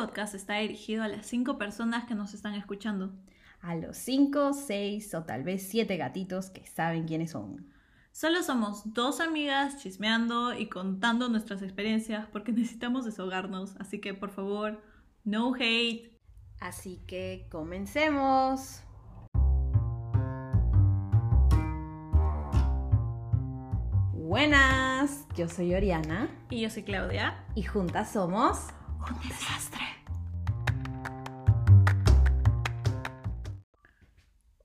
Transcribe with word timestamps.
podcast 0.00 0.34
está 0.34 0.56
dirigido 0.56 1.02
a 1.02 1.08
las 1.08 1.26
cinco 1.26 1.58
personas 1.58 2.06
que 2.06 2.14
nos 2.14 2.32
están 2.32 2.54
escuchando. 2.54 3.12
A 3.60 3.74
los 3.74 3.98
cinco, 3.98 4.54
seis 4.54 5.14
o 5.14 5.24
tal 5.24 5.42
vez 5.42 5.62
siete 5.68 5.98
gatitos 5.98 6.48
que 6.48 6.66
saben 6.66 7.06
quiénes 7.06 7.32
son. 7.32 7.70
Solo 8.10 8.42
somos 8.42 8.94
dos 8.94 9.20
amigas 9.20 9.76
chismeando 9.76 10.58
y 10.58 10.70
contando 10.70 11.28
nuestras 11.28 11.60
experiencias 11.60 12.26
porque 12.32 12.50
necesitamos 12.52 13.04
desahogarnos, 13.04 13.76
así 13.76 14.00
que 14.00 14.14
por 14.14 14.30
favor, 14.30 14.80
no 15.24 15.54
hate. 15.54 16.18
Así 16.60 17.02
que 17.06 17.46
comencemos. 17.50 18.80
Buenas, 24.14 25.26
yo 25.36 25.48
soy 25.48 25.74
Oriana 25.74 26.30
Y 26.48 26.62
yo 26.62 26.70
soy 26.70 26.84
Claudia. 26.84 27.44
y 27.54 27.64
juntas 27.64 28.12
somos 28.12 28.68
Un 29.08 29.28
desastre. 29.28 29.84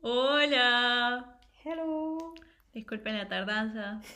Hola. 0.02 1.40
Hello. 1.64 2.34
Disculpen 2.74 3.18
la 3.18 3.28
tardanza. 3.28 4.02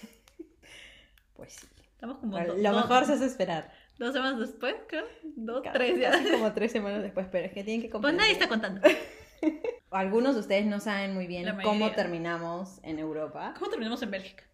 Pues 1.36 1.54
sí. 1.54 1.68
Estamos 1.94 2.18
como 2.18 2.38
Lo 2.38 2.48
do- 2.48 2.56
do- 2.62 2.76
mejor 2.82 3.06
se 3.06 3.14
hace 3.14 3.26
esperar. 3.26 3.72
dos 3.98 4.12
semanas 4.12 4.40
después, 4.42 4.76
creo. 4.90 5.06
Dos, 5.24 5.64
tres 5.72 5.98
ya. 5.98 6.12
casi 6.12 6.32
como 6.32 6.52
tres 6.52 6.74
semanas 6.74 7.02
después, 7.02 7.28
pero 7.32 7.46
es 7.48 7.54
que 7.54 7.64
tienen 7.64 7.82
que 7.82 7.88
Pues 7.88 7.94
comprender. 7.94 8.22
nadie 8.24 8.34
está 8.34 8.50
contando. 8.50 8.82
Algunos 9.92 10.36
de 10.36 10.42
ustedes 10.42 10.66
no 10.66 10.82
saben 10.82 11.14
muy 11.14 11.28
bien 11.28 11.48
cómo 11.64 11.92
terminamos 11.92 12.82
en 12.84 13.00
Europa. 13.00 13.54
¿Cómo 13.58 13.70
terminamos 13.70 14.02
en 14.02 14.12
Bélgica? 14.12 14.44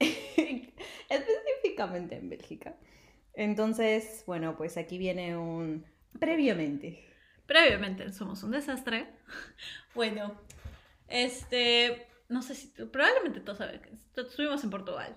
Específicamente 1.09 2.17
en 2.17 2.29
Bélgica. 2.29 2.75
Entonces, 3.35 4.23
bueno, 4.25 4.55
pues 4.57 4.77
aquí 4.77 4.97
viene 4.97 5.37
un 5.37 5.85
previamente. 6.19 7.03
Previamente 7.45 8.11
somos 8.11 8.43
un 8.43 8.51
desastre. 8.51 9.07
Bueno, 9.95 10.33
este, 11.07 12.07
no 12.29 12.41
sé 12.41 12.55
si 12.55 12.67
probablemente 12.67 13.39
todos 13.39 13.59
saben 13.59 13.79
que 13.81 13.91
estu- 13.91 14.27
estuvimos 14.27 14.63
en 14.63 14.69
Portugal. 14.69 15.15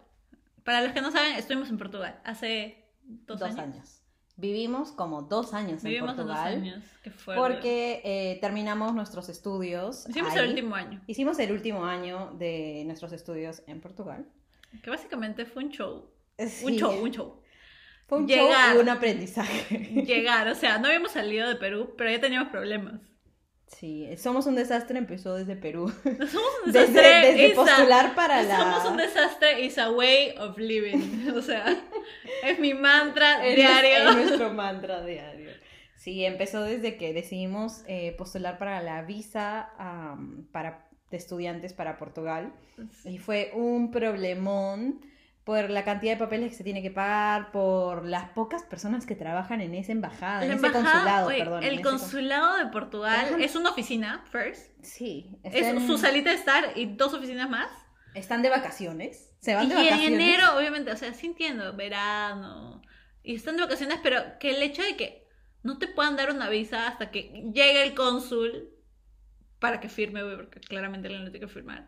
Para 0.65 0.83
los 0.83 0.93
que 0.93 1.01
no 1.01 1.11
saben, 1.11 1.35
estuvimos 1.37 1.69
en 1.71 1.79
Portugal 1.79 2.21
hace 2.25 2.85
dos, 3.03 3.41
Dos, 3.41 3.49
años. 3.51 3.59
años. 3.59 3.95
Vivimos 4.37 4.93
como 4.93 5.23
dos 5.23 5.53
años 5.53 5.83
Vivimos 5.83 6.11
en 6.13 6.17
dos 6.19 6.27
Portugal. 6.27 6.55
años. 6.55 6.85
Qué 7.03 7.11
fuerte. 7.11 7.41
Porque 7.43 8.03
eh, 8.05 8.39
terminamos 8.41 8.95
nuestros 8.95 9.29
estudios. 9.29 10.09
hicimos 10.09 10.33
ahí. 10.35 10.39
el 10.45 10.49
último 10.51 10.75
año, 10.77 11.03
Hicimos 11.09 11.39
el 11.41 11.51
último 11.51 11.85
año 11.85 12.31
de 12.39 12.85
nuestros 12.87 13.13
estudios 13.13 13.63
en 13.67 13.81
Portugal. 13.81 14.27
que 14.83 14.91
básicamente 14.91 15.45
fue 15.45 15.65
un 15.65 15.71
show. 15.71 16.09
Sí. 16.39 16.65
Un 16.67 16.73
show, 16.77 17.03
un 17.03 17.11
show. 17.11 17.41
Fue 18.09 18.19
un 18.19 18.27
Llegar. 18.27 18.71
show 18.71 18.79
y 18.79 18.83
un 18.83 18.89
aprendizaje. 18.89 19.79
Llegar, 20.07 20.49
o 20.49 20.55
sea, 20.55 20.79
no 20.79 20.87
habíamos 20.87 21.13
salido 21.19 21.47
de 21.49 21.57
Perú, 21.57 21.95
pero 21.97 22.11
ya 22.11 22.21
teníamos 22.21 22.49
problemas. 22.49 23.01
Sí, 23.67 24.09
Somos 24.17 24.47
un 24.47 24.55
desastre 24.55 24.97
empezó 24.99 25.35
desde 25.35 25.55
Perú. 25.55 25.93
No 26.05 26.27
somos 26.27 26.51
un 26.65 26.73
desastre. 26.73 27.33
desde 27.33 27.55
postular 27.55 28.15
para 28.15 28.43
la... 28.43 28.57
Somos 28.57 28.85
un 28.93 28.97
desastre 28.97 29.61
is 29.61 29.77
a 29.77 29.91
way 29.91 30.35
of 30.39 30.57
living. 30.57 31.29
O 31.37 31.43
sea, 31.43 31.67
es 32.45 32.59
mi 32.59 32.73
mantra 32.73 33.47
Es 33.47 33.57
diario. 33.57 34.09
Es 34.09 34.17
nuestro 34.17 34.55
mantra 34.55 35.05
diario. 35.05 35.51
Sí, 35.97 36.25
empezó 36.25 36.63
desde 36.63 36.97
que 36.97 37.13
decidimos 37.13 37.83
eh, 37.87 38.15
postular 38.17 38.57
para 38.57 38.81
la 38.83 39.03
visa 39.03 39.69
para, 40.51 40.89
de 41.11 41.17
estudiantes 41.19 41.75
para 41.75 41.99
Portugal. 41.99 42.55
Y 43.05 43.19
fue 43.19 43.51
un 43.55 43.91
problemón 43.91 45.03
por 45.49 45.71
la 45.71 45.83
cantidad 45.83 46.13
de 46.13 46.19
papeles 46.19 46.51
que 46.51 46.57
se 46.59 46.63
tiene 46.65 46.83
que 46.83 46.91
pagar, 46.91 47.51
por 47.53 48.05
las 48.05 48.29
pocas 48.33 48.65
personas 48.65 49.07
que 49.07 49.15
trabajan 49.15 49.63
en 49.63 49.75
esa 49.75 49.93
embajada, 49.93 50.45
en 50.45 50.53
ese 50.53 50.71
consulado, 50.71 51.29
oye, 51.29 51.39
perdón. 51.39 51.63
en 51.63 51.69
El 51.71 51.79
cons- 51.81 51.85
consulado 52.01 52.59
de 52.59 52.67
Portugal 52.67 53.17
Trabajan- 53.29 53.41
es 53.41 53.57
una 53.57 53.71
oficina, 53.71 54.23
first. 54.31 54.73
Sí, 54.83 55.39
Es 55.43 55.83
su 55.87 55.97
salita 55.97 56.29
de 56.29 56.37
estar 56.37 56.65
y 56.77 56.85
dos 56.85 57.15
oficinas 57.15 57.49
más. 57.49 57.71
están 58.15 58.43
de 58.43 58.51
vacaciones. 58.51 59.35
Se 59.41 59.55
van 59.55 59.65
Y 59.65 59.69
de 59.71 59.75
en 59.77 59.85
vacaciones. 59.87 60.21
enero, 60.21 60.45
obviamente, 60.59 60.93
o 60.93 60.97
sea, 60.99 61.15
sí 61.15 61.29
entiendo, 61.29 61.75
verano. 61.75 62.83
Y 63.23 63.37
están 63.37 63.57
de 63.57 63.63
vacaciones, 63.63 64.01
pero 64.03 64.21
que 64.39 64.51
el 64.55 64.63
hecho 64.63 64.83
de 64.83 64.97
que 64.97 65.27
no 65.63 65.79
te 65.79 65.89
puedan 65.89 66.17
dar 66.17 66.31
una 66.31 66.51
visa 66.51 66.89
hasta 66.89 67.11
que 67.11 67.23
llegue 67.55 67.83
el 67.85 67.95
cónsul 67.95 68.69
para 69.61 69.81
que 69.81 69.89
firme, 69.89 70.21
porque 70.37 70.61
claramente 70.61 71.09
él 71.09 71.25
no 71.25 71.31
tiene 71.31 71.47
que 71.47 71.51
firmar. 71.51 71.87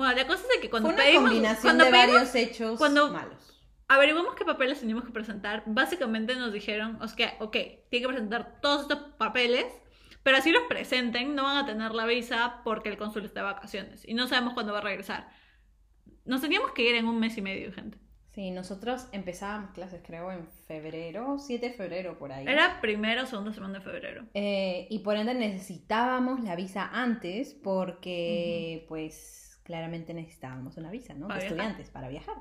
Bueno, 0.00 0.14
la 0.14 0.26
cosa 0.26 0.44
es 0.54 0.60
que 0.60 0.70
cuando 0.70 0.88
Fue 0.88 0.94
una 0.94 1.04
pedimos, 1.04 1.24
combinación 1.30 1.62
cuando 1.62 1.84
de 1.84 1.90
pedimos 1.90 2.12
varios 2.14 2.34
hechos 2.34 2.78
cuando- 2.78 3.12
malos. 3.12 3.60
averiguamos 3.88 4.34
qué 4.34 4.44
papeles 4.44 4.80
teníamos 4.80 5.04
que 5.04 5.10
presentar, 5.12 5.62
básicamente 5.66 6.34
nos 6.36 6.52
dijeron, 6.52 6.96
o 7.02 7.08
sea, 7.08 7.34
ok, 7.40 7.52
tienen 7.52 7.88
que 7.90 8.08
presentar 8.08 8.60
todos 8.62 8.82
estos 8.82 8.98
papeles, 9.18 9.66
pero 10.22 10.36
así 10.38 10.50
los 10.52 10.62
presenten, 10.68 11.34
no 11.34 11.42
van 11.44 11.58
a 11.58 11.66
tener 11.66 11.92
la 11.92 12.06
visa 12.06 12.60
porque 12.64 12.88
el 12.88 12.96
cónsul 12.96 13.24
está 13.24 13.40
de 13.40 13.46
vacaciones 13.52 14.06
y 14.08 14.14
no 14.14 14.26
sabemos 14.28 14.54
cuándo 14.54 14.72
va 14.72 14.78
a 14.78 14.82
regresar. 14.82 15.28
Nos 16.24 16.40
teníamos 16.40 16.72
que 16.72 16.88
ir 16.88 16.94
en 16.96 17.06
un 17.06 17.18
mes 17.18 17.36
y 17.36 17.42
medio, 17.42 17.72
gente. 17.72 17.98
Sí, 18.32 18.52
nosotros 18.52 19.08
empezábamos 19.12 19.72
clases 19.72 20.02
creo 20.06 20.30
en 20.30 20.46
febrero, 20.68 21.36
7 21.38 21.70
de 21.70 21.72
febrero 21.74 22.16
por 22.18 22.30
ahí. 22.32 22.46
Era 22.46 22.80
primera 22.80 23.24
o 23.24 23.26
segunda 23.26 23.52
semana 23.52 23.80
de 23.80 23.84
febrero. 23.84 24.24
Eh, 24.34 24.86
y 24.88 25.00
por 25.00 25.16
ende 25.16 25.34
necesitábamos 25.34 26.40
la 26.44 26.54
visa 26.54 26.88
antes 26.92 27.54
porque 27.54 28.84
pues 28.88 29.49
claramente 29.70 30.12
necesitábamos 30.12 30.76
una 30.76 30.90
visa, 30.90 31.14
¿no? 31.14 31.28
Para 31.28 31.38
de 31.38 31.46
viajar. 31.46 31.58
estudiantes 31.58 31.90
para 31.90 32.08
viajar. 32.08 32.34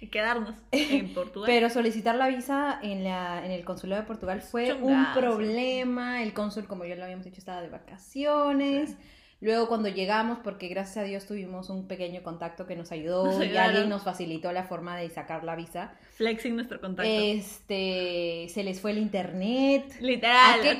Y 0.00 0.06
quedarnos 0.06 0.54
en 0.70 1.12
Portugal. 1.12 1.46
Pero 1.48 1.70
solicitar 1.70 2.14
la 2.14 2.28
visa 2.28 2.78
en, 2.80 3.02
la, 3.02 3.44
en 3.44 3.50
el 3.50 3.64
consulado 3.64 4.02
de 4.02 4.06
Portugal 4.06 4.42
fue 4.42 4.72
un 4.74 5.12
problema. 5.12 6.22
El 6.22 6.32
cónsul, 6.32 6.68
como 6.68 6.84
ya 6.84 6.94
lo 6.94 7.02
habíamos 7.02 7.24
dicho, 7.24 7.38
estaba 7.38 7.60
de 7.60 7.68
vacaciones. 7.68 8.96
Luego 9.40 9.68
cuando 9.68 9.88
llegamos, 9.88 10.38
porque 10.42 10.68
gracias 10.68 10.98
a 10.98 11.02
Dios 11.02 11.26
tuvimos 11.26 11.68
un 11.68 11.86
pequeño 11.88 12.22
contacto 12.22 12.66
que 12.66 12.74
nos 12.74 12.90
ayudó 12.92 13.24
Nos 13.24 13.44
y 13.44 13.56
alguien 13.56 13.88
nos 13.88 14.02
facilitó 14.02 14.52
la 14.52 14.64
forma 14.64 14.96
de 14.96 15.10
sacar 15.10 15.42
la 15.42 15.56
visa. 15.56 15.94
Flexing 16.16 16.54
nuestro 16.54 16.80
contacto. 16.80 17.10
Este, 17.10 18.46
se 18.48 18.62
les 18.64 18.80
fue 18.80 18.92
el 18.92 18.98
internet. 18.98 19.96
Literal. 20.00 20.60
¿A 20.60 20.62
qué 20.62 20.78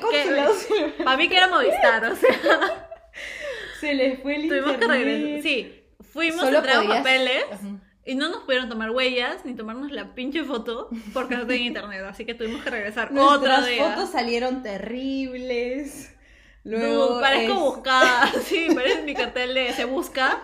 Para 1.03 1.17
mí 1.17 1.27
que 1.29 1.37
era 1.37 1.47
Movistar, 1.47 2.05
o 2.05 2.15
sea, 2.15 2.31
se 3.79 3.93
les 3.93 4.21
fue 4.21 4.35
el 4.35 4.47
tuvimos 4.49 4.77
que 4.77 4.83
internet? 4.85 5.05
regresar. 5.05 5.43
Sí, 5.43 5.78
fuimos, 6.11 6.41
Solo 6.41 6.57
entregamos 6.57 6.87
podías- 6.87 7.03
papeles. 7.03 7.43
Ajá. 7.51 7.67
Y 8.05 8.15
no 8.15 8.29
nos 8.29 8.41
pudieron 8.43 8.69
tomar 8.69 8.89
huellas 8.89 9.45
ni 9.45 9.53
tomarnos 9.53 9.91
la 9.91 10.15
pinche 10.15 10.43
foto 10.43 10.89
porque 11.13 11.35
no 11.35 11.45
tenía 11.45 11.67
internet, 11.67 12.01
así 12.09 12.25
que 12.25 12.33
tuvimos 12.33 12.63
que 12.63 12.69
regresar 12.71 13.09
otro 13.11 13.37
Nuestras 13.37 13.67
día. 13.67 13.91
fotos 13.91 14.09
salieron 14.11 14.63
terribles. 14.63 16.15
Luego 16.63 17.19
parezco 17.21 17.53
es- 17.53 17.59
buscada, 17.59 18.31
sí, 18.43 18.67
parece 18.73 19.03
mi 19.03 19.13
cartel 19.13 19.53
de 19.53 19.73
se 19.73 19.85
busca 19.85 20.41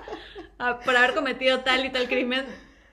ah, 0.59 0.79
por 0.83 0.95
haber 0.95 1.13
cometido 1.13 1.59
tal 1.61 1.85
y 1.85 1.89
tal 1.89 2.07
crimen. 2.07 2.45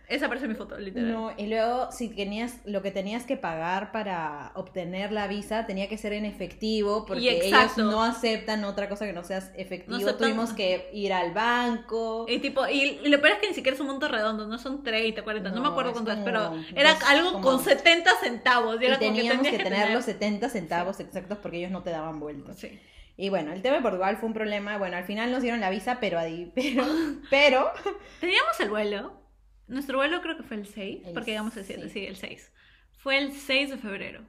Esa 0.09 0.29
parece 0.29 0.47
mi 0.47 0.55
foto, 0.55 0.77
literal. 0.79 1.11
No, 1.11 1.33
y 1.39 1.47
luego 1.47 1.91
si 1.91 2.09
tenías 2.11 2.57
lo 2.67 2.83
que 2.83 2.91
tenías 2.91 3.25
que 3.25 3.37
pagar 3.39 3.93
para 3.93 4.53
obtener 4.57 5.11
la 5.11 5.27
visa 5.27 5.65
tenía 5.65 5.89
que 5.89 5.97
ser 5.97 6.13
en 6.13 6.27
efectivo 6.27 7.07
porque 7.07 7.47
ellos 7.47 7.79
no 7.79 8.03
aceptan 8.03 8.65
otra 8.65 8.89
cosa 8.91 9.07
que 9.07 9.13
no 9.15 9.25
sea 9.25 9.39
efectivo. 9.57 9.99
No 9.99 10.15
Tuvimos 10.17 10.53
que 10.53 10.91
ir 10.93 11.13
al 11.15 11.33
banco. 11.33 12.27
Y 12.29 12.41
tipo, 12.41 12.67
y, 12.69 13.01
y 13.03 13.09
lo 13.09 13.21
peor 13.21 13.35
es 13.35 13.39
que 13.41 13.49
ni 13.49 13.55
siquiera 13.55 13.75
es 13.75 13.81
un 13.81 13.87
monto 13.87 14.07
redondo, 14.09 14.47
no 14.47 14.59
son 14.59 14.83
30, 14.83 15.23
40, 15.23 15.49
no, 15.51 15.57
No, 15.57 15.63
me 15.63 15.69
acuerdo 15.69 15.93
cuánto 15.93 16.13
es, 16.13 16.19
pero 16.25 16.55
era 16.75 16.95
dos- 16.95 17.03
algo 17.05 17.33
como- 17.33 17.45
con 17.45 17.61
70 17.65 18.11
centavos. 18.23 18.77
Y, 18.81 18.85
Y 18.85 18.87
era 18.89 18.99
como 18.99 19.13
teníamos 19.15 19.49
que, 19.49 19.59
tener, 19.59 19.91
los 19.93 20.05
70 20.05 20.49
centavos 20.51 21.01
exactos 21.01 21.39
porque 21.39 21.59
ellos 21.59 21.71
no 21.71 21.83
te 21.83 21.91
daban 21.91 22.21
vueltas. 22.21 22.59
Sí. 22.59 22.79
Y 23.17 23.29
bueno, 23.29 23.53
el 23.53 23.63
tema 23.63 23.77
de 23.77 23.83
Portugal 23.83 24.17
fue 24.19 24.27
un 24.27 24.35
problema. 24.35 24.77
Bueno, 24.79 24.97
al 24.97 25.05
final 25.05 25.31
nos 25.33 25.43
dieron 25.43 25.61
la 25.61 25.71
visa, 25.71 25.99
pero 26.01 26.19
pero, 26.55 26.85
pero 27.31 27.71
Teníamos 28.21 28.61
el 28.61 28.69
vuelo. 28.69 29.22
Nuestro 29.67 29.99
vuelo 29.99 30.21
creo 30.21 30.37
que 30.37 30.43
fue 30.43 30.57
el 30.57 30.67
6, 30.67 31.03
El 31.07 31.13
porque 31.15 31.31
llegamos 31.33 31.57
el 31.57 31.65
7, 31.65 31.83
seis. 31.83 31.93
sí, 31.93 32.07
el 32.07 32.17
6. 32.17 32.53
Fue 32.99 33.19
el 33.19 33.33
6 33.33 33.71
de 33.71 33.79
febrero. 33.79 34.25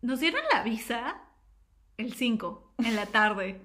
Nos 0.00 0.20
dieron 0.20 0.42
la 0.52 0.62
visa 0.62 1.22
el 1.96 2.14
5, 2.14 2.74
en 2.84 2.96
la 2.96 3.06
tarde. 3.06 3.60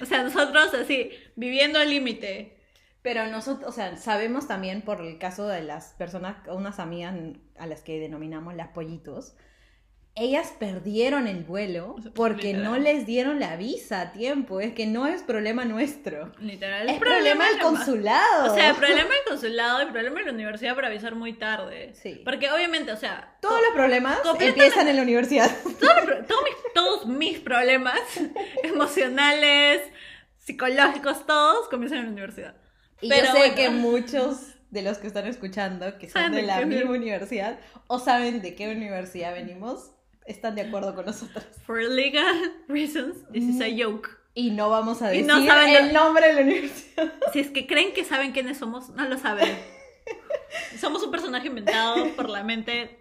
O 0.00 0.06
sea, 0.06 0.22
nosotros 0.22 0.74
así, 0.74 1.10
viviendo 1.36 1.78
al 1.78 1.90
límite. 1.90 2.56
Pero 3.02 3.26
nosotros, 3.28 3.68
o 3.68 3.72
sea, 3.72 3.96
sabemos 3.96 4.46
también 4.46 4.82
por 4.82 5.00
el 5.00 5.18
caso 5.18 5.46
de 5.46 5.62
las 5.62 5.94
personas, 5.94 6.36
unas 6.48 6.78
amigas 6.78 7.14
a 7.58 7.66
las 7.66 7.82
que 7.82 7.98
denominamos 7.98 8.54
las 8.54 8.68
pollitos, 8.68 9.36
ellas 10.16 10.52
perdieron 10.58 11.26
el 11.28 11.44
vuelo 11.44 11.96
porque 12.14 12.48
literal. 12.48 12.64
no 12.64 12.78
les 12.78 13.06
dieron 13.06 13.40
la 13.40 13.56
visa 13.56 14.00
a 14.02 14.12
tiempo. 14.12 14.60
Es 14.60 14.72
que 14.74 14.86
no 14.86 15.06
es 15.06 15.22
problema 15.22 15.64
nuestro. 15.64 16.32
Literal. 16.40 16.88
es 16.90 16.98
problema 16.98 17.46
del 17.48 17.58
consulado. 17.60 18.52
O 18.52 18.54
sea, 18.54 18.70
el 18.70 18.76
problema 18.76 19.08
del 19.08 19.24
consulado, 19.28 19.80
el 19.80 19.88
problema 19.88 20.20
de 20.20 20.26
la 20.26 20.32
universidad 20.32 20.74
por 20.74 20.84
avisar 20.84 21.14
muy 21.14 21.32
tarde. 21.34 21.94
Sí. 21.94 22.20
Porque 22.24 22.50
obviamente, 22.50 22.92
o 22.92 22.96
sea, 22.96 23.36
Todos 23.40 23.60
los 23.62 23.72
problemas 23.72 24.18
empiezan 24.40 24.88
en 24.88 24.96
la 24.96 25.02
universidad. 25.08 25.50
todos, 25.80 25.94
los 25.96 26.04
pro- 26.04 26.24
todos 26.26 26.42
mis, 26.44 26.72
todos 26.74 27.06
mis 27.06 27.38
problemas 27.38 28.00
emocionales, 28.64 29.80
psicológicos, 30.38 31.26
todos 31.26 31.68
comienzan 31.68 31.98
en 32.00 32.04
la 32.06 32.10
universidad. 32.12 32.54
Y 33.00 33.08
Pero 33.08 33.26
yo 33.26 33.32
sé 33.32 33.38
bueno. 33.38 33.54
que 33.54 33.70
muchos 33.70 34.54
de 34.70 34.82
los 34.82 34.98
que 34.98 35.06
están 35.06 35.26
escuchando, 35.26 35.98
que 35.98 36.08
son 36.10 36.32
de 36.32 36.42
la 36.42 36.60
misma 36.64 36.90
uni- 36.90 36.98
universidad, 36.98 37.58
o 37.86 37.98
saben 37.98 38.40
de 38.42 38.54
qué 38.54 38.70
universidad 38.70 39.32
venimos, 39.32 39.92
están 40.30 40.54
de 40.54 40.62
acuerdo 40.62 40.94
con 40.94 41.06
nosotros. 41.06 41.44
For 41.66 41.82
legal 41.82 42.34
reasons, 42.68 43.16
this 43.32 43.44
is 43.44 43.60
a 43.60 43.66
joke. 43.68 44.08
Y 44.34 44.50
no 44.52 44.70
vamos 44.70 45.02
a 45.02 45.08
decir 45.08 45.26
no 45.26 45.44
saben 45.44 45.74
el 45.74 45.88
lo- 45.92 46.04
nombre 46.04 46.28
de 46.28 46.32
la 46.34 46.40
universidad. 46.42 47.12
Si 47.32 47.40
es 47.40 47.50
que 47.50 47.66
creen 47.66 47.92
que 47.92 48.04
saben 48.04 48.32
quiénes 48.32 48.58
somos, 48.58 48.90
no 48.90 49.06
lo 49.08 49.18
saben. 49.18 49.48
Somos 50.78 51.02
un 51.02 51.10
personaje 51.10 51.46
inventado 51.48 52.08
por 52.16 52.28
la 52.28 52.42
mente 52.42 52.98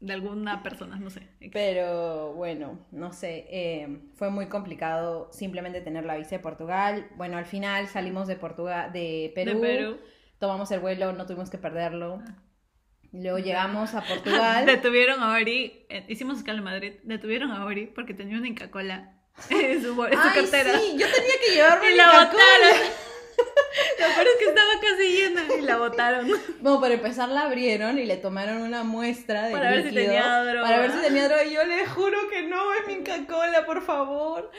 de 0.00 0.12
alguna 0.12 0.62
persona, 0.62 0.96
no 0.96 1.08
sé. 1.10 1.22
Pero 1.52 2.34
bueno, 2.34 2.86
no 2.90 3.12
sé, 3.12 3.46
eh, 3.50 4.00
fue 4.16 4.30
muy 4.30 4.46
complicado 4.48 5.30
simplemente 5.32 5.80
tener 5.80 6.04
la 6.04 6.16
visa 6.16 6.30
de 6.36 6.38
Portugal. 6.40 7.08
Bueno, 7.16 7.38
al 7.38 7.46
final 7.46 7.86
salimos 7.88 8.26
de 8.28 8.36
Portugal, 8.36 8.92
de 8.92 9.32
Perú, 9.34 9.60
De 9.60 9.60
Perú. 9.60 9.98
tomamos 10.38 10.70
el 10.70 10.80
vuelo, 10.80 11.12
no 11.12 11.26
tuvimos 11.26 11.48
que 11.50 11.58
perderlo. 11.58 12.22
Luego 13.12 13.38
llegamos 13.38 13.94
a 13.94 14.02
Portugal. 14.08 14.66
Detuvieron 14.66 15.22
a 15.22 15.32
Ori, 15.34 15.86
eh, 15.88 16.04
hicimos 16.08 16.38
escala 16.38 16.58
en 16.58 16.64
Madrid, 16.64 16.92
detuvieron 17.04 17.50
a 17.52 17.64
Ori 17.64 17.86
porque 17.86 18.14
tenía 18.14 18.36
una 18.38 18.48
Inca-Cola 18.48 19.12
en 19.50 19.82
su, 19.82 19.88
en 20.04 20.12
su 20.12 20.18
Ay, 20.18 20.34
cartera. 20.42 20.78
sí, 20.78 20.96
yo 20.98 21.06
tenía 21.06 21.34
que 21.46 21.54
llevarme 21.54 21.92
Y 21.92 21.96
la 21.96 22.04
Coca-Cola. 22.04 22.30
botaron. 22.32 23.06
Lo 24.00 24.06
peor 24.14 24.26
es 24.26 24.36
que 24.38 24.44
estaba 24.46 24.70
casi 24.80 25.12
llena 25.12 25.42
y 25.58 25.60
la 25.60 25.76
botaron. 25.76 26.28
Bueno, 26.60 26.80
para 26.80 26.94
empezar 26.94 27.28
la 27.28 27.42
abrieron 27.42 27.98
y 27.98 28.06
le 28.06 28.16
tomaron 28.16 28.62
una 28.62 28.82
muestra 28.84 29.46
de 29.48 29.52
Para 29.52 29.70
ver 29.70 29.82
si 29.82 29.90
líquido 29.90 30.04
tenía 30.06 30.44
droga. 30.44 30.62
Para 30.62 30.78
ver 30.78 30.92
si 30.92 30.98
tenía 31.02 31.28
droga. 31.28 31.44
Y 31.44 31.52
yo 31.52 31.64
le 31.64 31.86
juro 31.86 32.16
que 32.30 32.42
no, 32.44 32.72
es 32.72 32.86
mi 32.86 33.04
Coca-Cola, 33.04 33.66
por 33.66 33.82
favor. 33.82 34.50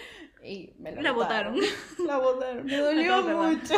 Y 0.44 0.73
me 0.77 0.91
la, 0.91 1.01
La 1.01 1.11
botaron. 1.13 1.55
botaron. 1.55 2.07
La 2.07 2.17
botaron. 2.17 2.65
Me 2.67 2.77
dolió 2.77 3.21
mucho. 3.23 3.75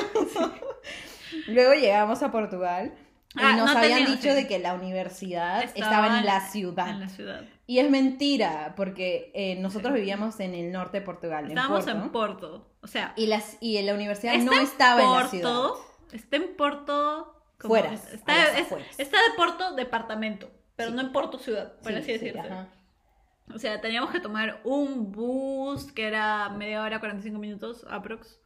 Luego 1.48 1.74
llegamos 1.74 2.21
a 2.21 2.31
Portugal 2.31 2.94
Ah, 3.36 3.56
nos 3.56 3.72
no 3.74 3.80
habían 3.80 4.06
dicho 4.06 4.30
sí. 4.30 4.30
de 4.30 4.48
que 4.48 4.58
la 4.60 4.74
universidad 4.74 5.64
estaba, 5.64 6.20
en 6.20 6.26
la 6.26 6.42
ciudad. 6.50 6.90
En 6.90 7.00
la 7.00 7.10
ciudad. 7.10 7.44
Y 7.68 7.78
es 7.80 7.90
mentira, 7.90 8.74
porque 8.76 9.31
eh, 9.36 9.56
nosotros 9.60 9.94
vivíamos 9.94 10.40
en 10.40 10.56
el 10.56 10.72
norte 10.72 11.00
de 11.00 11.06
Portugal, 11.06 11.46
Estábamos 11.48 11.86
en 11.88 12.02
Porto. 12.02 12.06
en 12.06 12.12
Porto. 12.12 12.72
O 12.81 12.88
sea, 12.88 13.14
y, 13.16 13.28
las, 13.28 13.58
y 13.62 13.80
la 13.84 13.94
universidad 13.94 14.36
no 14.38 14.54
estaba 14.54 15.02
en 15.04 15.08
la 15.12 15.14
Porto, 15.14 15.30
ciudad. 15.30 15.70
Está 16.12 16.36
en 16.38 16.56
Porto. 16.56 17.36
como- 17.60 17.74
Fueras, 17.76 18.06
a 18.08 18.16
Está, 18.16 18.58
es- 18.58 18.72
está 18.98 19.18
de 19.18 19.34
Porto 19.38 19.76
departamento, 19.76 20.50
pero 20.76 20.90
Sí. 20.90 20.96
no 20.96 21.02
en 21.02 21.12
Porto 21.12 21.38
ciudad, 21.38 21.74
por 21.84 21.92
Sí, 22.02 22.14
así 22.14 22.30
ajá. 22.30 22.70
O 23.54 23.60
sea, 23.60 23.81
teníamos 23.81 24.12
que 24.12 24.20
tomar 24.20 24.62
un 24.64 25.12
bus 25.12 25.92
que 25.92 26.08
era 26.08 26.50
media 26.50 26.81
hora, 26.81 27.00
45 27.00 27.38
minutos, 27.40 27.86
aprox. 27.90 28.40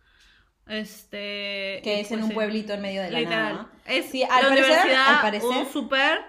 Este. 0.67 1.81
Que 1.83 1.99
es 1.99 2.11
en 2.11 2.19
pues 2.19 2.29
un 2.29 2.35
pueblito 2.35 2.73
en 2.73 2.81
medio 2.81 3.01
de 3.01 3.11
la 3.11 3.19
Literal. 3.19 3.53
nada. 3.53 3.69
Es 3.85 4.05
Sí, 4.07 4.23
al 4.23 4.29
la 4.29 4.35
parecer- 4.49 4.65
universidad, 4.65 5.15
al 5.15 5.21
parecer- 5.21 5.49
un 5.49 5.65
super 5.71 6.19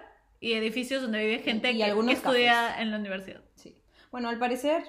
y 0.41 0.53
edificios 0.55 1.03
donde 1.03 1.21
vive 1.25 1.39
gente 1.41 1.71
y 1.73 1.79
que, 1.79 2.13
estudia 2.13 2.81
en 2.81 2.91
la 2.91 2.99
universidad. 2.99 3.41
Sí. 3.55 3.81
Bueno, 4.11 4.29
al 4.29 4.39
parecer, 4.39 4.83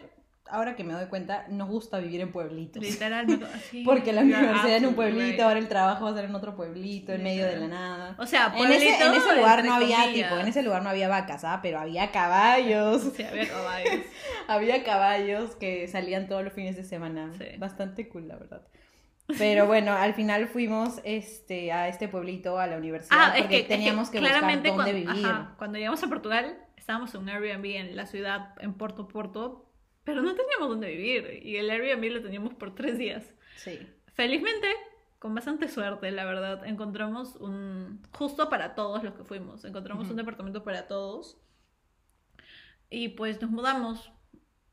ahora 0.49 0.75
que 0.75 0.83
me 0.83 0.93
doy 0.93 1.05
cuenta, 1.07 1.45
nos 1.47 1.69
gusta 1.69 1.99
vivir 1.99 2.21
en 2.21 2.31
pueblitos. 2.31 2.83
Así. 2.83 3.83
Porque 3.85 4.11
la 4.13 4.21
universidad 4.21 4.75
en 4.77 4.85
un 4.87 4.95
pueblito, 4.95 5.31
right. 5.31 5.39
ahora 5.41 5.59
el 5.59 5.67
trabajo 5.67 6.05
va 6.05 6.11
a 6.11 6.13
ser 6.15 6.25
en 6.25 6.35
otro 6.35 6.55
pueblito, 6.55 7.13
en 7.13 7.23
medio 7.23 7.45
de 7.45 7.53
la 7.53 7.59
Literal. 7.61 7.69
nada. 7.81 8.15
O 8.19 8.25
sea, 8.25 8.53
En 8.57 8.71
ese, 8.71 8.89
en 9.05 9.13
ese 9.13 9.35
lugar 9.37 9.63
no 9.63 9.75
había, 9.75 10.01
comillas. 10.03 10.27
tipo, 10.29 10.39
en 10.39 10.47
ese 10.47 10.61
lugar 10.63 10.83
no 10.83 10.89
había 10.89 11.07
vacas, 11.07 11.43
¿ah? 11.45 11.59
Pero 11.61 11.79
había 11.79 12.11
caballos. 12.11 13.13
Sí, 13.15 13.23
había 13.23 13.47
caballos. 13.47 13.91
había 14.47 14.83
caballos 14.83 15.55
que 15.55 15.87
salían 15.87 16.27
todos 16.27 16.43
los 16.43 16.51
fines 16.53 16.75
de 16.75 16.83
semana. 16.83 17.31
Sí. 17.37 17.45
Bastante 17.57 18.09
cool, 18.09 18.27
la 18.27 18.35
verdad. 18.35 18.61
Pero 19.37 19.65
bueno, 19.65 19.91
al 19.93 20.13
final 20.13 20.47
fuimos 20.47 21.01
este, 21.03 21.71
a 21.71 21.87
este 21.87 22.07
pueblito, 22.07 22.59
a 22.59 22.67
la 22.67 22.77
universidad, 22.77 23.17
Ah, 23.19 23.33
es 23.35 23.41
porque 23.43 23.55
que 23.55 23.61
es 23.63 23.67
teníamos 23.67 24.09
que, 24.09 24.19
claramente 24.19 24.69
buscar 24.69 24.85
dónde 24.85 25.03
cuando, 25.03 25.13
vivir. 25.15 25.25
ajá, 25.31 25.55
cuando 25.57 25.77
llegamos 25.79 26.03
a 26.03 26.07
Portugal, 26.07 26.57
estábamos 26.77 27.13
en 27.15 27.21
un 27.21 27.29
Airbnb 27.29 27.65
en 27.65 27.95
la 27.95 28.05
ciudad, 28.05 28.53
en 28.61 28.73
Porto 28.75 29.07
Porto, 29.07 29.65
pero 30.03 30.21
no 30.21 30.35
teníamos 30.35 30.69
dónde 30.69 30.89
vivir 30.89 31.39
y 31.43 31.57
el 31.57 31.69
Airbnb 31.71 32.11
lo 32.11 32.21
teníamos 32.21 32.53
por 32.53 32.75
tres 32.75 32.97
días. 32.99 33.33
Sí. 33.55 33.79
Felizmente, 34.13 34.67
con 35.17 35.33
bastante 35.33 35.67
suerte, 35.69 36.11
la 36.11 36.25
verdad, 36.25 36.63
encontramos 36.67 37.35
un, 37.37 38.03
justo 38.11 38.47
para 38.49 38.75
todos 38.75 39.03
los 39.03 39.15
que 39.15 39.23
fuimos, 39.23 39.65
encontramos 39.65 40.03
Ujú. 40.03 40.11
un 40.11 40.17
departamento 40.17 40.63
para 40.63 40.87
todos 40.87 41.41
y 42.91 43.09
pues 43.09 43.41
nos 43.41 43.49
mudamos. 43.49 44.11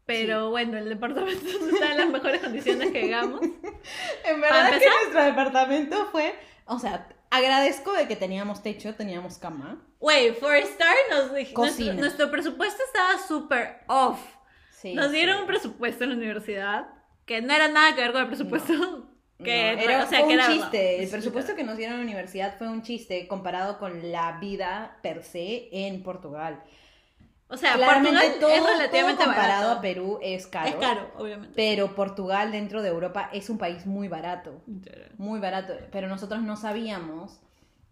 Pero 0.07 0.51
bueno, 0.51 0.79
el 0.79 0.89
departamento 0.89 1.45
no 1.61 1.69
está 1.75 1.93
en 1.93 1.99
las 1.99 2.09
mejores 2.09 2.41
condiciones 2.41 2.91
que 2.91 3.03
llegamos. 3.03 3.41
En 4.25 4.41
verdad 4.41 4.69
que 4.71 4.75
empezar- 4.77 4.93
nuestro 5.03 5.25
departamento 5.25 6.07
fue, 6.13 6.35
o 6.67 6.79
sea, 6.79 7.09
agradezco 7.31 7.93
de 7.93 8.07
que 8.07 8.15
teníamos 8.17 8.63
techo, 8.63 8.95
teníamos 8.95 9.39
cama. 9.39 9.83
Wait, 10.01 10.35
for 10.39 10.53
a 10.55 10.63
start, 10.63 10.97
nos 11.11 11.33
dij- 11.33 11.53
Cocina. 11.53 11.93
nuestro, 11.95 12.01
nuestro 12.01 12.31
presupuesto 12.31 12.83
estaba 12.85 13.19
súper 13.27 13.81
off. 13.89 14.21
Sí, 14.71 14.95
Nos 14.95 15.11
dieron 15.13 15.37
sí. 15.37 15.41
un 15.43 15.47
presupuesto 15.47 16.05
en 16.05 16.11
la 16.11 16.17
universidad 16.17 16.87
que 17.25 17.41
no 17.41 17.53
era 17.55 17.69
nada 17.69 17.95
que 17.95 18.01
ver 18.03 18.13
con 18.13 18.23
el 18.23 18.29
presupuesto. 18.29 19.09
Que, 19.43 19.75
No, 19.75 19.83
era, 19.83 20.05
o 20.05 20.09
sea, 20.09 20.21
fue 20.21 20.29
que 20.29 20.35
un 20.35 20.41
era 20.41 20.47
chiste. 20.47 20.99
El 21.01 21.07
Sí, 21.07 21.13
presupuesto 21.13 21.57
que 21.57 21.65
nos 21.65 21.77
dieron 21.77 21.95
en 21.95 22.01
la 22.03 22.05
universidad 22.05 22.57
fue 22.59 22.69
un 22.69 22.83
chiste 22.83 23.27
comparado 23.27 23.79
con 23.81 24.13
la 24.13 24.39
vida 24.39 24.99
per 25.03 25.25
se 25.25 25.69
en 25.73 26.05
Portugal. 26.05 26.63
O 27.53 27.57
sea, 27.59 27.75
Claramente 27.75 28.11
Portugal 28.11 28.41
todo, 28.41 28.51
es 28.51 28.63
relativamente 28.79 29.25
todo 29.25 29.33
comparado 29.33 29.63
barato. 29.63 29.79
a 29.79 29.83
Perú 29.83 30.19
es 30.23 30.47
caro. 30.47 30.69
Es 30.69 30.75
caro, 30.77 31.11
obviamente. 31.19 31.53
Pero 31.55 31.95
Portugal 31.95 32.51
dentro 32.51 32.81
de 32.81 32.89
Europa 32.89 33.29
es 33.33 33.51
un 33.51 33.59
país 33.59 33.85
muy 33.85 34.09
barato. 34.09 34.63
Muy 35.19 35.39
barato. 35.39 35.75
Pero 35.91 36.09
nosotros 36.09 36.41
no 36.43 36.57
sabíamos. 36.57 37.41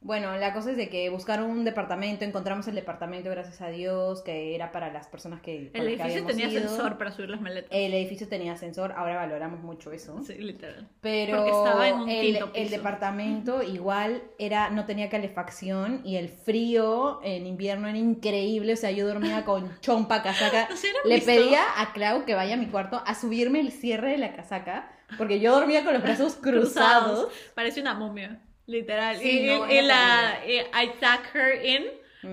Bueno, 0.02 0.34
la 0.36 0.54
cosa 0.54 0.70
es 0.70 0.78
de 0.78 0.88
que 0.88 1.10
buscaron 1.10 1.50
un 1.50 1.64
departamento, 1.64 2.24
encontramos 2.24 2.66
el 2.68 2.74
departamento, 2.74 3.28
gracias 3.28 3.60
a 3.60 3.68
Dios, 3.68 4.22
que 4.22 4.54
era 4.54 4.72
para 4.72 4.90
las 4.90 5.08
personas 5.08 5.42
que... 5.42 5.70
El 5.74 5.86
que 5.86 5.94
edificio 5.94 6.24
tenía 6.24 6.48
ido. 6.48 6.64
ascensor 6.64 6.96
para 6.96 7.12
subir 7.12 7.28
las 7.28 7.42
maletas. 7.42 7.70
El 7.70 7.92
edificio 7.92 8.26
tenía 8.26 8.54
ascensor, 8.54 8.92
ahora 8.92 9.16
valoramos 9.16 9.60
mucho 9.60 9.92
eso. 9.92 10.22
Sí, 10.22 10.34
literal. 10.34 10.88
Pero 11.02 11.36
Porque 11.36 11.50
estaba 11.50 11.88
en 11.88 11.96
un 12.00 12.08
el, 12.08 12.70
departamento 12.70 13.62
igual 13.62 14.22
era 14.38 14.70
no 14.70 14.86
tenía 14.86 15.10
calefacción 15.10 16.00
y 16.04 16.16
el 16.16 16.30
frío 16.30 17.20
en 17.22 17.46
invierno 17.46 17.86
era 17.86 17.98
increíble. 17.98 18.72
O 18.72 18.76
sea, 18.76 18.90
yo 18.90 19.06
dormía 19.06 19.44
con 19.44 19.78
chompa, 19.80 20.22
casaca. 20.22 20.68
¿No 20.70 21.08
Le 21.10 21.16
visto? 21.16 21.30
pedía 21.30 21.60
a 21.76 21.92
Clau 21.92 22.24
que 22.24 22.34
vaya 22.34 22.54
a 22.54 22.56
mi 22.56 22.66
cuarto 22.66 23.02
a 23.04 23.14
subirme 23.14 23.60
el 23.60 23.70
cierre 23.70 24.12
de 24.12 24.18
la 24.18 24.34
casaca 24.34 24.90
porque 25.18 25.40
yo 25.40 25.52
dormía 25.52 25.84
con 25.84 25.92
los 25.92 26.02
brazos 26.02 26.34
cruzados. 26.40 27.28
Parece 27.54 27.80
una 27.80 27.94
momia, 27.94 28.40
literal. 28.70 29.16
Sí, 29.18 29.40
y, 29.42 29.46
no, 29.46 29.66
la 29.66 30.40
y 30.46 30.58
I 30.58 30.90
tuck 31.00 31.34
her 31.34 31.64
in 31.64 31.84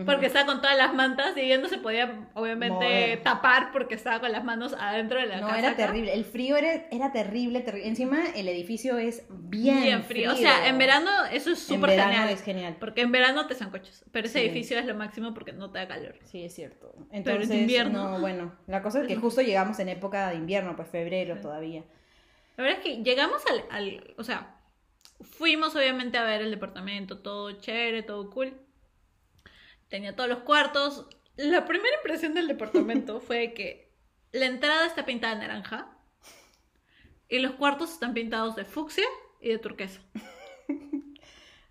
porque 0.05 0.25
estaba 0.25 0.45
con 0.45 0.61
todas 0.61 0.75
las 0.77 0.93
mantas 0.93 1.37
y 1.37 1.39
ella 1.39 1.59
no 1.59 1.69
se 1.69 1.77
podía 1.77 2.27
obviamente 2.33 2.73
Mover. 2.75 3.23
tapar 3.23 3.71
porque 3.71 3.95
estaba 3.95 4.19
con 4.19 4.33
las 4.33 4.43
manos 4.43 4.75
adentro 4.77 5.17
de 5.17 5.27
la 5.27 5.37
No, 5.39 5.47
casaca. 5.47 5.59
era 5.65 5.75
terrible. 5.77 6.13
El 6.13 6.25
frío 6.25 6.57
era, 6.57 6.87
era 6.91 7.13
terrible, 7.13 7.61
terrible. 7.61 7.87
Encima, 7.87 8.19
el 8.35 8.49
edificio 8.49 8.97
es 8.97 9.23
bien, 9.29 9.83
Bien 9.83 10.03
frío. 10.03 10.33
O 10.33 10.35
sea, 10.35 10.67
en 10.67 10.77
verano 10.77 11.09
eso 11.31 11.51
es 11.51 11.59
En 11.69 11.75
súper 11.77 11.91
verano 11.91 12.11
genial. 12.11 12.29
es 12.33 12.43
genial. 12.43 12.75
Porque 12.81 12.99
en 12.99 13.13
verano 13.13 13.47
te 13.47 13.55
zancochas. 13.55 14.03
Pero 14.11 14.27
ese 14.27 14.39
Sí. 14.41 14.45
edificio 14.47 14.77
es 14.77 14.85
lo 14.85 14.93
máximo 14.93 15.33
porque 15.33 15.53
no 15.53 15.71
te 15.71 15.79
da 15.79 15.87
calor. 15.87 16.19
Sí, 16.25 16.43
es 16.43 16.53
cierto. 16.53 16.93
en 17.11 17.19
Entonces, 17.19 17.49
invierno. 17.57 18.09
no, 18.09 18.19
bueno, 18.19 18.57
la 18.67 18.81
cosa 18.81 19.01
es 19.01 19.07
que 19.07 19.15
justo 19.15 19.41
llegamos 19.41 19.79
en 19.79 19.87
época 19.87 20.31
de 20.31 20.35
invierno, 20.35 20.75
pues 20.75 20.89
febrero 20.89 21.35
Sí. 21.37 21.41
todavía. 21.43 21.83
La 22.57 22.63
verdad 22.65 22.79
es 22.79 22.83
que 22.83 23.03
llegamos 23.03 23.41
al, 23.49 23.63
al- 23.71 24.13
O 24.17 24.23
sea, 24.25 24.56
fuimos 25.21 25.75
obviamente 25.75 26.17
a 26.17 26.23
ver 26.23 26.41
el 26.41 26.51
departamento, 26.51 27.19
todo 27.19 27.51
chévere, 27.59 28.03
todo 28.03 28.29
cool. 28.29 28.53
Tenía 29.87 30.15
todos 30.15 30.29
los 30.29 30.39
cuartos. 30.39 31.07
La 31.35 31.65
primera 31.65 31.95
impresión 31.97 32.33
del 32.33 32.47
departamento 32.47 33.19
fue 33.21 33.53
que 33.53 33.93
la 34.31 34.45
entrada 34.45 34.85
está 34.85 35.05
pintada 35.05 35.35
de 35.35 35.41
naranja 35.41 35.97
y 37.29 37.39
los 37.39 37.53
cuartos 37.53 37.91
están 37.93 38.13
pintados 38.13 38.55
de 38.55 38.65
fucsia 38.65 39.05
y 39.41 39.49
de 39.49 39.59
turquesa. 39.59 40.01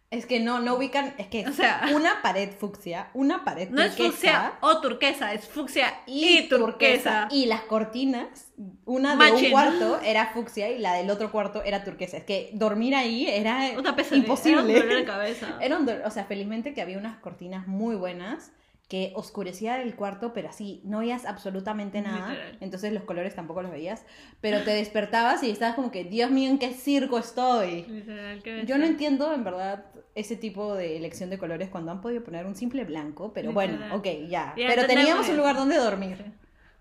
Es 0.08 0.24
que 0.24 0.38
no, 0.38 0.60
no 0.60 0.76
ubican, 0.76 1.14
es 1.18 1.26
que 1.26 1.44
O 1.48 1.52
sea- 1.52 1.88
una 1.92 2.22
pared 2.22 2.50
fucsia, 2.52 3.10
una 3.12 3.44
pared 3.44 3.68
No 3.70 3.82
es 3.82 3.96
turquesa 3.96 4.12
fucsia 4.12 4.52
o 4.60 4.80
turquesa, 4.80 5.32
es 5.34 5.48
fucsia 5.48 5.92
y, 6.06 6.38
y, 6.38 6.48
turquesa. 6.48 7.26
Y 7.30 7.46
las 7.46 7.62
cortinas, 7.62 8.52
una 8.84 9.16
de 9.16 9.32
un 9.32 9.50
cuarto 9.50 10.00
era 10.02 10.28
fucsia 10.28 10.70
y 10.70 10.78
la 10.78 10.94
del 10.94 11.10
otro 11.10 11.32
cuarto 11.32 11.62
era 11.64 11.82
turquesa. 11.82 12.18
Es 12.18 12.24
que 12.24 12.50
dormir 12.52 12.94
ahí 12.94 13.26
era 13.26 13.70
Una 13.76 13.96
imposible. 14.12 14.60
Era 14.60 14.62
un 14.62 14.68
dolor 14.88 14.96
de 14.96 15.04
cabeza. 15.04 15.46
Era 15.60 15.76
un 15.76 15.86
dolor- 15.86 16.02
o 16.06 16.10
sea, 16.12 16.24
felizmente 16.24 16.72
que 16.72 16.82
había 16.82 16.98
unas 16.98 17.18
cortinas 17.18 17.66
muy 17.66 17.96
buenas 17.96 18.52
que 18.88 19.12
oscurecía 19.16 19.82
el 19.82 19.96
cuarto, 19.96 20.32
pero 20.32 20.48
así, 20.48 20.80
no 20.84 21.00
veías 21.00 21.24
absolutamente 21.24 22.00
nada. 22.02 22.30
Literal. 22.30 22.58
Entonces 22.60 22.92
los 22.92 23.02
colores 23.02 23.34
tampoco 23.34 23.62
los 23.62 23.72
veías. 23.72 24.04
Pero 24.40 24.62
te 24.62 24.70
despertabas 24.70 25.42
y 25.42 25.50
estabas 25.50 25.74
como 25.74 25.90
que, 25.90 26.04
Dios 26.04 26.30
mío, 26.30 26.50
¿en 26.50 26.58
qué 26.58 26.72
circo 26.72 27.18
estoy? 27.18 27.82
Literal, 27.88 28.42
qué 28.44 28.64
Yo 28.64 28.78
no 28.78 28.84
entiendo 28.84 29.32
en 29.34 29.42
verdad 29.42 29.86
ese 30.14 30.36
tipo 30.36 30.74
de 30.74 30.96
elección 30.96 31.30
de 31.30 31.38
colores 31.38 31.68
cuando 31.68 31.90
han 31.90 32.00
podido 32.00 32.22
poner 32.22 32.46
un 32.46 32.54
simple 32.54 32.84
blanco, 32.84 33.32
pero 33.32 33.52
bueno, 33.52 33.94
ok, 33.94 34.06
ya. 34.28 34.54
Ya, 34.56 34.68
pero 34.68 34.86
teníamos 34.86 35.28
un 35.28 35.36
lugar 35.36 35.56
donde 35.56 35.76
dormir. 35.76 36.24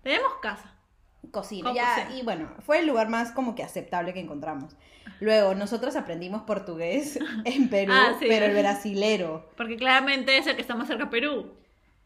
Teníamos 0.02 0.34
casa. 0.40 0.72
Cocina, 1.32 1.72
ya, 1.74 2.08
y 2.16 2.22
bueno, 2.22 2.48
fue 2.60 2.78
el 2.78 2.86
lugar 2.86 3.08
más 3.08 3.32
como 3.32 3.56
que 3.56 3.64
aceptable 3.64 4.14
que 4.14 4.20
encontramos. 4.20 4.76
Luego, 5.18 5.54
nosotros 5.56 5.96
aprendimos 5.96 6.42
portugués 6.42 7.18
en 7.44 7.68
Perú, 7.68 7.92
Ah, 7.94 8.14
sí. 8.20 8.26
pero 8.28 8.46
el 8.46 8.54
brasilero. 8.56 9.50
Porque 9.56 9.76
claramente 9.76 10.38
es 10.38 10.46
el 10.46 10.54
que 10.54 10.62
está 10.62 10.76
más 10.76 10.86
cerca 10.86 11.04
a 11.04 11.10
Perú. 11.10 11.52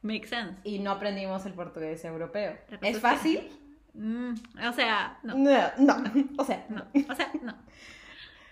Makes 0.03 0.29
sense. 0.29 0.61
y 0.65 0.79
no 0.79 0.93
aprendimos 0.93 1.45
el 1.47 1.53
portugués 1.55 2.05
europeo. 2.05 2.57
¿Es 2.83 2.99
fácil? 3.01 3.49
Mm, 3.95 4.33
o 4.69 4.73
sea, 4.73 5.19
no. 5.23 5.35
No, 5.37 5.61
no, 5.79 6.03
o 6.39 6.45
sea, 6.45 6.65
No. 6.69 6.87
O 7.11 7.15
sea, 7.15 7.31
no. 7.43 7.55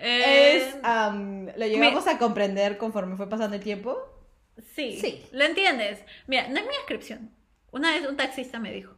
Eh, 0.00 0.56
Es, 0.58 0.76
am, 0.84 1.46
lo 1.56 1.66
llegamos 1.66 2.06
a 2.06 2.18
comprender 2.18 2.78
conforme 2.78 3.16
fue 3.16 3.28
pasando 3.28 3.56
el 3.56 3.62
tiempo. 3.62 3.96
sí, 4.74 4.96
sí. 5.00 5.26
Lo 5.32 5.44
entiendes. 5.44 6.04
Mira, 6.28 6.46
no 6.48 6.56
es 6.58 6.62
mi 6.66 6.72
descripción. 6.74 7.32
Una 7.72 7.90
vez 7.92 8.06
un 8.08 8.16
taxista 8.16 8.60
me 8.60 8.72
dijo. 8.72 8.94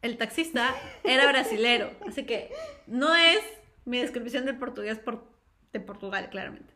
El 0.00 0.16
taxista 0.16 0.74
era 1.04 1.28
brasilero, 1.28 1.90
así 2.08 2.24
que 2.24 2.50
no 2.86 3.14
es 3.14 3.40
mi 3.84 3.98
descripción 3.98 4.46
del 4.46 4.58
portugués 4.58 4.98
por- 4.98 5.30
de 5.74 5.80
Portugal, 5.80 6.28
claramente. 6.30 6.71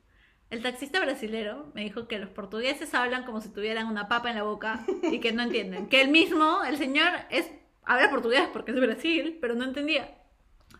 El 0.51 0.63
taxista 0.63 1.01
brasilero 1.01 1.71
me 1.75 1.83
dijo 1.83 2.07
que 2.07 2.19
los 2.19 2.31
portugueses 2.31 2.95
hablan 2.95 3.25
como 3.25 3.41
si 3.41 3.49
tuvieran 3.49 3.89
una 3.89 4.09
papa 4.09 4.31
en 4.31 4.37
la 4.37 4.43
boca 4.45 4.85
y 5.11 5.19
que 5.21 5.33
no 5.33 5.43
entienden. 5.43 5.89
Que 5.89 6.01
él 6.03 6.09
mismo, 6.09 6.63
el 6.65 6.77
señor, 6.77 7.09
es 7.31 7.51
habla 7.85 8.11
portugués 8.11 8.43
porque 8.53 8.71
es 8.73 8.75
de 8.81 8.87
Brasil, 8.87 9.39
pero 9.41 9.55
no 9.55 9.65
entendía. 9.65 10.15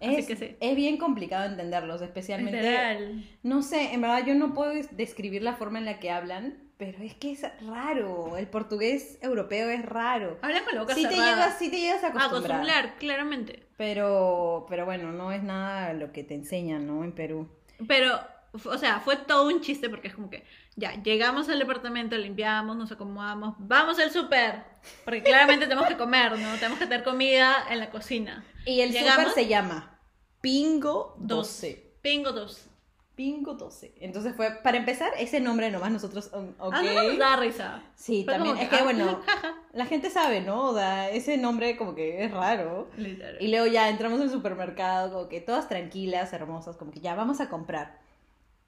Así 0.01 0.17
Es, 0.17 0.27
que 0.27 0.37
sí. 0.37 0.57
es 0.61 0.77
bien 0.77 0.99
complicado 0.99 1.47
entenderlos, 1.47 2.03
especialmente. 2.03 2.61
Literal. 2.61 3.25
No 3.43 3.63
sé, 3.63 3.93
en 3.95 4.01
verdad 4.03 4.25
yo 4.27 4.35
no 4.35 4.53
puedo 4.55 4.71
des- 4.73 4.95
describir 4.97 5.43
la 5.43 5.55
forma 5.55 5.79
en 5.79 5.87
la 5.87 5.99
que 5.99 6.11
hablan, 6.11 6.59
pero 6.77 7.03
es 7.03 7.15
que 7.15 7.33
es 7.33 7.43
raro. 7.67 8.37
El 8.37 8.47
portugués 8.49 9.19
europeo 9.23 9.71
es 9.71 9.83
raro. 9.87 10.39
Hablan 10.43 10.65
con 10.65 10.75
la 10.75 10.81
boca 10.83 10.95
Sí 10.95 11.03
te, 11.05 11.09
cerrada. 11.11 11.31
llegas, 11.35 11.59
sí 11.59 11.71
te 11.71 11.81
llegas 11.81 12.05
a 12.05 12.09
acostumbrar. 12.09 12.61
Acostumbrar, 12.61 12.99
claramente. 12.99 13.63
Pero, 13.79 14.67
pero 14.69 14.85
bueno, 14.85 15.13
no 15.13 15.33
es 15.33 15.43
nada 15.43 15.93
lo 15.95 16.13
que 16.13 16.25
te 16.25 16.35
enseñan, 16.35 16.87
¿no? 16.87 17.03
En 17.03 17.13
Perú. 17.13 17.49
Pero, 17.89 18.21
o 18.65 18.79
sea, 18.79 19.01
fue 19.01 19.17
todo 19.17 19.47
un 19.47 19.61
chiste 19.61 19.89
porque 19.89 20.09
es 20.09 20.15
como 20.15 20.31
que, 20.31 20.45
ya, 20.77 20.95
llegamos 21.03 21.49
al 21.49 21.59
departamento, 21.59 22.17
limpiamos, 22.17 22.77
nos 22.77 22.93
acomodamos, 22.93 23.55
vamos 23.59 23.99
al 23.99 24.11
súper, 24.11 24.65
porque 25.05 25.23
claramente 25.23 25.67
tenemos 25.69 25.89
que 25.89 25.97
comer, 25.97 26.39
¿no? 26.39 26.55
Tenemos 26.55 26.79
que 26.79 26.87
tener 26.87 27.05
comida 27.05 27.67
en 27.71 27.79
la 27.81 27.91
cocina. 27.91 28.45
Y 28.65 28.81
el 28.81 28.93
súper 28.93 29.31
se 29.31 29.47
llama 29.47 29.99
Pingo 30.41 31.17
Dos. 31.19 31.49
12. 31.49 31.87
Pingo 32.03 32.33
dos. 32.33 32.69
Pingo 33.17 33.55
12. 33.55 33.95
Entonces 34.01 34.35
fue, 34.37 34.51
para 34.63 34.77
empezar, 34.77 35.11
ese 35.19 35.41
nombre 35.41 35.71
nomás 35.71 35.91
nosotros, 35.91 36.31
um, 36.35 36.51
ok. 36.59 36.75
Ah, 36.77 36.83
no 36.83 37.03
nos 37.03 37.19
da 37.19 37.37
risa. 37.37 37.83
Sí, 37.95 38.25
también. 38.25 38.59
Es 38.59 38.69
que, 38.69 38.77
ah, 38.77 38.83
bueno, 38.85 39.23
la 39.73 39.87
gente 39.87 40.11
sabe, 40.11 40.43
¿no? 40.43 40.75
Sea, 40.75 41.09
ese 41.09 41.39
nombre 41.39 41.79
como 41.79 41.95
que 41.95 42.23
es 42.23 42.31
raro. 42.31 42.91
Literal. 42.99 43.39
Y 43.41 43.49
luego 43.49 43.67
ya 43.67 43.89
entramos 43.89 44.21
al 44.21 44.31
supermercado, 44.31 45.11
como 45.13 45.29
que 45.31 45.41
todas 45.41 45.67
tranquilas, 45.67 46.35
hermosas, 46.35 46.77
como 46.77 46.91
que 46.93 47.01
ya 47.01 47.15
vamos 47.15 47.41
a 47.41 47.49
comprar. 47.49 47.99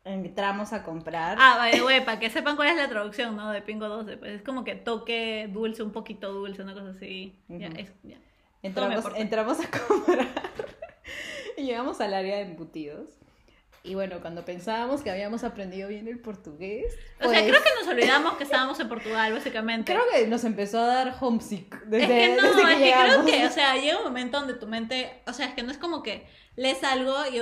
Entramos 0.09 0.73
a 0.73 0.83
comprar. 0.83 1.37
Ah, 1.39 1.57
by 1.59 1.73
the 1.73 1.83
way, 1.83 2.01
para 2.01 2.19
que 2.19 2.31
sepan 2.31 2.57
cuál 2.57 2.69
es 2.69 2.77
la 2.77 2.89
traducción, 2.89 3.37
¿no? 3.37 3.51
De 3.51 3.61
Pingo 3.61 3.89
12, 3.89 4.17
pues 4.17 4.33
es 4.33 4.43
como 4.43 4.65
que 4.65 4.75
toque 4.75 5.49
dulce, 5.53 5.83
un 5.83 5.93
poquito 5.93 6.33
dulce, 6.33 6.63
una 6.63 6.73
cosa 6.73 6.91
así. 6.91 7.39
Ya, 7.49 7.69
Ujú. 7.69 7.77
es, 7.79 7.93
ya. 8.03 8.17
Todo 8.73 8.89
me 8.89 8.95
entramos, 8.95 9.19
entramos 9.19 9.59
a 9.61 9.71
comprar. 9.71 10.27
y 11.59 11.63
llegamos 11.65 12.01
al 12.01 12.15
área 12.15 12.37
de 12.37 12.43
embutidos. 12.43 13.11
Y 13.85 13.95
bueno, 13.95 14.21
cuando 14.21 14.45
pensábamos 14.45 15.03
que 15.03 15.11
habíamos 15.11 15.45
aprendido 15.45 15.89
bien 15.89 16.09
el 16.09 16.19
portugués. 16.19 16.95
O 17.21 17.29
sea, 17.29 17.41
pues, 17.41 17.43
creo 17.43 17.63
que 17.63 17.71
nos 17.79 17.89
olvidamos 17.89 18.35
que 18.35 18.45
estábamos 18.45 18.81
en 18.81 18.89
Portugal, 18.89 19.33
básicamente. 19.33 19.93
creo 19.93 20.05
que 20.11 20.27
nos 20.27 20.45
empezó 20.45 20.81
a 20.81 20.87
dar 20.87 21.17
homesick 21.21 21.85
desde, 21.85 22.05
es 22.05 22.31
que 22.31 22.37
no, 22.37 22.49
desde 22.49 22.67
que 22.67 22.91
es 22.91 22.97
que 22.97 23.05
creo 23.05 23.25
que, 23.25 23.47
o 23.47 23.51
sea, 23.51 23.77
llega 23.77 23.99
un 23.99 24.05
momento 24.05 24.39
donde 24.41 24.55
tu 24.55 24.67
mente, 24.67 25.23
o 25.27 25.33
sea, 25.33 25.47
es 25.47 25.55
que 25.55 25.63
no 25.63 25.71
es 25.71 25.79
como 25.79 26.03
que 26.03 26.27
lees 26.57 26.83
algo 26.83 27.15
y 27.33 27.41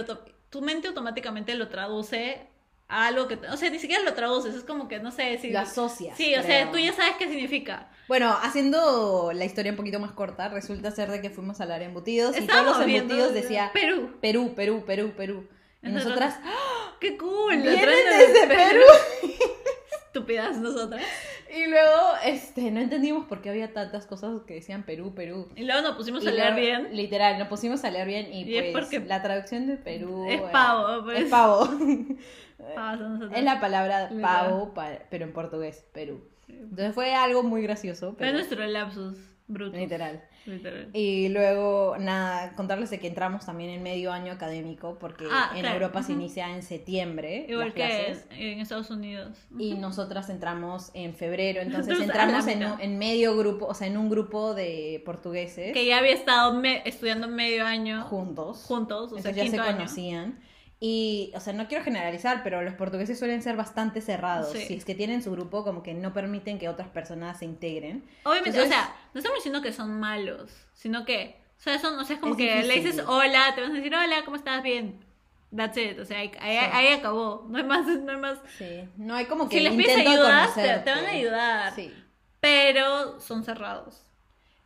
tu 0.50 0.62
mente 0.62 0.88
automáticamente 0.88 1.54
lo 1.54 1.68
traduce 1.68 2.46
algo 2.88 3.26
que, 3.26 3.34
o 3.34 3.56
sea, 3.56 3.70
ni 3.70 3.78
siquiera 3.78 4.02
lo 4.04 4.14
traduces, 4.14 4.54
es 4.54 4.64
como 4.64 4.86
que, 4.88 5.00
no 5.00 5.10
sé, 5.10 5.38
si... 5.38 5.50
Lo 5.50 5.60
asocias. 5.60 6.16
sí, 6.16 6.34
o 6.34 6.42
sea, 6.42 6.62
creo. 6.62 6.72
tú 6.72 6.78
ya 6.78 6.92
sabes 6.92 7.14
qué 7.18 7.28
significa. 7.28 7.90
Bueno, 8.08 8.36
haciendo 8.42 9.32
la 9.34 9.44
historia 9.44 9.72
un 9.72 9.76
poquito 9.76 9.98
más 9.98 10.12
corta, 10.12 10.48
resulta 10.48 10.90
ser 10.92 11.10
de 11.10 11.20
que 11.20 11.30
fuimos 11.30 11.60
al 11.60 11.72
área 11.72 11.80
de 11.80 11.92
embutidos 11.92 12.38
y 12.38 12.46
todos 12.46 12.64
los 12.64 12.86
viendo 12.86 13.14
embutidos 13.14 13.34
decía 13.34 13.70
Perú. 13.72 14.16
Perú, 14.20 14.52
Perú, 14.54 14.84
Perú, 14.86 15.12
Perú. 15.16 15.48
Y 15.82 15.90
nosotras, 15.90 16.38
¡Qué 17.00 17.16
cool! 17.16 17.56
vienen 17.62 17.86
desde 18.18 18.46
Perú. 18.46 18.82
Estúpidas 20.16 20.56
nosotras. 20.58 21.02
Y 21.54 21.66
luego, 21.68 21.92
este, 22.24 22.70
no 22.70 22.80
entendimos 22.80 23.26
por 23.26 23.40
qué 23.42 23.50
había 23.50 23.72
tantas 23.72 24.06
cosas 24.06 24.42
que 24.46 24.54
decían 24.54 24.82
Perú, 24.84 25.14
Perú. 25.14 25.48
Y 25.56 25.64
luego 25.64 25.82
nos 25.82 25.96
pusimos 25.96 26.24
Y 26.24 26.28
a 26.28 26.30
leer 26.32 26.52
luego, 26.54 26.60
bien. 26.84 26.96
Literal, 26.96 27.38
nos 27.38 27.48
pusimos 27.48 27.84
a 27.84 27.90
leer 27.90 28.06
bien 28.06 28.32
y, 28.32 28.44
Y 28.44 28.56
es 28.56 28.72
pues 28.72 28.84
porque 28.86 29.00
la 29.06 29.22
traducción 29.22 29.66
de 29.66 29.76
Perú 29.76 30.26
es 30.28 30.40
pavo, 30.40 31.04
pues. 31.04 31.20
Es 31.20 31.30
pavo. 31.30 31.68
Es 33.34 33.44
la 33.44 33.60
palabra 33.60 34.10
pavo, 34.22 34.72
pa- 34.74 34.98
pero 35.10 35.24
en 35.24 35.32
portugués, 35.32 35.84
Perú. 35.92 36.20
Entonces 36.48 36.94
fue 36.94 37.14
algo 37.14 37.42
muy 37.42 37.62
gracioso, 37.62 38.10
Fue 38.12 38.18
pero 38.18 38.32
nuestro 38.32 38.64
lapsus 38.66 39.16
bruto. 39.48 39.76
literal. 39.76 40.22
Literal. 40.46 40.88
Y 40.92 41.28
luego, 41.30 41.96
nada, 41.98 42.52
contarles 42.54 42.90
de 42.90 42.98
que 43.00 43.08
entramos 43.08 43.44
también 43.46 43.70
en 43.70 43.82
medio 43.82 44.12
año 44.12 44.32
académico, 44.32 44.96
porque 44.98 45.24
Ah, 45.30 45.50
en 45.54 45.60
claro. 45.60 45.74
Europa 45.76 46.02
se 46.02 46.12
inicia 46.12 46.54
en 46.54 46.62
septiembre 46.62 47.46
Igual 47.48 47.66
las 47.66 47.74
que 47.74 47.80
clases. 47.82 48.26
en 48.30 48.60
Estados 48.60 48.90
Unidos. 48.90 49.36
Y 49.58 49.74
nosotras 49.74 50.30
entramos 50.30 50.90
en 50.94 51.14
febrero, 51.14 51.60
entonces 51.60 51.98
entramos 52.00 52.46
en, 52.46 52.62
en 52.62 52.98
medio 52.98 53.36
grupo, 53.36 53.66
o 53.66 53.74
sea, 53.74 53.86
en 53.88 53.96
un 53.96 54.08
grupo 54.08 54.54
de 54.54 55.02
portugueses 55.04 55.72
Que 55.72 55.84
ya 55.86 55.98
había 55.98 56.12
estado 56.12 56.54
me- 56.54 56.82
estudiando 56.84 57.28
medio 57.28 57.64
año 57.66 58.02
juntos. 58.04 58.64
juntos, 58.66 59.12
o 59.12 59.18
sea, 59.18 59.30
entonces 59.32 59.36
ya 59.36 59.50
se 59.50 59.58
año. 59.60 59.76
conocían. 59.76 60.38
Y, 60.78 61.32
o 61.34 61.40
sea, 61.40 61.54
no 61.54 61.68
quiero 61.68 61.82
generalizar, 61.84 62.42
pero 62.42 62.60
los 62.62 62.74
portugueses 62.74 63.18
suelen 63.18 63.42
ser 63.42 63.56
bastante 63.56 64.00
cerrados. 64.02 64.52
Sí. 64.52 64.60
Si 64.66 64.74
es 64.74 64.84
que 64.84 64.94
tienen 64.94 65.22
su 65.22 65.30
grupo, 65.32 65.64
como 65.64 65.82
que 65.82 65.94
no 65.94 66.12
permiten 66.12 66.58
que 66.58 66.68
otras 66.68 66.88
personas 66.88 67.38
se 67.38 67.46
integren. 67.46 68.04
Obviamente, 68.24 68.58
Entonces- 68.58 68.76
o 68.78 68.82
sea, 68.84 68.94
no 69.14 69.18
estamos 69.18 69.38
diciendo 69.38 69.62
que 69.62 69.72
son 69.72 69.98
malos, 69.98 70.50
sino 70.74 71.06
que, 71.06 71.40
o 71.58 71.62
sea, 71.62 71.78
son, 71.78 71.98
o 71.98 72.04
sea, 72.04 72.16
es 72.16 72.20
como 72.20 72.32
Es 72.34 72.38
que 72.38 72.62
le 72.62 72.74
dices 72.80 73.02
hola, 73.06 73.52
te 73.54 73.62
vas 73.62 73.70
a 73.70 73.72
decir 73.74 73.94
hola, 73.94 74.16
¿cómo 74.24 74.36
estás? 74.36 74.62
Bien. 74.62 75.02
That's 75.56 75.78
it, 75.78 75.98
o 75.98 76.04
sea, 76.04 76.18
ahí, 76.18 76.30
ahí, 76.40 76.58
Sí. 76.58 76.64
ahí 76.72 76.88
acabó, 76.92 77.46
no 77.48 77.56
hay 77.56 77.64
más, 77.64 77.86
no 77.86 78.12
hay 78.12 78.18
más. 78.18 78.38
Sí. 78.58 78.86
No 78.98 79.14
hay 79.14 79.24
como 79.26 79.48
que 79.48 79.56
Si 79.58 79.62
les 79.62 79.72
pides 79.74 79.96
ayuda, 79.96 80.50
te, 80.54 80.90
van 80.90 81.04
a 81.06 81.10
ayudar, 81.10 81.74
Sí. 81.74 81.90
pero 82.40 83.18
son 83.20 83.44
cerrados. 83.44 84.02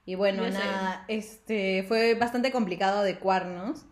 Y 0.07 0.17
bueno, 0.17 0.45
Yo 0.45 0.51
sé. 0.53 0.59
nada, 0.59 1.05
este, 1.07 1.85
fue 1.87 2.15
bastante 2.15 2.51
complicado 2.51 3.01
adecuarnos 3.01 3.85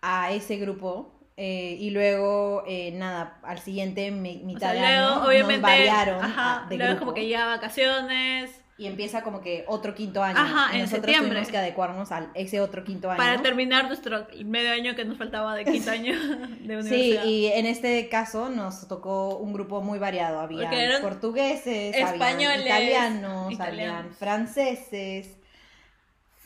a 0.00 0.32
ese 0.32 0.56
grupo. 0.56 1.12
Eh, 1.44 1.76
y 1.80 1.90
luego, 1.90 2.62
eh, 2.68 2.92
nada, 2.92 3.38
al 3.42 3.58
siguiente 3.58 4.12
mi- 4.12 4.42
O 4.42 4.46
mitad 4.46 4.72
sea, 4.72 4.72
de 4.74 4.78
luego, 4.80 5.14
año 5.14 5.26
obviamente, 5.26 5.52
nos 5.54 5.62
variaron 5.62 6.24
ajá, 6.24 6.62
a- 6.64 6.68
de 6.68 6.76
luego 6.76 6.92
es 6.92 6.96
grupo. 6.98 7.06
como 7.06 7.14
que 7.14 7.28
ya 7.28 7.46
vacaciones, 7.46 8.50
Y 8.78 8.86
empieza 8.86 9.22
como 9.22 9.40
que 9.42 9.64
otro 9.68 9.94
quinto 9.94 10.22
año. 10.22 10.38
Ajá, 10.38 10.72
y 10.72 10.76
en 10.76 10.82
nosotros 10.82 11.04
septiembre. 11.04 11.30
tuvimos 11.30 11.48
que 11.50 11.58
adecuarnos 11.58 12.10
a 12.12 12.30
ese 12.34 12.60
otro 12.60 12.82
quinto 12.84 13.10
año. 13.10 13.18
para 13.18 13.40
terminar 13.42 13.86
nuestro 13.86 14.26
medio 14.44 14.72
año 14.72 14.94
que 14.96 15.04
nos 15.04 15.18
faltaba 15.18 15.54
de 15.56 15.64
quinto 15.64 15.90
año 15.98 16.14
de 16.18 16.46
Sí, 16.58 16.64
universidad. 16.64 17.24
y 17.24 17.46
en 17.48 17.66
este 17.66 18.08
caso 18.08 18.48
nos 18.48 18.88
tocó 18.88 19.36
un 19.36 19.52
grupo 19.52 19.82
muy 19.82 19.98
variado. 19.98 20.40
Había 20.40 20.70
portugueses, 21.00 21.94
españoles, 21.96 22.70
habían 22.72 23.18
italianos, 23.18 23.52
italianos. 23.52 23.96
habían 23.98 24.14
franceses, 24.14 25.28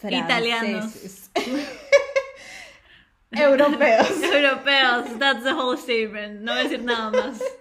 Italianos. 0.03 1.31
europeos. 3.33 4.23
Europeos, 4.33 5.19
that's 5.19 5.43
the 5.43 5.53
whole 5.53 5.77
statement, 5.77 6.41
no 6.41 6.53
voy 6.53 6.61
a 6.61 6.65
decir 6.65 6.83
nada 6.83 7.11
más. 7.11 7.43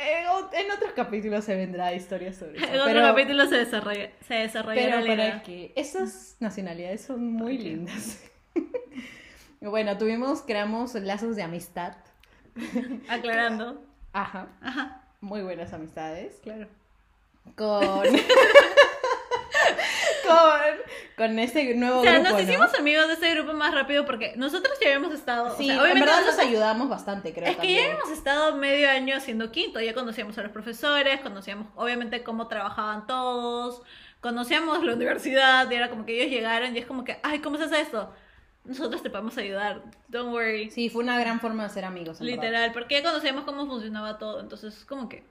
En, 0.00 0.70
otros 0.70 0.92
capítulos 0.94 1.44
se 1.44 1.56
vendrá 1.56 1.92
historia 1.92 2.32
sobre 2.32 2.58
eso. 2.58 2.66
En 2.68 2.80
otro 2.80 2.92
pero, 2.92 3.02
capítulo 3.02 3.46
se 3.48 3.56
desarrolla, 3.56 4.12
se 4.28 4.34
desarrollará 4.34 5.00
pero 5.00 5.16
la 5.16 5.16
para 5.16 5.42
que 5.42 5.72
esas 5.74 6.36
nacionalidades 6.38 7.00
son 7.00 7.32
muy 7.32 7.58
lindas. 7.58 8.22
bueno, 9.60 9.98
tuvimos, 9.98 10.42
creamos 10.42 10.94
lazos 10.94 11.34
de 11.34 11.42
amistad. 11.42 11.96
Aclarando. 13.08 13.82
Ajá, 14.12 14.46
Ajá, 14.60 15.02
muy 15.20 15.42
buenas 15.42 15.72
amistades. 15.72 16.38
claro. 16.44 16.68
Con. 17.56 18.06
Con. 20.28 20.60
Con 21.16 21.38
ese 21.38 21.74
nuevo 21.74 22.00
O 22.00 22.02
sea, 22.02 22.14
grupo. 22.14 22.28
nos 22.30 22.32
¿no? 22.34 22.40
hicimos 22.48 22.74
amigos 22.78 23.08
de 23.08 23.14
este 23.14 23.34
grupo 23.34 23.52
más 23.52 23.74
rápido 23.74 24.04
porque 24.06 24.34
nosotros 24.36 24.72
ya 24.80 24.86
habíamos 24.88 25.12
estado. 25.14 25.56
Sí, 25.56 25.64
o 25.64 25.66
sea, 25.66 25.74
en 25.74 25.80
obviamente 25.80 26.06
verdad 26.06 26.26
nos 26.26 26.38
ayudamos 26.38 26.88
bastante, 26.88 27.32
creo. 27.32 27.46
Es 27.50 27.56
que 27.56 27.72
ya 27.74 27.80
también. 27.80 27.84
habíamos 27.92 28.10
estado 28.10 28.56
medio 28.56 28.90
año 28.90 29.16
haciendo 29.16 29.50
quinto, 29.50 29.80
ya 29.80 29.94
conocíamos 29.94 30.36
a 30.38 30.42
los 30.42 30.52
profesores, 30.52 31.20
conocíamos 31.20 31.66
obviamente 31.76 32.22
cómo 32.22 32.46
trabajaban 32.48 33.06
todos, 33.06 33.82
conocíamos 34.20 34.82
la 34.84 34.94
universidad 34.94 35.70
y 35.70 35.74
era 35.74 35.90
como 35.90 36.04
que 36.06 36.20
ellos 36.20 36.30
llegaron 36.30 36.74
y 36.76 36.78
es 36.78 36.86
como 36.86 37.04
que, 37.04 37.18
ay, 37.22 37.40
¿cómo 37.40 37.56
se 37.56 37.64
hace 37.64 37.80
esto? 37.80 38.12
Nosotros 38.64 39.02
te 39.02 39.08
podemos 39.10 39.36
ayudar, 39.38 39.82
don't 40.08 40.32
worry. 40.32 40.70
Sí, 40.70 40.90
fue 40.90 41.02
una 41.02 41.18
gran 41.18 41.40
forma 41.40 41.62
de 41.64 41.70
ser 41.70 41.84
amigos. 41.84 42.20
en 42.20 42.26
verdad. 42.26 42.42
Literal, 42.42 42.72
porque 42.72 42.96
ya 42.96 43.02
conocíamos 43.02 43.44
cómo 43.44 43.66
funcionaba 43.66 44.18
todo, 44.18 44.40
entonces 44.40 44.84
como 44.84 45.08
que 45.08 45.24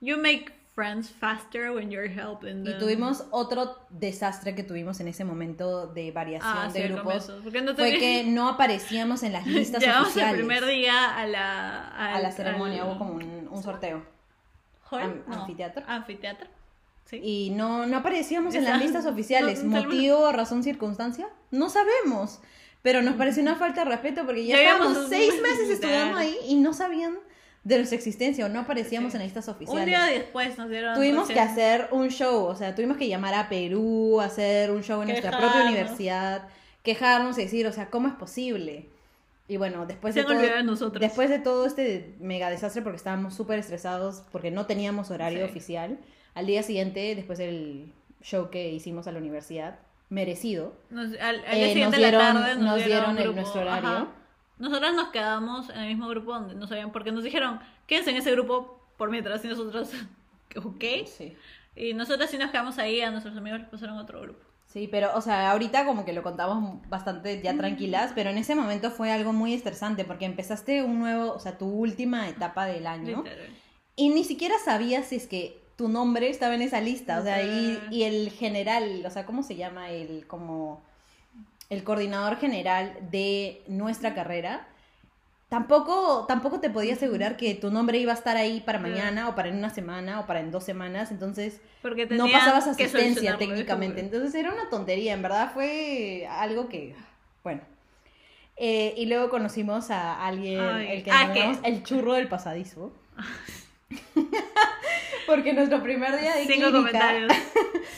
you 0.00 0.16
make 0.18 0.52
friends 0.74 1.08
faster 1.08 1.70
when 1.72 1.90
you're 1.90 2.08
helping 2.08 2.62
Y 2.62 2.70
them. 2.70 2.78
tuvimos 2.80 3.24
otro 3.30 3.78
desastre 3.90 4.54
que 4.56 4.62
tuvimos 4.64 4.98
en 5.00 5.06
ese 5.08 5.24
momento 5.24 5.86
de 5.86 6.10
variación 6.10 6.52
ah, 6.56 6.68
sí, 6.72 6.78
de 6.80 6.84
al 6.86 6.92
grupos. 6.94 7.28
no 7.28 7.74
Fue 7.76 7.98
que 7.98 8.24
no 8.26 8.48
aparecíamos 8.48 9.22
en 9.22 9.32
las 9.32 9.46
listas 9.46 9.80
Llegamos 9.84 10.08
oficiales. 10.08 10.34
el 10.40 10.46
primer 10.46 10.66
día 10.66 11.16
a 11.16 11.26
la 11.26 11.88
a 12.14 12.20
la 12.20 12.32
ceremonia 12.32 12.82
al- 12.82 12.88
hubo 12.88 12.98
como 12.98 13.14
un, 13.14 13.48
un 13.50 13.62
sorteo. 13.62 14.02
Am- 14.90 15.22
no, 15.26 15.34
anfiteatro. 15.42 15.82
anfiteatro. 15.86 16.48
Sí. 17.04 17.20
Y 17.22 17.50
no, 17.50 17.86
no 17.86 17.98
aparecíamos 17.98 18.54
en 18.54 18.64
las 18.64 18.80
listas 18.80 19.06
oficiales. 19.12 19.62
no- 19.64 19.82
¿Motivo, 19.82 20.30
razón, 20.32 20.62
circunstancia? 20.64 21.28
No 21.50 21.68
sabemos. 21.70 22.40
Pero 22.82 23.00
nos 23.00 23.14
pareció 23.14 23.42
una 23.42 23.56
falta 23.56 23.84
de 23.84 23.90
respeto 23.90 24.24
porque 24.26 24.44
ya 24.44 24.56
Ya 24.56 24.72
estábamos 24.72 25.08
seis 25.08 25.32
meses 25.40 25.70
estudiando 25.70 26.18
ahí 26.18 26.36
y 26.46 26.56
no 26.56 26.74
sabían 26.74 27.16
de 27.64 27.76
nuestra 27.76 27.96
existencia 27.96 28.44
o 28.46 28.48
no 28.48 28.60
aparecíamos 28.60 29.12
Sí. 29.12 29.16
en 29.16 29.22
listas 29.24 29.48
Un 29.48 29.54
oficiales. 29.54 29.86
día 29.86 30.04
después 30.04 30.56
nos 30.58 30.68
dieron. 30.68 30.94
Tuvimos 30.94 31.28
que 31.28 31.40
hacer 31.40 31.88
un 31.92 32.08
show, 32.10 32.44
o 32.44 32.54
sea, 32.54 32.74
tuvimos 32.74 32.96
que 32.98 33.08
llamar 33.08 33.34
a 33.34 33.48
Perú, 33.48 34.20
hacer 34.20 34.70
un 34.70 34.82
show 34.82 35.00
en 35.02 35.08
nuestra 35.08 35.30
propia 35.38 35.64
universidad, 35.64 36.46
quejarnos 36.82 37.38
y 37.38 37.42
decir, 37.42 37.66
o 37.66 37.72
sea, 37.72 37.88
¿cómo 37.90 38.08
es 38.08 38.14
posible? 38.14 38.86
Y 39.48 39.56
bueno, 39.56 39.86
después 39.86 40.14
Se 40.14 40.20
de 40.20 40.26
todo, 40.26 40.38
de 40.38 40.62
nosotros. 40.62 41.00
después 41.00 41.28
de 41.30 41.38
todo 41.38 41.66
este 41.66 42.14
mega 42.20 42.50
desastre 42.50 42.82
porque 42.82 42.96
estábamos 42.96 43.34
súper 43.34 43.58
estresados 43.58 44.22
porque 44.32 44.50
no 44.50 44.66
teníamos 44.66 45.10
horario 45.10 45.38
Sí. 45.44 45.50
oficial, 45.50 45.98
al 46.34 46.46
día 46.46 46.62
siguiente, 46.62 47.14
después 47.14 47.38
del 47.38 47.92
show 48.22 48.50
que 48.50 48.70
hicimos 48.70 49.06
a 49.06 49.12
la 49.12 49.18
universidad, 49.18 49.78
merecido, 50.10 50.74
Nos, 50.90 51.12
al, 51.18 51.20
al 51.20 51.36
eh, 51.36 51.56
día 51.56 51.68
siguiente 51.68 51.84
nos 51.84 51.92
de 51.92 52.00
la 52.00 52.08
dieron- 52.08 52.20
tarde 52.42 52.54
nos, 52.56 52.62
nos 52.64 52.76
dieron, 52.76 52.86
dieron 52.86 53.16
el- 53.18 53.22
grupo, 53.24 53.40
nuestro 53.40 53.60
horario. 53.62 53.88
ajá. 53.88 54.08
Nosotros 54.58 54.94
nos 54.94 55.08
quedamos 55.08 55.68
en 55.70 55.78
el 55.78 55.88
mismo 55.88 56.08
grupo 56.08 56.32
donde 56.32 56.54
no 56.54 56.66
sabían, 56.66 56.92
porque 56.92 57.12
nos 57.12 57.24
dijeron, 57.24 57.60
quédense 57.86 58.10
en 58.10 58.16
ese 58.16 58.30
grupo 58.32 58.80
por 58.96 59.10
mientras, 59.10 59.44
y 59.44 59.48
nosotros, 59.48 59.90
ok. 60.56 60.84
Sí. 61.06 61.36
Y 61.76 61.94
nosotros 61.94 62.30
sí 62.30 62.38
nos 62.38 62.50
quedamos 62.50 62.78
ahí, 62.78 63.00
a 63.00 63.10
nuestros 63.10 63.36
amigos 63.36 63.60
les 63.60 63.68
pasaron 63.68 63.98
a 63.98 64.02
otro 64.02 64.20
grupo. 64.20 64.40
Sí, 64.66 64.88
pero, 64.90 65.14
o 65.14 65.20
sea, 65.20 65.52
ahorita 65.52 65.86
como 65.86 66.04
que 66.04 66.12
lo 66.12 66.22
contamos 66.22 66.80
bastante 66.88 67.40
ya 67.40 67.56
tranquilas, 67.56 68.12
pero 68.14 68.30
en 68.30 68.38
ese 68.38 68.56
momento 68.56 68.90
fue 68.90 69.12
algo 69.12 69.32
muy 69.32 69.54
estresante 69.54 70.04
porque 70.04 70.24
empezaste 70.24 70.82
un 70.82 70.98
nuevo, 70.98 71.32
o 71.32 71.38
sea, 71.38 71.58
tu 71.58 71.66
última 71.66 72.28
etapa 72.28 72.66
del 72.66 72.86
año 72.88 73.18
Literal. 73.18 73.56
y 73.94 74.08
ni 74.08 74.24
siquiera 74.24 74.56
sabías 74.64 75.06
si 75.06 75.16
es 75.16 75.28
que 75.28 75.62
tu 75.76 75.88
nombre 75.88 76.28
estaba 76.28 76.54
en 76.54 76.62
esa 76.62 76.80
lista, 76.80 77.20
o 77.20 77.22
sea, 77.22 77.42
y, 77.42 77.78
y 77.90 78.02
el 78.02 78.30
general, 78.30 79.04
o 79.06 79.10
sea, 79.10 79.26
¿cómo 79.26 79.42
se 79.44 79.54
llama? 79.56 79.90
El, 79.90 80.26
como, 80.26 80.82
el 81.70 81.84
coordinador 81.84 82.36
general 82.36 82.96
de 83.10 83.62
nuestra 83.66 84.14
carrera. 84.14 84.68
Tampoco, 85.48 86.24
tampoco 86.26 86.58
te 86.58 86.70
podía 86.70 86.94
asegurar 86.94 87.36
que 87.36 87.54
tu 87.54 87.70
nombre 87.70 87.98
iba 87.98 88.12
a 88.12 88.16
estar 88.16 88.36
ahí 88.36 88.60
para 88.60 88.78
mañana 88.78 89.28
o 89.28 89.34
para 89.34 89.50
en 89.50 89.56
una 89.56 89.70
semana 89.70 90.20
o 90.20 90.26
para 90.26 90.40
en 90.40 90.50
dos 90.50 90.64
semanas, 90.64 91.12
entonces 91.12 91.60
Porque 91.80 92.06
no 92.06 92.28
pasabas 92.28 92.66
asistencia 92.66 93.36
técnicamente. 93.36 94.00
eso, 94.00 94.06
Entonces 94.06 94.34
era 94.34 94.52
una 94.52 94.68
tontería, 94.68 95.12
en 95.12 95.22
verdad 95.22 95.52
fue 95.52 96.26
algo 96.28 96.68
que, 96.68 96.94
bueno. 97.44 97.60
Eh, 98.56 98.94
y 98.96 99.06
luego 99.06 99.30
conocimos 99.30 99.90
a 99.90 100.26
alguien, 100.26 100.60
Ay, 100.60 100.88
el 100.90 101.04
que 101.04 101.10
ah, 101.10 101.32
llamamos 101.32 101.58
el 101.62 101.84
churro 101.84 102.14
del 102.14 102.28
pasadizo. 102.28 102.92
Porque 105.26 105.52
nuestro 105.52 105.82
primer 105.82 106.18
día 106.18 106.36
de 106.36 106.46
Cinco 106.46 106.70
clínica, 106.70 106.72
comentarios. 106.72 107.32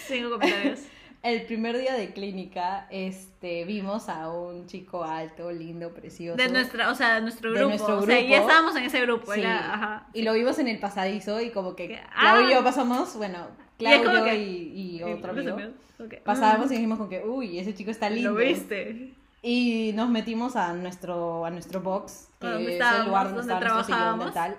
Cinco 0.06 0.30
comentarios. 0.30 0.80
el 1.28 1.42
primer 1.46 1.76
día 1.78 1.94
de 1.94 2.12
clínica, 2.12 2.86
este, 2.90 3.64
vimos 3.64 4.08
a 4.08 4.30
un 4.30 4.66
chico 4.66 5.02
alto, 5.04 5.50
lindo, 5.50 5.92
precioso. 5.92 6.36
De 6.36 6.48
nuestra, 6.48 6.90
o 6.90 6.94
sea, 6.94 7.16
de 7.16 7.20
nuestro 7.22 7.50
De 7.50 7.56
grupo. 7.58 7.70
nuestro 7.70 7.98
O 7.98 8.02
sea, 8.06 8.20
ya 8.20 8.26
grupo. 8.36 8.48
estábamos 8.48 8.76
en 8.76 8.82
ese 8.84 9.00
grupo. 9.00 9.32
Sí. 9.34 9.40
Era, 9.40 9.74
ajá. 9.74 10.06
Y 10.12 10.22
lo 10.22 10.32
vimos 10.34 10.58
en 10.58 10.68
el 10.68 10.78
pasadizo 10.78 11.40
y 11.40 11.50
como 11.50 11.74
que 11.74 12.00
Claudio 12.18 12.48
y 12.48 12.52
ah. 12.52 12.56
yo 12.58 12.64
pasamos, 12.64 13.16
bueno, 13.16 13.46
Y 13.78 13.84
como 13.84 14.02
Claudio 14.02 14.24
que- 14.24 14.36
y, 14.42 14.96
y 14.98 15.02
otro 15.02 15.32
amigo. 15.32 15.54
amigos. 15.54 15.74
Pasábamos 16.24 16.70
y 16.70 16.74
dijimos 16.74 16.98
con 16.98 17.08
que, 17.08 17.24
uy, 17.24 17.58
ese 17.58 17.74
chico 17.74 17.90
está 17.90 18.08
lindo. 18.10 18.30
Lo 18.32 18.36
viste. 18.36 19.14
Y 19.42 19.92
nos 19.94 20.08
metimos 20.08 20.56
a 20.56 20.72
nuestro, 20.74 21.44
a 21.44 21.50
nuestro 21.50 21.80
box, 21.80 22.28
que 22.40 22.46
A 22.46 22.50
donde 22.52 22.76
es 22.78 22.84
el 22.84 23.06
lugar 23.06 23.26
donde, 23.34 23.38
donde 23.40 23.54
nuestro 23.54 23.84
sillón 23.84 23.86
trabajábamos. 23.86 24.24
dental, 24.26 24.56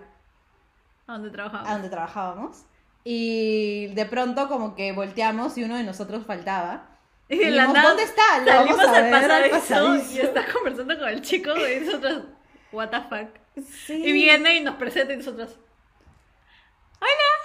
¿A 1.08 1.14
dónde 1.14 1.30
a 1.30 1.32
trabajamos? 1.32 1.70
donde 1.70 1.90
trabajábamos. 1.90 2.58
Y 3.10 3.88
de 3.94 4.06
pronto 4.06 4.50
como 4.50 4.76
que 4.76 4.92
volteamos 4.92 5.58
y 5.58 5.64
uno 5.64 5.78
de 5.78 5.84
nosotros 5.84 6.26
faltaba. 6.26 6.90
Y 7.30 7.46
la 7.52 7.68
¿dónde 7.68 8.04
está? 8.04 8.40
Lo 8.40 8.52
Salimos 8.52 8.78
vamos 8.80 8.94
a 8.94 8.98
al 8.98 9.04
ver 9.06 9.32
al 9.32 9.50
pasadizo, 9.50 10.14
y 10.14 10.20
está 10.20 10.46
conversando 10.52 11.00
con 11.00 11.08
el 11.08 11.22
chico 11.22 11.52
y 11.56 11.86
nosotros, 11.86 12.24
what 12.74 12.90
the 12.90 13.00
fuck. 13.04 13.30
Sí. 13.86 13.94
Y 13.94 14.12
viene 14.12 14.58
y 14.58 14.60
nos 14.60 14.76
presenta 14.76 15.14
y 15.14 15.18
nosotros, 15.18 15.58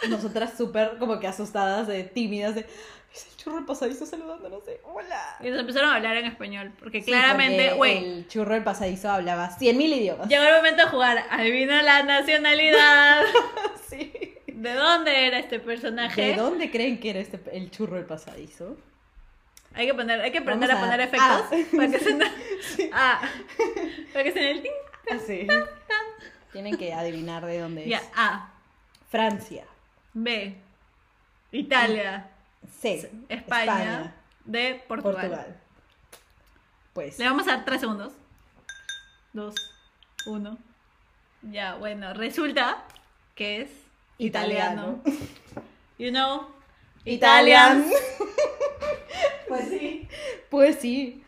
Nosotras 0.09 0.55
súper 0.59 0.98
como 0.98 1.20
que 1.20 1.29
asustadas, 1.29 1.87
de, 1.87 2.03
tímidas, 2.03 2.57
de... 2.57 2.66
Es 3.14 3.27
el 3.31 3.37
churro 3.37 3.57
del 3.57 3.64
pasadizo 3.64 4.05
saludándonos 4.05 4.66
de... 4.66 4.81
Hola. 4.83 5.37
y 5.40 5.48
nos 5.48 5.61
empezaron 5.61 5.90
a 5.90 5.94
hablar 5.94 6.16
en 6.16 6.25
español, 6.27 6.72
porque 6.81 7.03
Sí, 7.03 7.07
claramente, 7.12 7.75
güey, 7.75 7.98
El 7.98 8.27
churro 8.27 8.55
del 8.55 8.64
pasadizo 8.64 9.11
hablaba 9.12 9.57
100.000 9.57 9.96
idiomas. 9.96 10.29
llegó 10.29 10.42
el 10.42 10.57
momento 10.57 10.83
de 10.87 10.88
jugar, 10.90 11.25
adivina 11.31 11.85
la 11.85 12.03
nacionalidad, 12.03 13.22
Sí. 13.88 14.12
¿De 14.62 14.75
dónde 14.75 15.27
era 15.27 15.38
este 15.38 15.59
personaje? 15.59 16.22
¿De 16.22 16.37
dónde 16.37 16.70
creen 16.70 17.01
que 17.01 17.11
era 17.11 17.18
este, 17.18 17.40
el 17.53 17.70
churro 17.70 17.96
del 17.96 18.07
pasadizo? 18.07 18.77
Hay 19.75 19.87
que 19.87 19.94
poner, 19.94 20.20
hay 20.20 20.31
que 20.31 20.38
aprender 20.38 20.70
a, 20.70 20.77
a- 20.77 20.81
poner 20.81 21.01
efectos 21.01 21.20
ah. 21.22 21.51
para 21.77 21.88
que 21.90 21.98
se 21.98 22.90
ah, 22.92 23.22
para 24.12 24.25
que 24.25 24.33
se 24.33 24.51
el 24.51 24.62
ting. 24.62 24.72
Sí. 25.27 25.46
Tienen 26.53 26.77
que 26.77 26.92
adivinar 26.92 27.44
de 27.44 27.59
dónde 27.59 27.92
es. 27.92 28.03
A, 28.14 28.53
Francia. 29.11 29.64
B, 30.12 30.55
Italia, 31.51 32.31
C. 32.81 33.11
España, 33.29 34.14
D, 34.44 34.85
Portugal. 34.87 35.14
Portugal. 35.14 35.61
Pues. 36.92 37.18
Le 37.18 37.25
vamos 37.25 37.48
a 37.48 37.57
dar 37.57 37.64
tres 37.64 37.81
segundos. 37.81 38.12
Dos, 39.33 39.55
uno. 40.27 40.59
Ya, 41.40 41.75
bueno, 41.77 42.12
resulta 42.12 42.85
que 43.35 43.62
es 43.62 43.82
italiano. 44.26 45.00
You 45.98 46.11
know, 46.11 46.46
Italian. 47.04 47.85
Pues 49.48 49.68
sí. 49.68 50.08
Pues 50.48 50.76
sí. 50.76 51.22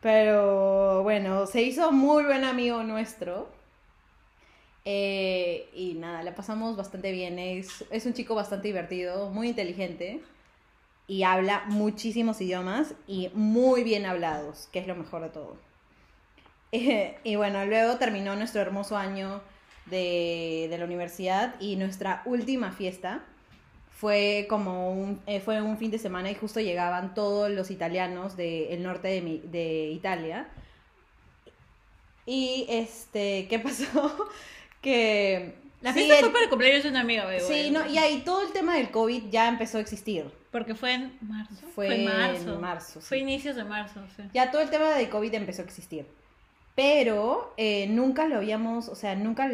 Pero 0.00 1.04
bueno, 1.04 1.46
se 1.46 1.62
hizo 1.62 1.92
muy 1.92 2.24
buen 2.24 2.42
amigo 2.42 2.82
nuestro. 2.82 3.48
Eh, 4.84 5.70
y 5.72 5.94
nada, 5.94 6.24
la 6.24 6.34
pasamos 6.34 6.76
bastante 6.76 7.12
bien. 7.12 7.38
Es, 7.38 7.84
es 7.90 8.06
un 8.06 8.12
chico 8.12 8.34
bastante 8.34 8.66
divertido, 8.66 9.30
muy 9.30 9.50
inteligente. 9.50 10.20
Y 11.06 11.22
habla 11.22 11.62
muchísimos 11.68 12.40
idiomas 12.40 12.94
y 13.06 13.30
muy 13.34 13.84
bien 13.84 14.04
hablados, 14.04 14.68
que 14.72 14.80
es 14.80 14.88
lo 14.88 14.96
mejor 14.96 15.22
de 15.22 15.28
todo. 15.28 15.56
Eh, 16.76 17.16
y 17.22 17.36
bueno, 17.36 17.64
luego 17.66 17.98
terminó 17.98 18.34
nuestro 18.34 18.60
hermoso 18.60 18.96
año 18.96 19.40
de, 19.86 20.66
de 20.70 20.78
la 20.78 20.84
universidad 20.84 21.54
y 21.60 21.76
nuestra 21.76 22.22
última 22.24 22.72
fiesta 22.72 23.20
fue 23.92 24.46
como 24.48 24.90
un, 24.92 25.20
eh, 25.26 25.40
fue 25.40 25.62
un 25.62 25.78
fin 25.78 25.90
de 25.90 25.98
semana 25.98 26.30
y 26.30 26.34
justo 26.34 26.60
llegaban 26.60 27.14
todos 27.14 27.50
los 27.50 27.70
italianos 27.70 28.36
del 28.36 28.82
norte 28.82 29.08
de, 29.08 29.20
mi- 29.22 29.38
de 29.44 29.90
Italia. 29.90 30.48
Y 32.26 32.66
este, 32.68 33.46
¿qué 33.48 33.58
pasó? 33.58 34.28
que... 34.80 35.54
La 35.82 35.92
sí, 35.92 35.98
fiesta 35.98 36.14
el- 36.16 36.20
fue 36.24 36.32
para 36.32 36.44
el 36.44 36.50
cumpleaños 36.50 36.82
de 36.82 36.88
una 36.88 37.00
amiga, 37.00 37.26
bebé. 37.26 37.40
Sí, 37.40 37.70
no, 37.70 37.86
y 37.86 37.98
ahí 37.98 38.22
todo 38.24 38.42
el 38.46 38.52
tema 38.52 38.76
del 38.76 38.90
COVID 38.90 39.24
ya 39.30 39.48
empezó 39.48 39.76
a 39.78 39.80
existir. 39.82 40.24
Porque 40.50 40.74
fue 40.74 40.94
en 40.94 41.18
marzo. 41.20 41.54
Fue 41.74 41.94
en 41.94 42.04
marzo. 42.06 42.54
en 42.54 42.60
marzo, 42.60 43.00
sí. 43.00 43.06
Fue 43.06 43.18
inicios 43.18 43.54
de 43.56 43.64
marzo, 43.64 44.00
sí. 44.16 44.22
Ya 44.32 44.50
todo 44.50 44.62
el 44.62 44.70
tema 44.70 44.90
del 44.94 45.10
COVID 45.10 45.34
empezó 45.34 45.60
a 45.60 45.64
existir. 45.66 46.06
Pero 46.74 47.54
eh, 47.56 47.86
nunca 47.88 48.26
lo 48.26 48.36
habíamos, 48.36 48.88
o 48.88 48.96
sea, 48.96 49.14
nunca 49.14 49.48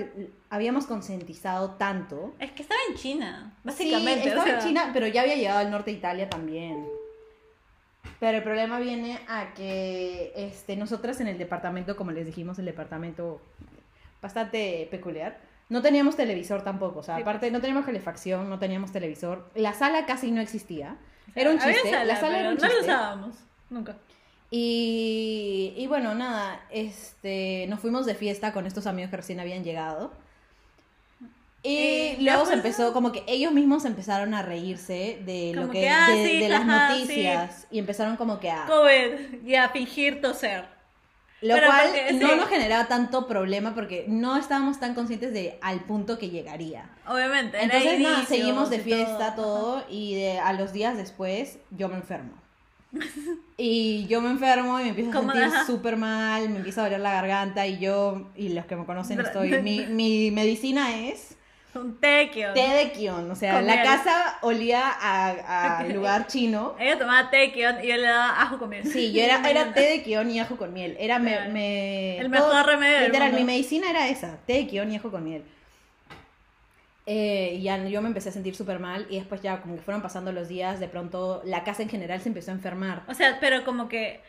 habíamos 0.49 0.87
concientizado 0.87 1.73
tanto. 1.73 2.35
Es 2.39 2.51
que 2.53 2.63
estaba 2.63 2.81
en 2.89 2.97
China, 2.97 3.55
básicamente. 3.63 4.23
Sí, 4.23 4.29
o 4.29 4.31
estaba 4.31 4.45
sea, 4.45 4.55
en 4.59 4.61
China, 4.67 4.91
pero 4.95 5.07
ya 5.07 5.21
había 5.23 5.37
llegado 5.37 5.59
al 5.59 5.71
norte 5.71 5.91
de 5.91 5.99
Italia 5.99 6.31
también. 6.31 6.87
Pero 8.19 8.39
el 8.39 8.43
problema 8.43 8.79
viene 8.79 9.21
a 9.29 9.53
que 9.53 10.33
este, 10.35 10.77
nosotras 10.77 11.21
en 11.21 11.29
el 11.29 11.37
departamento, 11.37 11.95
como 11.97 12.11
les 12.13 12.25
dijimos, 12.25 12.59
el 12.59 12.65
departamento 12.65 13.41
bastante 14.23 14.89
peculiar, 14.91 15.39
no 15.69 15.83
teníamos 15.83 16.17
televisor 16.17 16.63
tampoco. 16.63 17.01
O 17.01 17.03
sea, 17.03 17.17
Sí, 17.17 17.23
aparte 17.23 17.51
no 17.51 17.61
teníamos 17.61 17.85
calefacción, 17.85 18.49
no 18.49 18.59
teníamos 18.59 18.93
televisor. 18.93 19.51
La 19.55 19.75
sala 19.75 20.07
casi 20.07 20.31
no 20.31 20.41
existía. 20.41 20.97
Era 21.35 21.51
un 21.51 21.59
chiste. 21.59 21.91
sala, 21.91 22.05
la 22.05 22.17
sala 22.17 22.41
era 22.41 22.49
un 22.51 22.57
no 22.57 22.63
lo 22.63 22.69
chiste. 22.69 22.83
usábamos. 22.83 23.37
Nunca. 23.69 23.97
Y, 24.51 25.75
y 25.77 25.87
bueno, 25.87 26.15
nada, 26.15 26.61
este, 26.71 27.67
nos 27.69 27.81
fuimos 27.81 28.05
de 28.07 28.15
fiesta 28.15 28.53
con 28.53 28.67
estos 28.67 28.87
amigos 28.87 29.11
que 29.11 29.17
recién 29.19 29.39
habían 29.41 29.63
llegado. 29.63 30.13
Y 31.63 31.77
Eh, 31.77 32.17
luego 32.21 32.47
se 32.47 32.55
empezó, 32.55 32.93
como 32.93 33.13
que 33.13 33.23
ellos 33.27 33.53
mismos 33.53 33.85
empezaron 33.85 34.33
a 34.35 34.43
reírse 34.43 35.21
de 35.27 35.53
lo 35.55 35.71
que, 35.71 35.81
que, 35.83 35.89
ah, 35.91 36.09
de, 36.09 36.27
sí, 36.27 36.39
de 36.41 36.49
las 36.49 36.65
noticias. 36.67 37.67
Y 37.71 37.79
empezaron 37.79 38.17
como 38.17 38.41
que 38.41 38.51
a... 38.51 38.65
COVID 38.67 39.45
y 39.47 39.55
a 39.55 39.69
fingir 39.69 40.21
toser. 40.21 40.65
Lo 41.43 41.55
pero 41.55 41.69
cual 41.69 41.87
porque, 41.87 42.13
no 42.15 42.29
sí. 42.31 42.37
nos 42.37 42.49
generaba 42.49 42.87
tanto 42.89 43.27
problema 43.27 43.75
porque 43.75 44.05
no 44.09 44.37
estábamos 44.37 44.79
tan 44.81 44.95
conscientes 44.95 45.33
de 45.33 45.59
al 45.63 45.81
punto 45.81 46.19
que 46.19 46.29
llegaría. 46.31 46.91
Obviamente. 47.07 47.63
Entonces, 47.63 47.99
nada, 48.01 48.25
seguimos 48.27 48.69
de 48.69 48.81
fiesta, 48.81 49.35
todo. 49.35 49.61
todo, 49.81 49.85
y 49.89 50.15
de- 50.17 50.39
a 50.39 50.53
los 50.55 50.73
días 50.73 50.97
después 50.99 51.59
yo 51.71 51.89
me 51.89 51.97
enfermo. 51.97 52.33
Y 53.57 54.07
yo 54.07 54.21
me 54.23 54.31
enfermo 54.31 54.81
y 54.81 54.85
me 54.85 54.89
empiezo 54.91 55.11
a 55.11 55.21
sentir 55.23 55.51
súper 55.67 55.97
mal, 55.97 56.49
me 56.49 56.57
empieza 56.59 56.81
a 56.81 56.85
doler 56.85 57.01
la 57.01 57.13
garganta 57.13 57.67
y 57.67 57.79
yo, 57.79 58.31
y 58.35 58.49
los 58.51 58.65
que 58.65 58.75
me 58.77 58.87
conocen, 58.87 59.21
estoy, 59.21 59.61
mi, 59.63 59.81
mi 59.89 60.31
medicina 60.31 60.97
es 61.09 61.37
Un 61.75 62.01
té 62.01 62.07
de 62.09 62.31
kion. 62.31 62.55
té 62.55 62.61
de 62.69 62.91
kion. 62.93 63.31
O 63.31 63.35
sea, 63.37 63.61
la 63.61 63.83
casa 63.83 64.39
olía 64.41 64.83
a, 64.89 65.81
a 65.81 65.85
lugar 65.89 66.27
chino. 66.27 66.75
Ella 66.81 66.99
tomaba 66.99 67.29
té 67.31 67.37
de 67.37 67.53
kion 67.53 67.85
y 67.85 67.89
yo 67.89 67.97
le 67.97 68.03
daba 68.07 68.41
ajo 68.41 68.59
con 68.59 68.71
miel. 68.71 68.91
Sí, 68.91 69.13
yo 69.13 69.23
era, 69.23 69.47
era 69.49 69.75
té 69.75 69.83
de 69.83 70.03
kion 70.03 70.31
y 70.31 70.41
ajo 70.41 70.57
con 70.57 70.73
miel. 70.73 70.97
Era 70.99 71.19
me, 71.19 71.49
me- 71.51 72.17
El 72.19 72.31
mejor 72.31 72.65
remedio 72.65 72.95
del 72.97 73.05
Literal, 73.09 73.29
mundo. 73.29 73.41
mi 73.41 73.45
medicina 73.53 73.91
era 73.91 74.09
esa, 74.09 74.39
té 74.47 74.55
de 74.55 74.67
kion 74.69 74.91
y 74.91 74.97
ajo 74.97 75.11
con 75.11 75.23
miel. 75.23 75.45
Eh, 77.13 77.55
y 77.57 77.63
ya 77.63 77.77
yo 77.89 78.01
me 78.03 78.09
empecé 78.09 78.29
a 78.29 78.33
sentir 78.33 78.55
súper 78.55 78.79
mal 78.79 79.05
y 79.11 79.17
después 79.19 79.43
ya 79.43 79.61
como 79.63 79.75
que 79.75 79.83
fueron 79.83 80.01
pasando 80.01 80.31
los 80.31 80.47
días, 80.47 80.79
de 80.79 80.87
pronto 80.87 81.43
la 81.45 81.65
casa 81.65 81.83
en 81.83 81.89
general 81.89 82.21
se 82.21 82.29
empezó 82.29 82.53
a 82.53 82.55
enfermar. 82.55 83.03
O 83.09 83.15
sea, 83.15 83.39
pero 83.41 83.65
como 83.65 83.89
que 83.89 84.21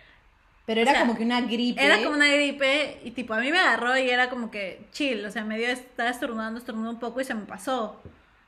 Pero 0.66 0.82
era 0.82 0.90
O 0.92 0.94
sea, 0.96 1.02
como 1.02 1.16
que 1.16 1.24
una 1.24 1.42
gripe. 1.42 1.84
era 1.86 1.98
como 2.02 2.16
una 2.16 2.28
gripe 2.34 3.00
y 3.04 3.12
tipo 3.12 3.36
a 3.36 3.40
mí 3.40 3.52
me 3.52 3.60
agarró 3.60 3.96
y 4.00 4.10
era 4.10 4.32
como 4.32 4.50
que 4.50 4.88
chill, 4.94 5.24
o 5.26 5.30
sea, 5.30 5.44
me 5.44 5.60
dio, 5.60 5.68
estaba 5.68 6.10
estornudando, 6.10 6.58
estornudando 6.58 6.94
un 6.94 7.00
poco 7.00 7.22
y 7.22 7.24
se 7.26 7.36
me 7.36 7.46
pasó. 7.46 8.02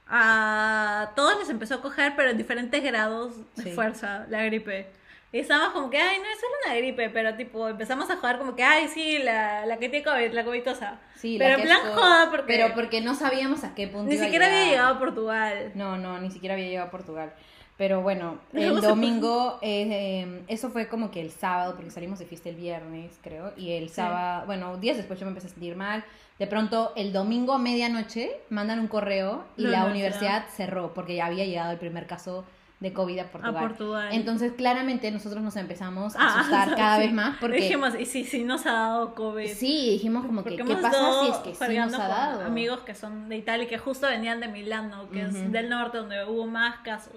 A 0.08 1.12
todos 1.15 1.38
les 1.39 1.50
empezó 1.50 1.76
a 1.76 1.82
coger, 1.82 2.13
pero 2.15 2.30
en 2.32 2.38
diferentes 2.38 2.84
grados 2.84 3.34
de 3.56 3.63
Sí. 3.63 3.72
fuerza, 3.74 4.26
la 4.30 4.43
gripe. 4.46 4.88
Y 5.34 5.39
estábamos 5.39 5.74
como 5.74 5.89
que, 5.89 5.98
ay, 5.98 6.19
no, 6.19 6.26
es 6.26 6.39
solo 6.39 6.54
una 6.65 6.76
gripe, 6.76 7.10
pero 7.10 7.36
tipo, 7.36 7.67
empezamos 7.67 8.10
a 8.10 8.15
jugar 8.17 8.38
como 8.38 8.56
que, 8.56 8.63
ay, 8.63 8.88
sí, 8.88 9.17
la, 9.17 9.65
la 9.65 9.78
que 9.80 9.89
tiene 9.89 10.06
COVID, 10.06 10.32
la 10.32 10.46
COVIDosa. 10.46 11.00
Sí, 11.15 11.38
la 11.39 11.46
pero 11.46 11.56
en 11.56 11.62
que 11.62 11.67
plan 11.67 11.80
esto- 11.88 11.93
joda, 11.96 12.30
porque, 12.32 12.54
Pero 12.54 12.74
porque 12.76 13.02
no 13.02 13.15
sabíamos 13.15 13.63
a 13.63 13.74
qué 13.74 13.88
punto 13.88 14.10
ni 14.10 14.15
iba 14.15 14.24
siquiera 14.26 14.46
había 14.46 14.65
llegado 14.65 14.93
a 14.96 15.00
Portugal. 15.00 15.72
No, 15.76 15.98
no, 15.98 16.19
ni 16.22 16.30
siquiera 16.32 16.54
había 16.54 16.67
llegado 16.67 16.88
a 16.88 16.91
Portugal. 16.91 17.34
Pero 17.76 18.04
bueno, 18.04 18.38
el 18.54 18.80
domingo, 18.82 19.58
eh, 19.63 19.88
eh, 19.89 20.43
eso 20.48 20.69
fue 20.69 20.88
como 20.88 21.10
que 21.10 21.19
el 21.22 21.32
sábado, 21.32 21.74
porque 21.76 21.89
salimos 21.89 22.19
de 22.19 22.26
fiesta 22.28 22.50
el 22.50 22.56
viernes, 22.56 23.17
creo. 23.24 23.54
Y 23.58 23.72
el 23.74 23.89
Sí. 23.89 23.96
sábado, 23.96 24.46
bueno, 24.46 24.78
días 24.78 24.98
después 24.98 25.19
yo 25.19 25.26
me 25.26 25.32
empecé 25.32 25.48
a 25.48 25.50
sentir 25.50 25.76
mal. 25.76 26.06
De 26.38 26.46
pronto, 26.46 26.93
el 26.96 27.12
domingo 27.12 27.54
a 27.54 27.58
medianoche, 27.58 28.32
mandan 28.52 28.80
un 28.80 28.88
correo 28.88 29.46
y 29.58 29.63
La 29.63 29.69
la 29.72 29.86
universidad. 29.86 30.22
universidad 30.41 30.46
cerró, 30.56 30.93
porque 30.93 31.15
ya 31.15 31.26
había 31.26 31.46
llegado 31.46 31.72
el 31.72 31.80
primer 31.80 32.06
caso 32.06 32.46
de 32.84 32.91
COVID 32.93 33.17
a 33.19 33.32
Portugal. 33.32 33.56
A 33.56 33.67
Portugal. 33.67 34.10
Entonces, 34.12 34.52
claramente, 34.58 35.10
nosotros 35.10 35.41
nos 35.41 35.56
empezamos 35.56 36.15
a 36.15 36.19
Ah, 36.19 36.39
asustar 36.41 36.76
cada 36.76 36.98
sí. 36.98 37.04
vez 37.04 37.13
más, 37.13 37.38
porque... 37.39 37.56
Dijimos, 37.62 37.93
y 37.98 38.06
si, 38.06 38.26
si 38.26 38.43
nos 38.43 38.65
ha 38.65 38.74
dado 38.74 39.15
COVID. 39.15 39.48
Sí, 39.48 39.89
dijimos 39.91 40.26
como 40.26 40.43
que, 40.43 40.50
Porque 40.52 40.63
¿qué 40.65 40.72
hemos 40.74 40.82
pasa 40.84 41.22
si 41.24 41.32
es 41.32 41.38
que 41.58 41.65
sí 41.65 41.78
nos 41.78 41.93
ha 41.93 42.08
dado? 42.10 42.46
Amigos 42.46 42.82
que 42.82 42.93
son 42.93 43.30
de 43.30 43.38
Italia 43.38 43.63
y 43.63 43.67
que 43.67 43.78
justo 43.78 44.06
venían 44.08 44.39
de 44.41 44.50
Milano, 44.50 45.10
que 45.12 45.22
es 45.22 45.52
del 45.52 45.69
norte, 45.69 45.98
donde 45.98 46.26
hubo 46.26 46.46
más 46.46 46.76
casos. 46.84 47.15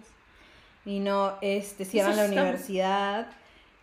Y 0.84 1.00
no, 1.00 1.34
este, 1.40 1.84
cierran 1.84 2.14
la 2.16 2.26
está- 2.26 2.40
universidad. 2.42 3.26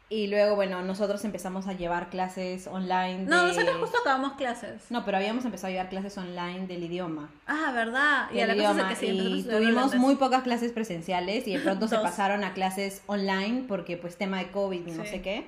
Y 0.09 0.27
luego, 0.27 0.55
bueno, 0.55 0.83
nosotros 0.83 1.23
empezamos 1.25 1.65
a 1.67 1.73
llevar 1.73 2.09
clases 2.09 2.67
online. 2.67 3.19
No, 3.25 3.47
nosotros 3.47 3.77
justo 3.79 3.97
acabamos 4.01 4.33
clases. 4.33 4.83
No, 4.91 5.03
pero 5.05 5.17
habíamos 5.17 5.43
empezado 5.45 5.69
a 5.69 5.71
llevar 5.71 5.89
clases 5.89 6.15
online 6.17 6.67
del 6.67 6.83
idioma. 6.83 7.31
Ah, 7.47 7.71
¿verdad? 7.73 8.29
Y 8.31 8.39
a 8.41 8.45
la 8.47 8.53
cosa 8.55 8.69
es 8.69 8.73
idioma. 8.75 8.89
que 8.89 8.95
sí, 8.95 9.07
y 9.07 9.43
tuvimos 9.43 9.95
muy 9.95 10.15
pocas 10.15 10.43
clases 10.43 10.71
presenciales 10.71 11.47
y 11.47 11.53
de 11.53 11.59
pronto 11.59 11.87
se 11.87 11.97
pasaron 11.99 12.43
a 12.43 12.53
clases 12.53 13.01
online 13.07 13.63
porque 13.67 13.97
pues 13.97 14.15
tema 14.17 14.37
de 14.39 14.51
COVID 14.51 14.85
y 14.85 14.91
no 14.91 15.03
Sí. 15.03 15.09
sé 15.09 15.21
qué. 15.21 15.47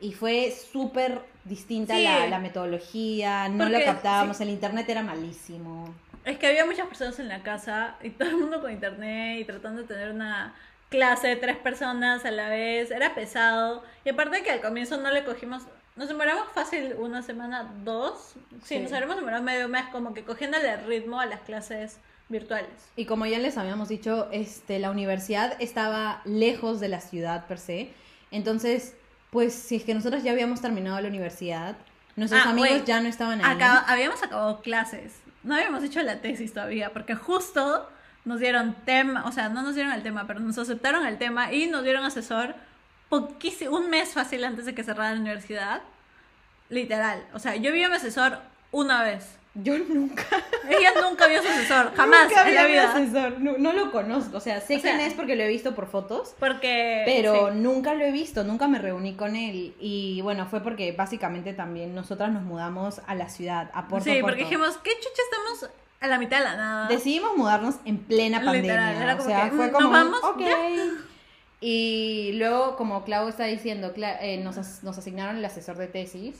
Y 0.00 0.12
fue 0.12 0.52
súper 0.72 1.20
distinta 1.44 1.96
Sí. 1.96 2.04
la, 2.04 2.28
la 2.28 2.38
metodología, 2.38 3.48
no 3.48 3.64
lo 3.64 3.70
Porque, 3.72 3.84
captábamos, 3.84 4.36
sí. 4.38 4.44
el 4.44 4.50
internet 4.50 4.88
era 4.88 5.02
malísimo. 5.02 5.92
Es 6.24 6.38
que 6.38 6.46
había 6.46 6.64
muchas 6.64 6.86
personas 6.86 7.18
en 7.18 7.28
la 7.28 7.42
casa 7.42 7.96
y 8.02 8.10
todo 8.10 8.28
el 8.28 8.36
mundo 8.36 8.60
con 8.60 8.70
internet 8.70 9.40
y 9.40 9.44
tratando 9.44 9.82
de 9.82 9.88
tener 9.88 10.10
una 10.12 10.54
clase 10.88 11.28
de 11.28 11.36
tres 11.36 11.56
personas 11.56 12.24
a 12.24 12.30
la 12.30 12.48
vez. 12.48 12.90
Era 12.90 13.14
pesado. 13.14 13.82
Y 14.04 14.10
aparte 14.10 14.42
que 14.42 14.50
al 14.50 14.60
comienzo 14.60 14.96
no 14.98 15.10
le 15.10 15.24
cogimos... 15.24 15.62
Nos 15.96 16.06
demoramos 16.08 16.46
fácil 16.54 16.94
una 16.98 17.22
semana, 17.22 17.72
dos. 17.84 18.34
Sí, 18.62 18.76
Sí. 18.76 18.78
nos 18.78 18.92
habremos 18.92 19.16
demorado 19.16 19.42
medio 19.42 19.68
mes 19.68 19.84
como 19.90 20.14
que 20.14 20.22
cogiéndole 20.24 20.70
el 20.72 20.86
ritmo 20.86 21.18
a 21.20 21.26
las 21.26 21.40
clases 21.40 21.98
virtuales. 22.28 22.70
Y 22.94 23.04
como 23.06 23.26
ya 23.26 23.38
les 23.38 23.58
habíamos 23.58 23.88
dicho, 23.88 24.28
este, 24.30 24.78
la 24.78 24.90
universidad 24.92 25.56
estaba 25.60 26.22
lejos 26.24 26.78
de 26.78 26.88
la 26.88 27.00
ciudad 27.00 27.46
per 27.46 27.58
se. 27.58 27.90
Entonces, 28.30 28.94
pues 29.30 29.54
si 29.54 29.76
es 29.76 29.84
que 29.84 29.92
nosotros 29.94 30.22
ya 30.22 30.30
habíamos 30.32 30.60
terminado 30.60 31.00
la 31.00 31.08
universidad, 31.08 31.76
nuestros 32.14 32.42
Ah, 32.46 32.50
amigos 32.50 32.70
wait. 32.70 32.84
ya 32.84 33.00
no 33.00 33.08
estaban 33.08 33.44
ahí. 33.44 33.56
Acaba- 33.56 33.80
habíamos 33.88 34.22
acabado 34.22 34.60
clases. 34.60 35.14
No 35.42 35.54
habíamos 35.56 35.82
hecho 35.82 36.00
la 36.02 36.20
tesis 36.20 36.52
todavía, 36.52 36.92
porque 36.92 37.14
justo 37.16 37.88
nos 38.28 38.40
dieron 38.40 38.74
tema, 38.84 39.24
o 39.26 39.32
sea, 39.32 39.48
no 39.48 39.62
nos 39.62 39.74
dieron 39.74 39.92
el 39.92 40.02
tema, 40.02 40.26
pero 40.26 40.38
nos 40.40 40.58
aceptaron 40.58 41.06
el 41.06 41.16
tema 41.18 41.52
y 41.52 41.66
nos 41.66 41.82
dieron 41.82 42.04
asesor 42.04 42.54
poquísimo, 43.08 43.76
un 43.76 43.88
mes 43.88 44.12
fácil 44.12 44.44
antes 44.44 44.66
de 44.66 44.74
que 44.74 44.84
cerrara 44.84 45.14
la 45.14 45.20
universidad. 45.20 45.80
Literal. 46.68 47.26
O 47.32 47.38
sea, 47.38 47.56
yo 47.56 47.72
vi 47.72 47.82
a 47.82 47.88
mi 47.88 47.94
asesor 47.94 48.38
una 48.70 49.02
vez. 49.02 49.36
Yo 49.54 49.76
nunca, 49.78 50.24
Ella 50.68 50.90
nunca 51.02 51.26
vio 51.26 51.40
a 51.40 51.42
su 51.42 51.48
asesor, 51.48 51.92
jamás 51.96 52.28
nunca 52.28 52.48
en 52.48 52.54
la 52.54 52.64
mi 52.68 52.76
asesor. 52.76 53.40
No, 53.40 53.56
no 53.56 53.72
lo 53.72 53.90
conozco. 53.90 54.36
O 54.36 54.40
sea, 54.40 54.60
sé 54.60 54.76
O 54.76 54.80
sea- 54.80 54.94
quién 54.94 55.06
es 55.06 55.14
porque 55.14 55.34
lo 55.34 55.42
he 55.42 55.48
visto 55.48 55.74
por 55.74 55.86
fotos. 55.88 56.34
Porque. 56.38 57.02
Pero 57.06 57.48
sí. 57.52 57.58
nunca 57.58 57.94
lo 57.94 58.04
he 58.04 58.12
visto, 58.12 58.44
nunca 58.44 58.68
me 58.68 58.78
reuní 58.78 59.14
con 59.16 59.34
él. 59.34 59.74
Y 59.80 60.20
bueno, 60.20 60.46
fue 60.46 60.60
porque 60.62 60.92
básicamente 60.92 61.54
también 61.54 61.94
nosotras 61.94 62.30
nos 62.30 62.42
mudamos 62.42 63.00
a 63.06 63.14
la 63.14 63.30
ciudad, 63.30 63.70
a 63.72 63.88
Porto 63.88 64.04
Sí, 64.04 64.18
porque 64.20 64.44
dijimos, 64.44 64.76
¿qué 64.84 64.90
chucha 65.00 65.22
estamos 65.30 65.70
a 66.00 66.06
la 66.06 66.18
mitad 66.18 66.38
de 66.38 66.44
la 66.44 66.56
nada? 66.56 66.88
Decidimos 66.88 67.36
mudarnos 67.36 67.76
en 67.84 67.98
plena 67.98 68.38
Literal, 68.38 68.54
pandemia. 68.54 69.02
era 69.02 69.14
o 69.16 69.20
sea, 69.24 69.44
que, 69.50 69.56
fue 69.56 69.68
mm, 69.68 69.72
como, 69.72 69.88
¿nos 69.88 69.92
vamos? 69.92 70.24
ok. 70.24 70.40
Ya. 70.40 70.64
Y 71.60 72.32
luego, 72.34 72.76
como 72.76 73.04
Clau 73.04 73.28
está 73.28 73.44
diciendo, 73.44 73.92
eh, 73.96 74.40
nos, 74.42 74.82
nos 74.82 74.98
asignaron 74.98 75.36
el 75.36 75.44
asesor 75.44 75.76
de 75.76 75.88
tesis. 75.88 76.36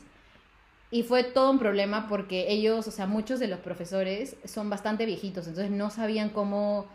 Y 0.91 1.03
fue 1.03 1.23
todo 1.23 1.51
un 1.51 1.59
problema 1.59 2.09
porque 2.09 2.47
ellos, 2.51 2.89
o 2.89 2.91
sea, 2.91 3.07
muchos 3.07 3.41
de 3.41 3.49
los 3.49 3.59
profesores 3.59 4.37
son 4.45 4.71
bastante 4.71 5.05
viejitos, 5.05 5.47
entonces 5.47 5.71
no 5.71 5.91
sabían 5.91 6.31
cómo 6.31 6.87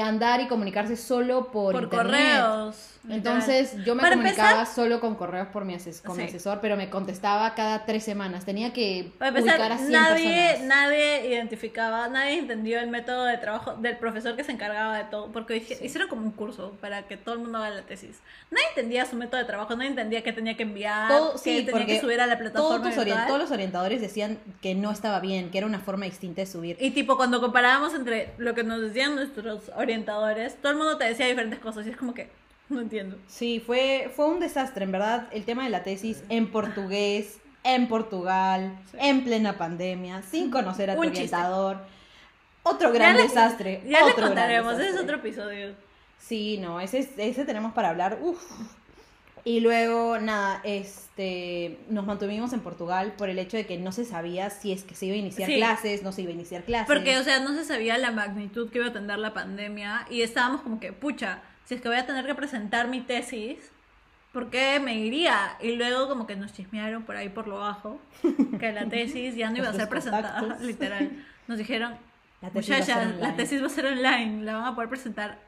andar 0.00 0.40
y 0.40 0.46
comunicarse 0.48 0.96
solo 0.96 1.48
por, 1.50 1.72
por 1.74 1.82
internet. 1.84 2.40
correos. 2.40 2.88
Entonces 3.10 3.74
yo 3.84 3.96
me 3.96 4.00
Para 4.02 4.14
comunicaba 4.14 4.50
empezar- 4.60 4.74
solo 4.74 5.00
con 5.00 5.16
correos 5.16 5.48
por 5.48 5.64
mi, 5.64 5.74
ases- 5.74 6.00
con 6.02 6.16
mi 6.16 6.22
Sí. 6.22 6.28
asesor, 6.28 6.60
pero 6.60 6.76
me 6.76 6.88
contestaba 6.88 7.52
cada 7.56 7.84
tres 7.84 8.04
semanas. 8.04 8.44
Tenía 8.44 8.72
que 8.72 9.10
Para 9.18 9.30
empezar, 9.36 9.60
a 9.72 9.76
100 9.76 9.90
nadie, 9.90 10.46
personas. 10.46 10.68
nadie 10.68 11.28
identificaba, 11.28 12.08
nadie 12.08 12.38
entendió 12.38 12.78
el 12.78 12.86
método 12.88 13.24
de 13.24 13.38
trabajo 13.38 13.74
del 13.74 13.96
profesor 13.96 14.36
que 14.36 14.44
se 14.44 14.52
encargaba 14.52 14.96
de 14.98 15.04
todo, 15.04 15.32
porque 15.32 15.54
dije- 15.54 15.78
hicieron 15.84 16.08
como 16.08 16.22
un 16.22 16.30
curso 16.30 16.76
para 16.80 17.02
que 17.02 17.16
todo 17.16 17.34
el 17.34 17.40
mundo 17.40 17.58
haga 17.58 17.70
la 17.70 17.82
tesis. 17.82 18.20
Nadie 18.52 18.66
entendía 18.68 19.04
su 19.04 19.16
método 19.16 19.40
de 19.40 19.46
trabajo, 19.46 19.74
nadie 19.74 19.88
entendía 19.90 20.22
qué 20.22 20.32
tenía 20.32 20.56
que 20.56 20.62
enviar, 20.62 21.08
Todo- 21.08 21.32
qué 21.32 21.38
sí, 21.60 21.66
tenía 21.66 21.84
que 21.86 22.00
subir 22.00 22.20
a 22.20 22.26
la 22.28 22.38
Todos, 22.38 22.52
plataforma 22.52 22.88
virtual. 23.04 23.26
todos 23.26 23.40
los 23.40 23.50
orientadores 23.50 24.00
decían 24.00 24.38
que 24.62 24.76
no 24.76 24.92
estaba 24.92 25.18
bien, 25.18 25.50
que 25.50 25.58
era 25.58 25.66
una 25.66 25.80
forma 25.80 26.04
distinta 26.04 26.42
de 26.42 26.46
subir. 26.46 26.76
Y 26.78 26.92
tipo, 26.92 27.16
cuando 27.16 27.40
comparábamos 27.40 27.94
entre 27.94 28.30
lo 28.38 28.54
que 28.54 28.62
nos 28.62 28.80
decían 28.80 29.16
nuestros 29.16 29.72
orientadores, 29.82 30.56
todo 30.60 30.72
el 30.72 30.78
mundo 30.78 30.96
te 30.98 31.04
decía 31.04 31.26
diferentes 31.26 31.58
cosas 31.58 31.86
y 31.86 31.90
es 31.90 31.96
como 31.96 32.14
que, 32.14 32.30
no 32.68 32.80
entiendo. 32.80 33.16
Sí, 33.28 33.62
fue, 33.64 34.10
fue 34.14 34.26
un 34.26 34.40
desastre, 34.40 34.84
en 34.84 34.92
verdad, 34.92 35.28
el 35.32 35.44
tema 35.44 35.64
de 35.64 35.70
la 35.70 35.82
tesis 35.82 36.22
en 36.28 36.50
portugués, 36.50 37.38
en 37.64 37.86
Portugal, 37.88 38.76
Sí. 38.90 38.96
en 39.00 39.22
plena 39.24 39.56
pandemia, 39.58 40.22
sin 40.22 40.50
conocer 40.50 40.90
a 40.90 40.94
tu 40.94 41.00
Un 41.00 41.08
chiste. 41.12 41.34
orientador. 41.36 41.78
Otro 42.64 42.92
gran 42.92 43.12
Ya 43.16 43.22
le- 43.22 43.28
desastre. 43.28 43.82
Ya 43.86 44.04
otro 44.04 44.16
gran 44.16 44.28
contaremos, 44.28 44.74
ese 44.74 44.88
es 44.90 44.96
otro 45.00 45.16
episodio. 45.16 45.74
Sí, 46.18 46.58
no, 46.58 46.80
ese, 46.80 47.00
es- 47.00 47.10
ese 47.18 47.44
tenemos 47.44 47.72
para 47.72 47.90
hablar. 47.90 48.18
Uf. 48.22 48.40
Y 49.44 49.58
luego, 49.60 50.18
nada, 50.20 50.60
este, 50.62 51.78
nos 51.88 52.06
mantuvimos 52.06 52.52
en 52.52 52.60
Portugal 52.60 53.12
por 53.18 53.28
el 53.28 53.38
hecho 53.40 53.56
de 53.56 53.66
que 53.66 53.76
no 53.76 53.90
se 53.90 54.04
sabía 54.04 54.50
si 54.50 54.70
es 54.72 54.84
que 54.84 54.94
se 54.94 55.06
iba 55.06 55.14
a 55.16 55.18
iniciar 55.18 55.48
Sí. 55.48 55.56
clases, 55.56 56.02
no 56.04 56.12
se 56.12 56.22
iba 56.22 56.30
a 56.30 56.34
iniciar 56.34 56.62
clases. 56.62 56.86
Porque, 56.86 57.18
o 57.18 57.24
sea, 57.24 57.40
no 57.40 57.52
se 57.54 57.64
sabía 57.64 57.98
la 57.98 58.12
magnitud 58.12 58.70
que 58.70 58.78
iba 58.78 58.86
a 58.88 58.92
tener 58.92 59.18
la 59.18 59.34
pandemia 59.34 60.06
y 60.10 60.22
estábamos 60.22 60.60
como 60.62 60.78
que, 60.78 60.92
pucha, 60.92 61.40
si 61.64 61.74
es 61.74 61.80
que 61.80 61.88
voy 61.88 61.96
a 61.98 62.06
tener 62.06 62.24
que 62.24 62.34
presentar 62.36 62.86
mi 62.86 63.00
tesis, 63.00 63.58
¿por 64.32 64.48
qué 64.48 64.78
me 64.78 64.94
iría? 64.94 65.56
Y 65.60 65.72
luego 65.72 66.08
como 66.08 66.26
que 66.26 66.36
nos 66.36 66.52
chismearon 66.52 67.02
por 67.02 67.16
ahí 67.16 67.28
por 67.28 67.48
lo 67.48 67.58
bajo 67.58 68.00
que 68.60 68.70
la 68.72 68.88
tesis 68.88 69.34
ya 69.34 69.50
no 69.50 69.58
iba 69.58 69.70
a 69.70 69.74
ser 69.74 69.88
presentada, 69.88 70.56
literal. 70.60 71.10
Nos 71.48 71.58
dijeron, 71.58 71.96
la 72.40 72.50
tesis 72.50 72.70
muchacha, 72.70 73.04
la 73.04 73.10
online. 73.10 73.32
tesis 73.32 73.60
va 73.60 73.66
a 73.66 73.70
ser 73.70 73.86
online, 73.86 74.44
la 74.44 74.54
van 74.54 74.64
a 74.66 74.74
poder 74.76 74.88
presentar 74.88 75.38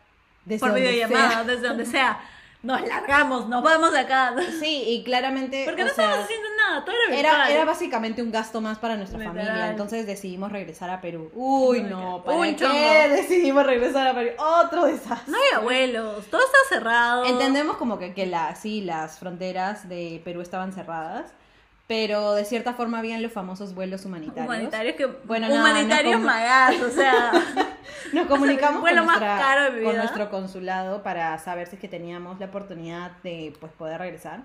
Desde 0.45 0.61
por 0.67 0.75
videollamada, 0.75 1.31
sea. 1.31 1.45
desde 1.45 1.69
donde 1.69 1.87
sea. 1.87 2.19
Nos 2.65 2.81
largamos, 2.81 3.47
nos 3.49 3.63
vamos 3.63 3.93
de 3.93 3.99
acá. 4.01 4.35
Sí, 4.59 4.85
y 4.89 5.05
claramente. 5.05 5.65
Porque 5.67 5.85
no 5.85 5.91
sea, 5.91 6.05
estábamos 6.05 6.25
haciendo 6.25 6.49
nada, 6.57 6.85
todo 6.85 6.95
era 7.09 7.19
Era, 7.19 7.51
era 7.51 7.65
básicamente 7.65 8.23
un 8.23 8.33
gasto 8.33 8.61
más 8.61 8.79
para 8.79 8.97
nuestra 8.97 9.19
Literal. 9.19 9.47
familia, 9.47 9.71
entonces 9.71 10.07
decidimos 10.07 10.51
regresar 10.51 10.89
a 10.91 11.01
Perú. 11.01 11.31
Uy, 11.35 11.83
no, 11.83 12.25
¿para 12.25 12.39
un 12.39 12.45
qué 12.47 12.57
chongo. 12.57 12.75
decidimos 13.11 13.67
regresar 13.67 14.07
a 14.07 14.15
Perú? 14.15 14.31
Otro 14.39 14.87
desastre. 14.87 15.31
No 15.31 15.37
hay 15.37 15.59
abuelos, 15.61 16.25
todo 16.31 16.41
está 16.41 16.59
cerrado. 16.71 17.27
Entendemos 17.27 17.77
como 17.77 17.99
que, 17.99 18.15
que 18.15 18.25
la, 18.27 18.55
sí, 18.55 18.81
las 18.81 19.19
fronteras 19.19 19.89
de 19.89 20.23
Perú 20.25 20.41
estaban 20.41 20.73
cerradas, 20.73 21.33
pero 21.87 22.33
de 22.33 22.45
cierta 22.45 22.73
forma 22.75 22.99
habían 22.99 23.23
los 23.23 23.33
famosos 23.33 23.75
vuelos 23.75 24.05
humanitarios. 24.05 24.47
Humanitarios 24.47 24.97
que 24.97 25.07
Bueno, 25.07 25.49
humanitarios 25.53 26.19
no 26.21 26.27
magas, 26.27 26.81
o 26.81 26.91
sea, 26.91 27.31
Nos 28.13 28.27
comunicamos 28.27 28.75
con, 28.77 28.81
vuelo 28.83 29.05
más 29.05 29.19
nuestra- 29.21 29.39
caro 29.39 29.65
de 29.65 29.71
mi 29.79 29.83
con 29.85 29.93
vida. 29.93 30.03
nuestro 30.03 30.31
consulado 30.31 31.03
para 31.03 31.37
saber 31.39 31.67
si 31.67 31.77
es 31.77 31.81
que 31.81 31.89
teníamos 31.89 32.39
la 32.41 32.47
oportunidad 32.47 33.13
de 33.23 33.53
pues, 33.61 33.73
poder 33.73 33.99
regresar. 34.01 34.43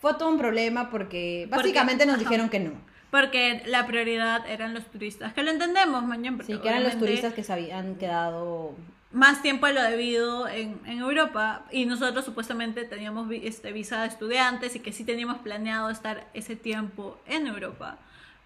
Fue 0.00 0.14
todo 0.14 0.28
un 0.28 0.38
problema 0.38 0.90
porque 0.90 1.46
Porque- 1.48 1.62
básicamente 1.62 2.04
nos 2.06 2.16
ajá. 2.16 2.24
dijeron 2.24 2.48
que 2.48 2.60
no. 2.60 2.72
Porque 3.10 3.62
la 3.66 3.86
prioridad 3.86 4.46
eran 4.48 4.72
los 4.74 4.84
turistas, 4.86 5.32
que 5.34 5.42
lo 5.42 5.50
entendemos, 5.50 6.02
mañana. 6.04 6.42
Sí, 6.44 6.58
que 6.58 6.68
eran 6.68 6.82
los 6.82 6.98
turistas 6.98 7.34
que 7.34 7.44
se 7.44 7.52
habían 7.52 7.94
quedado 7.96 8.74
más 9.12 9.42
tiempo 9.42 9.66
de 9.66 9.74
lo 9.74 9.82
debido 9.82 10.48
en, 10.48 10.80
en, 10.86 10.98
Europa 10.98 11.66
y 11.70 11.84
nosotros 11.84 12.24
supuestamente 12.24 12.84
teníamos 12.84 13.30
este, 13.30 13.72
visa 13.72 14.02
de 14.02 14.08
estudiantes 14.08 14.74
y 14.74 14.80
que 14.80 14.92
sí 14.92 15.04
teníamos 15.04 15.38
planeado 15.38 15.90
estar 15.90 16.26
ese 16.34 16.56
tiempo 16.56 17.18
en 17.26 17.46
Europa. 17.46 17.98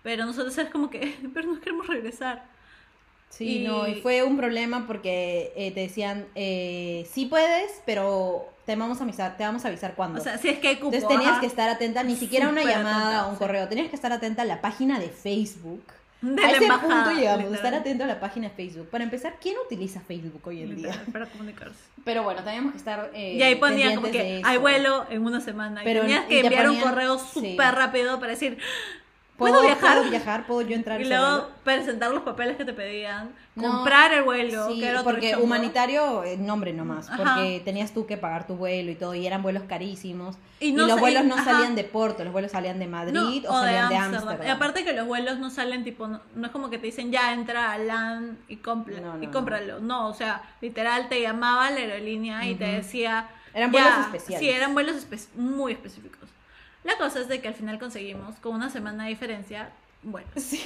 Pero 0.03 0.27
nosotros 0.27 0.57
es 0.59 0.69
como 0.69 0.91
que, 0.91 1.17
pero 1.35 1.49
nos 1.49 1.61
queremos 1.61 1.87
regresar. 1.87 2.45
Sí, 3.31 3.65
no, 3.67 3.87
y 3.87 4.01
fue 4.01 4.23
un 4.23 4.37
problema 4.37 4.87
porque 4.87 5.53
eh, 5.57 5.71
te 5.73 5.81
decían, 5.81 6.27
eh, 6.35 7.07
sí 7.13 7.27
puedes, 7.27 7.83
pero 7.85 8.49
te 8.65 8.77
vamos 8.77 9.01
a 9.01 9.05
avisar, 9.05 9.37
te 9.37 9.45
vamos 9.45 9.65
a 9.65 9.69
avisar 9.69 9.95
cuándo. 9.95 10.21
O 10.21 10.23
sea, 10.23 10.39
si 10.39 10.49
es 10.49 10.59
que 10.59 10.69
hay 10.69 10.77
cupo, 10.77 10.95
Entonces 10.95 11.19
tenías 11.19 11.39
que 11.41 11.47
estar 11.47 11.69
atenta, 11.69 12.03
ni 12.03 12.17
siquiera 12.17 12.49
una 12.49 12.65
llamada 12.65 13.27
o 13.27 13.31
un 13.31 13.37
correo, 13.37 13.69
tenías 13.69 13.89
que 13.89 13.97
estar 13.97 14.13
atenta 14.13 14.43
a 14.43 14.45
la 14.45 14.61
página 14.61 14.99
de 14.99 15.09
Facebook 15.09 15.83
de 16.23 16.43
a 16.45 16.51
ese 16.51 16.63
embajada, 16.65 17.05
punto 17.05 17.19
llegamos, 17.19 17.39
literal. 17.45 17.55
estar 17.55 17.75
atento 17.75 18.05
a 18.05 18.07
la 18.07 18.21
página 18.21 18.49
de 18.49 18.55
Facebook. 18.55 18.89
Para 18.89 19.05
empezar, 19.05 19.37
¿quién 19.41 19.57
utiliza 19.65 20.01
Facebook 20.01 20.41
hoy 20.45 20.63
en 20.63 20.77
día? 20.77 21.05
Para 21.13 21.27
comunicarse. 21.27 21.75
Pero 22.05 22.23
bueno, 22.23 22.43
teníamos 22.43 22.73
que 22.73 22.79
estar. 22.79 23.11
eh, 23.15 23.35
Y 23.35 23.43
ahí 23.43 23.55
ponía 23.57 23.95
como 23.95 24.11
que 24.11 24.41
hay 24.45 24.57
vuelo 24.59 25.07
en 25.11 25.25
una 25.25 25.41
semana. 25.41 25.83
Pero- 25.85 26.01
y 26.01 26.03
tenías 26.07 26.25
y 26.25 26.29
que 26.29 26.41
te 26.41 26.47
enviar 26.47 26.71
un 26.71 26.77
ponían- 26.77 26.89
correo 26.91 27.19
sí. 27.19 27.51
súper 27.51 27.75
rápido 27.75 28.19
para 28.19 28.33
decir, 28.33 28.59
¿Puedo, 29.37 29.55
¿puedo 29.55 29.67
viajar? 29.67 29.99
¿Puedo 29.99 30.11
viajar? 30.11 30.47
¿Puedo 30.47 30.63
yo 30.63 30.75
entrar 30.77 31.01
Y 31.01 31.05
luego 31.05 31.49
presentar 31.63 32.11
los 32.11 32.23
papeles 32.23 32.57
que 32.57 32.65
te 32.65 32.73
pedían, 32.73 33.31
No, 33.55 33.71
comprar 33.71 34.13
el 34.15 34.23
vuelo, 34.23 34.69
Sí, 34.69 34.81
que 34.81 34.89
era 34.89 35.01
otro 35.01 35.13
porque 35.13 35.33
chongo. 35.33 35.45
humanitario, 35.45 36.25
eh, 36.25 36.37
nombre 36.39 36.73
nomás, 36.73 37.09
Ajá. 37.11 37.17
porque 37.35 37.61
tenías 37.65 37.93
tú 37.93 38.07
que 38.07 38.17
pagar 38.17 38.47
tu 38.47 38.55
vuelo 38.57 38.91
y 38.91 38.95
todo, 38.95 39.15
y 39.15 39.27
eran 39.27 39.43
vuelos 39.43 39.65
carísimos. 39.69 40.37
Y 40.61 40.69
Y, 40.69 40.73
no 40.73 40.87
los 40.87 40.95
sa- 40.95 41.01
vuelos 41.01 41.25
y- 41.25 41.27
no 41.29 41.35
ajá. 41.35 41.45
salían 41.45 41.75
de 41.75 41.85
Porto, 41.85 42.25
los 42.25 42.33
vuelos 42.33 42.53
salían 42.53 42.79
de 42.79 42.87
Madrid 42.87 43.13
No, 43.13 43.29
o, 43.29 43.61
salían 43.61 43.89
de 43.91 43.97
Ámsterdam. 43.97 44.47
Y 44.47 44.49
aparte 44.49 44.85
que 44.85 44.93
los 44.95 45.07
vuelos 45.07 45.39
no 45.39 45.51
salen 45.51 45.85
tipo, 45.85 46.07
no, 46.09 46.21
es 46.43 46.51
como 46.51 46.71
que 46.71 46.79
te 46.79 46.87
dicen 46.87 47.13
ya 47.13 47.33
entra 47.35 47.73
a 47.73 47.79
LAN 47.79 48.39
y, 48.49 48.55
y 48.55 48.57
cómpralo. 49.27 49.81
No, 49.81 50.09
o 50.09 50.15
sea, 50.15 50.43
literal 50.61 51.09
te 51.11 51.21
llamaba 51.21 51.71
la 51.71 51.77
aerolínea 51.77 52.47
y 52.47 52.55
te 52.55 52.65
decía... 52.65 53.29
Eran 53.53 53.73
ya, 53.73 53.81
vuelos 53.83 54.01
especiales. 54.07 54.39
Sí, 54.41 54.51
eran 54.55 54.75
vuelos 54.75 54.97
espe- 55.11 55.35
muy 55.35 55.73
específicos. 55.73 56.29
La 56.87 56.97
cosa 56.99 57.21
es 57.21 57.29
de 57.29 57.41
que 57.41 57.49
al 57.49 57.55
final 57.55 57.79
conseguimos, 57.79 58.37
con 58.37 58.55
una 58.55 58.71
semana 58.71 59.05
de 59.05 59.11
diferencia, 59.11 59.71
bueno. 60.03 60.29
Sí. 60.37 60.65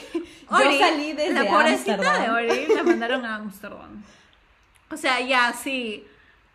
Ori, 0.48 0.64
yo 0.74 0.78
salí 0.78 1.12
desde 1.14 1.33
La 1.33 1.46
pobrecita 1.50 2.18
de 2.20 2.30
Ori 2.30 2.66
la 2.74 2.83
mandaron 2.85 3.24
a 3.24 3.37
Ámsterdam. 3.37 4.02
O 4.90 4.96
sea, 4.96 5.20
ya 5.20 5.52
sí, 5.52 6.04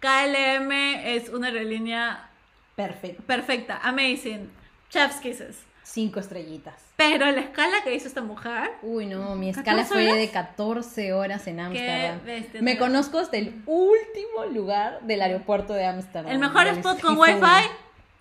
KLM 0.02 0.72
es 0.72 1.30
una 1.30 1.48
aerolínea 1.48 2.30
Perfecto. 2.76 3.24
perfecta, 3.24 3.80
amazing, 3.82 4.50
chef's 4.90 5.16
kisses. 5.18 5.58
Cinco 5.84 6.20
estrellitas. 6.20 6.76
Pero 6.98 7.30
la 7.32 7.42
escala 7.42 7.84
que 7.84 7.94
hizo 7.96 8.08
esta 8.08 8.22
mujer, 8.22 8.72
Uy, 8.82 9.06
no, 9.06 9.36
mi 9.36 9.50
escala 9.50 9.84
14 9.84 9.94
fue 9.94 10.06
horas? 10.08 10.18
de 10.18 10.30
14 10.32 11.14
horas 11.14 11.48
en 11.48 11.60
Ámsterdam. 11.60 12.20
Me 12.62 12.74
no. 12.74 12.80
conozco 12.80 13.20
hasta 13.20 13.38
el 13.38 13.62
último 13.66 14.46
lugar 14.52 15.00
del 15.02 15.22
aeropuerto 15.22 15.74
de 15.74 15.86
Ámsterdam. 15.86 16.32
el 16.32 16.40
mejor 16.40 16.68
spot 16.68 17.00
con 17.02 17.18
wifi, 17.18 17.40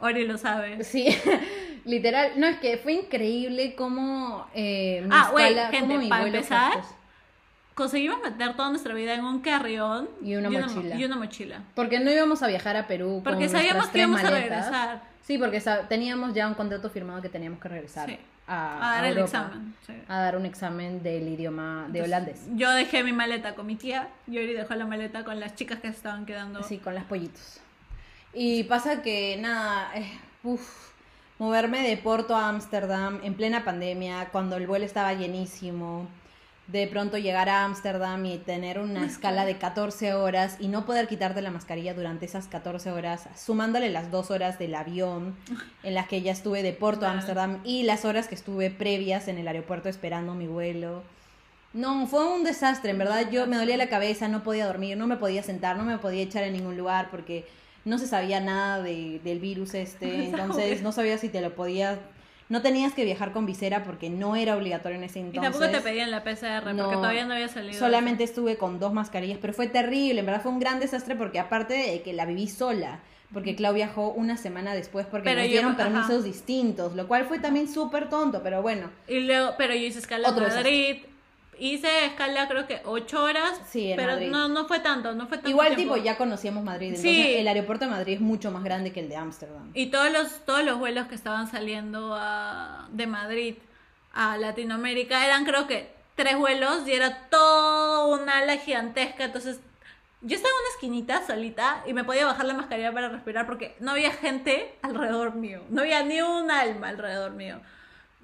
Ori 0.01 0.27
lo 0.27 0.37
sabe. 0.39 0.83
Sí, 0.85 1.07
literal. 1.85 2.33
No, 2.37 2.47
es 2.47 2.59
que 2.59 2.77
fue 2.79 2.93
increíble 2.95 3.75
cómo 3.75 4.47
eh, 4.55 5.03
mi 5.05 5.09
Ah, 5.13 5.29
güey, 5.33 5.55
gente, 5.71 6.09
para 6.09 6.27
empezar, 6.27 6.73
Conseguimos 7.75 8.21
meter 8.23 8.55
toda 8.55 8.71
nuestra 8.71 8.95
vida 8.95 9.15
en 9.15 9.25
un 9.25 9.41
carrión 9.41 10.09
Y 10.23 10.37
una 10.37 10.49
mochila. 10.49 10.95
y 10.95 11.05
una 11.05 11.17
mochila. 11.17 11.61
Porque 11.75 11.99
no 11.99 12.09
íbamos 12.11 12.41
a 12.45 12.47
viajar 12.47 12.77
a 12.77 12.87
Perú 12.87 13.21
Porque 13.25 13.49
sabíamos 13.49 13.89
que 13.89 13.99
íbamos 13.99 14.23
a 14.23 14.31
regresar. 14.31 15.03
Sí, 15.23 15.39
porque 15.39 15.61
teníamos 15.89 16.35
ya 16.35 16.47
un 16.47 16.55
contrato 16.55 16.89
firmado 16.91 17.21
que 17.23 17.29
teníamos 17.31 17.59
que 17.59 17.69
regresar 17.69 18.09
Sí. 18.11 18.19
a, 18.47 18.77
A 18.77 18.95
dar 18.97 19.05
a 19.05 19.09
el 19.09 19.17
Europa, 19.19 19.39
examen. 19.47 19.75
sí. 19.87 19.93
A 20.07 20.19
dar 20.21 20.37
un 20.37 20.45
examen 20.47 21.03
del 21.03 21.27
idioma 21.27 21.87
de 21.89 21.99
Entonces, 22.01 22.05
holandés. 22.05 22.41
Yo 22.55 22.71
dejé 22.73 23.03
mi 23.03 23.13
maleta 23.13 23.55
con 23.57 23.67
mi 23.67 23.75
tía 23.75 24.09
y 24.29 24.37
Ori 24.39 24.53
dejó 24.53 24.75
la 24.75 24.85
maleta 24.87 25.25
con 25.25 25.41
las 25.41 25.57
chicas 25.57 25.81
que 25.81 25.89
estaban 25.89 26.27
quedando. 26.27 26.63
Sí, 26.63 26.77
con 26.79 26.95
las 26.95 27.05
pollitos. 27.05 27.59
Y 28.35 28.65
pasa 28.65 29.01
que, 29.03 29.37
nada, 29.37 29.93
eh, 29.95 30.11
uf, 30.43 30.91
moverme 31.39 31.89
de 31.89 31.97
Porto 31.97 32.35
a 32.35 32.49
Ámsterdam 32.49 33.21
en 33.23 33.35
plena 33.35 33.65
pandemia, 33.65 34.29
cuando 34.33 34.57
el 34.57 34.67
vuelo 34.67 34.85
estaba 34.85 35.15
llenísimo, 35.15 36.09
de 36.67 36.87
pronto 36.89 37.19
llegar 37.19 37.49
a 37.49 37.65
Ámsterdam 37.65 38.25
y 38.25 38.39
tener 38.39 38.79
una 38.79 39.05
escala 39.05 39.45
de 39.45 39.59
14 39.59 40.15
horas 40.15 40.57
y 40.59 40.69
no 40.69 40.87
poder 40.87 41.07
quitarte 41.07 41.43
la 41.43 41.51
mascarilla 41.51 41.95
durante 41.95 42.25
esas 42.25 42.47
14 42.49 42.91
horas, 42.91 43.29
sumándole 43.37 43.91
las 43.91 44.11
dos 44.11 44.31
horas 44.31 44.59
del 44.59 44.75
avión 44.75 45.37
en 45.83 45.95
las 45.95 46.09
que 46.09 46.23
ya 46.23 46.33
estuve 46.33 46.63
de 46.63 46.73
Porto 46.73 47.07
a. 47.07 47.13
Ámsterdam 47.13 47.61
y 47.65 47.83
las 47.83 48.05
horas 48.05 48.29
que 48.29 48.35
estuve 48.35 48.71
previas 48.71 49.29
en 49.29 49.39
el 49.39 49.47
aeropuerto 49.47 49.89
esperando 49.89 50.35
mi 50.35 50.47
vuelo. 50.47 51.03
No, 51.75 52.07
fue 52.07 52.27
un 52.33 52.45
desastre, 52.45 52.93
en 52.93 52.99
verdad 52.99 53.31
yo 53.31 53.47
me 53.47 53.57
dolía 53.57 53.77
la 53.77 53.89
cabeza, 53.89 54.29
no 54.29 54.43
podía 54.43 54.67
dormir, 54.67 54.97
no 54.97 55.07
me 55.07 55.17
podía 55.17 55.43
sentar, 55.43 55.77
no 55.77 55.85
me 55.85 55.99
podía 55.99 56.23
echar 56.23 56.45
en 56.45 56.55
ningún 56.55 56.77
lugar 56.77 57.09
porque 57.11 57.45
no 57.85 57.99
se 57.99 58.07
sabía 58.07 58.41
nada 58.41 58.83
de- 58.83 59.21
del 59.25 59.39
virus 59.41 59.75
este, 59.75 60.25
entonces 60.31 60.83
no 60.83 60.93
sabía 60.93 61.19
si 61.19 61.29
te 61.29 61.41
lo 61.41 61.55
podías, 61.55 61.99
no 62.49 62.61
tenías 62.63 62.93
que 62.95 63.05
viajar 63.05 63.33
con 63.33 63.47
visera 63.47 63.85
porque 63.85 64.11
no 64.11 64.37
era 64.37 64.57
obligatorio 64.57 64.99
en 64.99 65.05
ese 65.05 65.19
y 65.19 65.23
entonces. 65.23 65.53
tampoco 65.53 65.71
te 65.71 65.81
pedían 65.81 66.11
la 66.11 66.23
PCR 66.25 66.73
No, 66.75 66.83
porque 66.85 66.97
todavía 66.97 67.25
no 67.25 67.35
había 67.35 67.49
salido. 67.49 67.79
Solamente 67.79 68.23
estuve 68.25 68.57
con 68.57 68.79
dos 68.79 68.93
mascarillas, 68.93 69.39
pero 69.41 69.53
fue 69.53 69.67
terrible, 69.67 70.21
en 70.21 70.27
verdad 70.27 70.43
fue 70.43 70.53
un 70.53 70.61
gran 70.61 70.79
desastre 70.81 71.17
porque 71.17 71.39
aparte 71.39 71.75
de 71.75 72.03
que 72.03 72.13
la 72.13 72.27
viví 72.27 72.47
sola, 72.49 73.01
porque 73.33 73.57
Clau 73.57 73.75
viajó 73.75 74.11
una 74.13 74.37
semana 74.37 74.75
después 74.75 75.07
porque 75.07 75.25
Pero 75.25 75.41
nos 75.41 75.47
yo- 75.49 75.53
dieron 75.53 75.73
ajá. 75.73 75.85
permisos 75.85 76.23
distintos, 76.25 76.95
lo 76.95 77.09
cual 77.09 77.25
fue 77.25 77.39
también 77.39 77.67
súper 77.69 78.09
tonto, 78.09 78.43
pero 78.43 78.63
bueno. 78.63 78.91
Y 79.09 79.21
luego, 79.21 79.53
pero 79.59 79.75
yo 79.75 79.81
hice 79.87 79.99
escala 79.99 80.29
en 80.29 80.35
Madrid. 80.37 80.97
Hice 81.59 82.07
escala 82.07 82.49
creo 82.49 82.67
que 82.67 82.81
ocho 82.85 83.23
horas. 83.25 83.61
Sí, 83.69 83.91
en 83.93 83.97
pero 83.97 84.13
Madrid. 84.13 84.31
no, 84.31 84.49
no 84.49 84.67
fue 84.67 84.81
tanto, 84.81 85.15
no 85.15 85.27
fue 85.27 85.39
tanto 85.39 85.51
Igual 85.51 85.75
tiempo. 85.77 85.95
tipo 85.95 86.05
ya 86.05 86.17
conocíamos 86.17 86.65
Madrid, 86.65 86.89
entonces 86.89 87.11
Sí. 87.11 87.35
el 87.37 87.49
aeropuerto 87.49 87.85
de 87.85 87.91
Madrid 87.91 88.15
es 88.15 88.21
mucho 88.21 88.51
más 88.51 88.65
grande 88.65 88.93
que 88.93 89.01
el 89.01 89.09
de 89.09 89.17
Ámsterdam. 89.17 89.71
Y 89.75 89.87
todos 89.87 90.11
los, 90.13 90.45
todos 90.45 90.65
los 90.65 90.79
vuelos 90.79 91.07
que 91.07 91.15
estaban 91.15 91.51
saliendo 91.51 92.15
a- 92.19 92.89
de 92.91 93.07
Madrid 93.07 93.55
a 94.13 94.37
Latinoamérica 94.39 95.25
eran 95.27 95.45
creo 95.45 95.67
que 95.67 95.93
tres 96.15 96.37
vuelos 96.39 96.87
y 96.87 96.93
era 96.93 97.29
toda 97.31 98.07
una 98.07 98.39
ala 98.39 98.57
gigantesca. 98.59 99.25
Entonces 99.25 99.59
yo 100.23 100.37
estaba 100.37 100.53
en 100.55 100.61
una 100.61 100.75
esquinita 100.75 101.27
solita 101.27 101.83
y 101.87 101.93
me 101.93 102.05
podía 102.05 102.25
bajar 102.25 102.47
la 102.47 102.55
mascarilla 102.55 102.93
para 102.93 103.09
respirar 103.09 103.45
porque 103.47 103.75
no 103.81 103.91
había 103.91 104.11
gente 104.13 104.75
alrededor 104.83 105.35
mío. 105.35 105.63
No 105.71 105.83
había 105.83 106.03
ni 106.03 106.21
un 106.23 106.51
alma 106.51 106.89
alrededor 106.89 107.33
mío. 107.33 107.61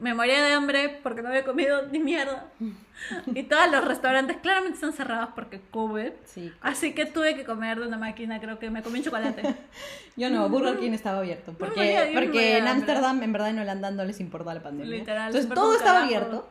Me 0.00 0.14
moría 0.14 0.42
de 0.42 0.52
hambre 0.52 0.98
porque 1.02 1.22
no 1.22 1.28
había 1.28 1.44
comido 1.44 1.86
ni 1.88 1.98
mierda. 1.98 2.46
Y 3.34 3.44
todos 3.44 3.70
los 3.70 3.82
restaurantes 3.82 4.36
claramente 4.42 4.74
están 4.74 4.92
cerrados 4.92 5.30
porque 5.34 5.58
COVID. 5.70 6.10
Sí. 6.26 6.52
Así 6.60 6.92
que 6.92 7.06
tuve 7.06 7.34
que 7.34 7.46
comer 7.46 7.80
de 7.80 7.86
una 7.86 7.96
máquina, 7.96 8.38
creo 8.40 8.58
que 8.58 8.68
me 8.68 8.82
comí 8.82 8.98
un 8.98 9.04
chocolate. 9.06 9.42
Yo 10.18 10.28
no, 10.28 10.46
Burger 10.50 10.78
King 10.78 10.92
estaba 10.92 11.20
abierto. 11.20 11.54
Porque, 11.58 11.80
moría 11.80 12.10
porque 12.12 12.58
en. 12.58 12.68
Ámsterdam, 12.68 13.22
en 13.22 13.32
verdad, 13.32 13.48
en 13.48 13.60
Holanda 13.60 13.90
no 13.90 14.04
les 14.04 14.20
importa 14.20 14.52
la 14.52 14.62
pandemia. 14.62 14.98
Literal, 14.98 15.28
Entonces 15.28 15.50
todo 15.50 15.76
estaba 15.76 16.02
abierto. 16.02 16.46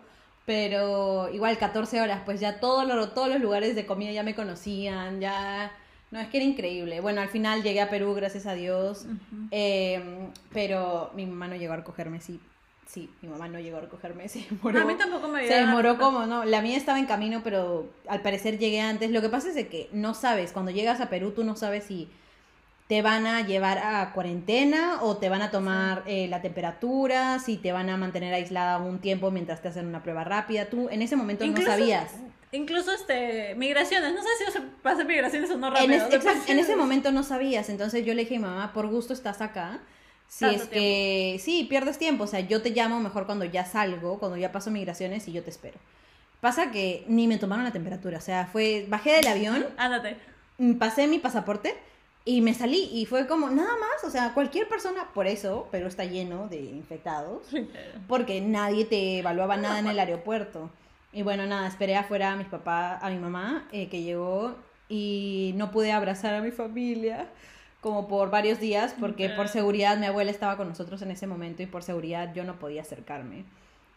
Pero 0.48 1.30
igual 1.32 1.56
14 1.60 2.02
horas, 2.02 2.24
pues 2.26 2.40
ya 2.40 2.60
todos 2.60 2.88
los, 2.88 3.14
todos 3.14 3.30
los 3.30 3.40
lugares 3.40 3.76
de 3.76 3.86
comida 3.86 4.12
ya 4.12 4.24
me 4.24 4.34
conocían, 4.34 5.22
ya... 5.22 5.72
No, 6.10 6.20
es 6.20 6.28
que 6.30 6.38
era 6.38 6.46
increíble. 6.48 7.02
Bueno, 7.02 7.22
al 7.22 7.30
final 7.30 7.62
llegué 7.62 7.82
a 7.82 7.90
Perú, 7.92 8.16
gracias 8.16 8.48
a 8.48 8.56
Dios. 8.56 9.06
Eh, 9.52 10.02
pero 10.52 11.12
mi 11.14 11.28
mamá 11.28 11.48
no 11.48 11.56
llegó 11.56 11.74
a 11.74 11.76
recogerme, 11.76 12.20
sí. 12.20 12.40
Sí, 12.92 13.08
mi 13.22 13.30
mamá 13.30 13.48
no 13.48 13.60
llegó 13.60 13.78
a 13.78 13.82
recogerme, 13.82 14.28
se 14.30 14.40
demoró. 14.50 14.82
A 14.82 14.86
mí 14.86 14.96
tampoco 14.96 15.28
me 15.28 15.48
Se 15.48 15.54
demoró 15.54 15.98
como, 16.00 16.26
no, 16.26 16.44
la 16.44 16.62
mía 16.62 16.76
estaba 16.76 16.98
en 16.98 17.06
camino, 17.06 17.42
pero 17.44 17.88
al 18.08 18.22
parecer 18.22 18.58
llegué 18.58 18.82
antes. 18.82 19.12
Lo 19.12 19.22
que 19.22 19.30
pasa 19.30 19.50
es 19.50 19.56
de 19.56 19.68
que 19.68 19.90
no 19.94 20.16
sabes, 20.16 20.52
cuando 20.52 20.72
llegas 20.72 21.00
a 21.00 21.08
Perú 21.10 21.32
tú 21.32 21.44
no 21.44 21.56
sabes 21.56 21.84
si 21.84 22.10
te 22.88 23.04
van 23.04 23.28
a 23.28 23.46
llevar 23.46 23.78
a 23.78 24.12
cuarentena 24.14 25.04
o 25.04 25.18
te 25.18 25.30
van 25.30 25.44
a 25.44 25.52
tomar 25.52 26.02
eh, 26.08 26.28
la 26.28 26.42
temperatura, 26.42 27.38
si 27.38 27.58
te 27.58 27.72
van 27.72 27.88
a 27.92 27.98
mantener 27.98 28.34
aislada 28.34 28.80
un 28.80 28.98
tiempo 28.98 29.30
mientras 29.30 29.62
te 29.62 29.68
hacen 29.68 29.86
una 29.86 30.02
prueba 30.02 30.24
rápida. 30.24 30.66
Tú 30.66 30.90
en 30.90 31.04
ese 31.04 31.16
momento 31.16 31.46
Incluso- 31.46 31.70
no 31.70 31.76
sabías. 31.78 32.12
Incluso 32.52 32.92
este, 32.92 33.54
migraciones, 33.54 34.12
no 34.16 34.24
sé 34.24 34.30
si 34.44 34.52
se 34.52 34.60
va 34.84 34.90
a 34.90 34.94
hacer 34.96 35.06
migraciones 35.06 35.52
o 35.52 35.58
no 35.58 35.68
En, 35.68 35.74
rápido. 35.76 36.08
es- 36.08 36.14
exacto, 36.16 36.42
sé. 36.48 36.52
en 36.54 36.58
ese 36.58 36.76
momento 36.84 37.12
no 37.12 37.22
sabías, 37.22 37.70
entonces 37.70 38.04
yo 38.04 38.16
le 38.16 38.24
dije, 38.24 38.40
mamá, 38.40 38.74
por 38.74 38.88
gusto 38.88 39.14
estás 39.14 39.40
acá. 39.42 39.80
Si 40.30 40.46
Tanto 40.46 40.64
es 40.64 40.70
que 40.70 41.42
sí, 41.44 41.66
pierdes 41.68 41.98
tiempo, 41.98 42.26
o 42.26 42.28
sea, 42.28 42.40
yo 42.40 42.62
te 42.62 42.70
llamo 42.70 43.00
mejor 43.00 43.26
cuando 43.26 43.46
ya 43.46 43.66
salgo, 43.66 44.20
cuando 44.20 44.38
ya 44.38 44.52
paso 44.52 44.70
migraciones 44.70 45.28
y 45.28 45.32
yo 45.32 45.44
te 45.44 45.50
espero. 45.50 45.80
Pasa 46.40 46.72
que 46.72 47.04
ni 47.08 47.28
me 47.28 47.38
tomaron 47.40 47.66
la 47.66 47.72
temperatura, 47.72 48.20
o 48.20 48.22
sea, 48.22 48.46
fue, 48.46 48.86
bajé 48.88 49.14
del 49.14 49.28
avión, 49.28 49.66
Ándate. 49.78 50.18
mm, 50.60 50.76
pasé 50.76 51.08
mi 51.08 51.18
pasaporte 51.18 51.76
y 52.26 52.42
me 52.42 52.54
salí 52.54 52.90
y 52.94 53.08
fue 53.08 53.26
como 53.26 53.50
nada 53.50 53.74
más, 53.74 54.04
o 54.04 54.12
sea, 54.12 54.36
cualquier 54.36 54.68
persona, 54.70 55.10
por 55.16 55.26
eso, 55.26 55.68
pero 55.72 55.88
está 55.88 56.06
lleno 56.06 56.48
de 56.48 56.60
infectados, 56.62 57.48
porque 58.08 58.40
nadie 58.40 58.86
te 58.86 59.18
evaluaba 59.20 59.58
nada 59.58 59.80
en 59.80 59.88
el 59.88 60.00
aeropuerto. 60.00 60.70
Y 61.12 61.24
bueno, 61.24 61.48
nada, 61.48 61.68
esperé 61.68 61.96
afuera 61.96 62.34
a 62.34 62.36
mis 62.36 62.48
papás, 62.48 63.02
a 63.02 63.10
mi 63.10 63.18
mamá, 63.18 63.68
eh, 63.72 63.90
que 63.90 64.04
llegó 64.04 64.56
y 64.88 65.54
no 65.56 65.72
pude 65.72 65.92
abrazar 65.92 66.36
a 66.36 66.42
mi 66.42 66.52
familia 66.52 67.28
como 67.82 68.08
por 68.08 68.30
varios 68.30 68.60
días, 68.60 68.96
porque 69.00 69.30
por 69.30 69.48
seguridad 69.48 69.98
mi 69.98 70.06
abuela 70.06 70.32
estaba 70.32 70.58
con 70.58 70.68
nosotros 70.68 71.02
en 71.02 71.12
ese 71.12 71.28
momento 71.28 71.64
y 71.64 71.66
por 71.66 71.84
seguridad 71.84 72.34
yo 72.34 72.44
no 72.44 72.60
podía 72.60 72.82
acercarme. 72.82 73.46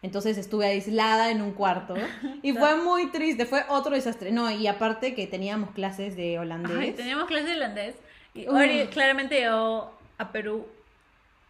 Entonces 0.02 0.36
estuve 0.36 0.66
aislada 0.66 1.30
en 1.30 1.42
un 1.42 1.52
cuarto 1.52 1.94
y 2.42 2.52
fue 2.54 2.76
muy 2.76 3.10
triste, 3.10 3.46
fue 3.46 3.64
otro 3.68 3.94
desastre. 3.94 4.32
No, 4.32 4.50
y 4.50 4.66
aparte 4.66 5.14
que 5.14 5.26
teníamos 5.26 5.70
clases 5.70 6.16
de 6.16 6.38
holandés. 6.38 6.76
Ay, 6.76 6.92
teníamos 6.92 7.26
clases 7.26 7.46
de 7.48 7.54
holandés. 7.54 7.94
Y. 8.34 8.46
Ori 8.48 8.86
claramente 8.88 9.38
llegó 9.38 9.96
a 10.18 10.32
Perú 10.32 10.66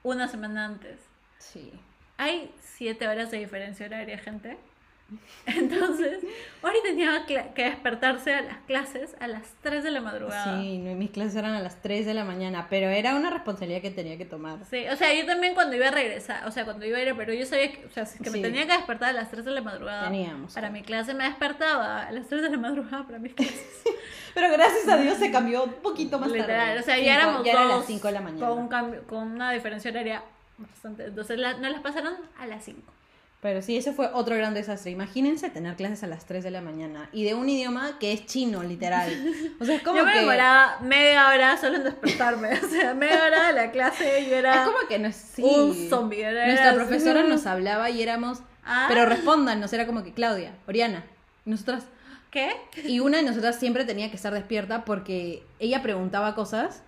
una 0.03 0.29
semana 0.29 0.67
antes. 0.67 1.01
Sí. 1.39 1.73
Hay 2.19 2.53
siete 2.61 3.09
horas 3.09 3.31
de 3.31 3.39
diferencia 3.39 3.87
horaria, 3.87 4.19
gente. 4.19 4.59
Entonces, 5.47 6.19
Ori 6.63 6.77
tenía 6.85 7.25
que 7.27 7.65
despertarse 7.65 8.33
a 8.33 8.43
las 8.43 8.59
clases 8.67 9.17
a 9.21 9.27
las 9.27 9.43
3 9.63 9.83
de 9.83 9.91
la 9.91 10.01
madrugada. 10.01 10.61
Sí, 10.61 10.79
no, 10.79 10.95
mis 10.95 11.11
clases 11.11 11.35
eran 11.37 11.55
a 11.55 11.61
las 11.61 11.83
3 11.83 12.07
de 12.07 12.15
la 12.15 12.25
mañana, 12.25 12.69
pero 12.71 12.89
era 12.89 13.15
una 13.17 13.31
responsabilidad 13.31 13.81
que 13.83 13.91
tenía 13.91 14.17
que 14.17 14.25
tomar. 14.25 14.59
Sí, 14.71 14.87
o 14.89 14.97
sea, 14.97 15.13
yo 15.13 15.27
también 15.27 15.55
cuando 15.55 15.75
iba 15.75 15.89
a 15.89 15.91
regresar, 15.91 16.47
o 16.47 16.51
sea, 16.53 16.65
cuando 16.65 16.87
iba 16.87 16.99
a 16.99 17.03
ir 17.03 17.09
a 17.11 17.17
Perú, 17.17 17.33
yo 17.33 17.45
sabía 17.45 17.73
que, 17.73 17.85
o 17.87 17.91
sea, 17.91 18.05
que 18.05 18.31
me 18.31 18.37
Sí. 18.39 18.43
tenía 18.43 18.67
que 18.67 18.73
despertar 18.73 19.11
a 19.11 19.13
las 19.13 19.31
3 19.31 19.45
de 19.45 19.51
la 19.51 19.63
madrugada. 19.63 20.05
Teníamos. 20.05 20.55
Para 20.55 20.71
mi 20.71 20.83
clase 20.83 21.13
me 21.15 21.25
despertaba 21.25 22.07
a 22.07 22.13
las 22.13 22.29
3 22.29 22.43
de 22.43 22.51
la 22.51 22.59
madrugada 22.59 23.05
para 23.05 23.19
mis 23.19 23.35
clases. 23.35 23.83
Pero 24.35 24.51
gracias 24.53 24.89
a 24.89 24.97
Dios 24.97 25.19
se 25.19 25.31
cambió 25.31 25.65
un 25.65 25.73
poquito 25.75 26.19
más 26.19 26.31
Literal, 26.31 26.69
tarde. 26.69 26.81
o 26.81 26.83
sea, 26.83 26.95
Cinco- 26.95 27.07
ya 27.07 27.15
éramos 27.17 27.45
ya 27.45 27.53
era 27.53 27.63
dos 27.65 27.77
las 27.79 27.87
5 27.87 28.07
de 28.09 28.13
la 28.15 28.21
mañana. 28.21 28.49
Con, 28.49 28.59
un 28.59 28.69
cambio, 28.69 29.03
con 29.07 29.29
una 29.33 29.51
diferencia 29.53 29.91
horaria 29.91 30.23
bastante. 30.57 31.05
Entonces 31.07 31.39
la- 31.39 31.55
nos 31.55 31.71
las 31.73 31.81
pasaron 31.81 32.15
a 32.39 32.47
las 32.47 32.65
5. 32.65 32.81
Pero 33.43 33.61
sí, 33.61 33.77
ese 33.77 33.93
fue 33.93 34.09
otro 34.15 34.37
gran 34.37 34.55
desastre. 34.55 34.93
Imagínense 34.93 35.51
tener 35.51 35.75
clases 35.75 36.05
a 36.05 36.07
las 36.07 36.25
3 36.27 36.45
de 36.45 36.53
la 36.53 36.61
mañana 36.61 37.09
y 37.13 37.25
de 37.25 37.35
un 37.35 37.49
idioma 37.49 37.99
que 37.99 38.13
es 38.13 38.25
chino, 38.25 38.63
literal. 38.63 39.11
O 39.61 39.65
sea, 39.65 39.75
es 39.77 39.83
como 39.83 39.99
Yo 39.99 40.05
me 40.07 40.13
que 40.13 40.21
demoraba 40.21 40.79
media 40.81 41.27
hora 41.29 41.57
solo 41.57 41.77
en 41.79 41.85
despertarme. 41.85 42.51
O 42.63 42.69
sea, 42.69 42.95
media 42.95 43.25
hora 43.27 43.49
de 43.49 43.53
la 43.55 43.73
clase 43.73 44.21
y 44.21 44.33
era 44.33 44.63
es 44.63 44.69
como 44.69 44.79
que 44.89 44.99
no 45.01 45.09
es 45.09 45.17
sí. 45.17 45.43
un 45.43 45.75
zombie. 45.91 46.23
era- 46.23 46.47
Nuestra 46.47 46.75
profesora 46.75 47.25
nos 47.25 47.45
hablaba 47.47 47.91
y 47.91 48.01
éramos, 48.01 48.39
Ah. 48.65 48.87
pero 48.89 49.07
respóndanos, 49.07 49.73
era 49.73 49.87
como 49.87 50.05
que 50.05 50.13
Claudia, 50.13 50.55
Oriana, 50.69 51.05
y 51.45 51.51
nosotras 51.51 51.83
¿Qué? 52.31 52.49
y 52.85 53.01
una 53.01 53.17
de 53.17 53.25
nosotras 53.25 53.59
siempre 53.59 53.85
tenía 53.85 54.09
que 54.09 54.15
estar 54.17 54.33
despierta 54.33 54.85
porque 54.85 55.43
ella 55.59 55.83
preguntaba 55.83 56.37
cosas 56.37 56.83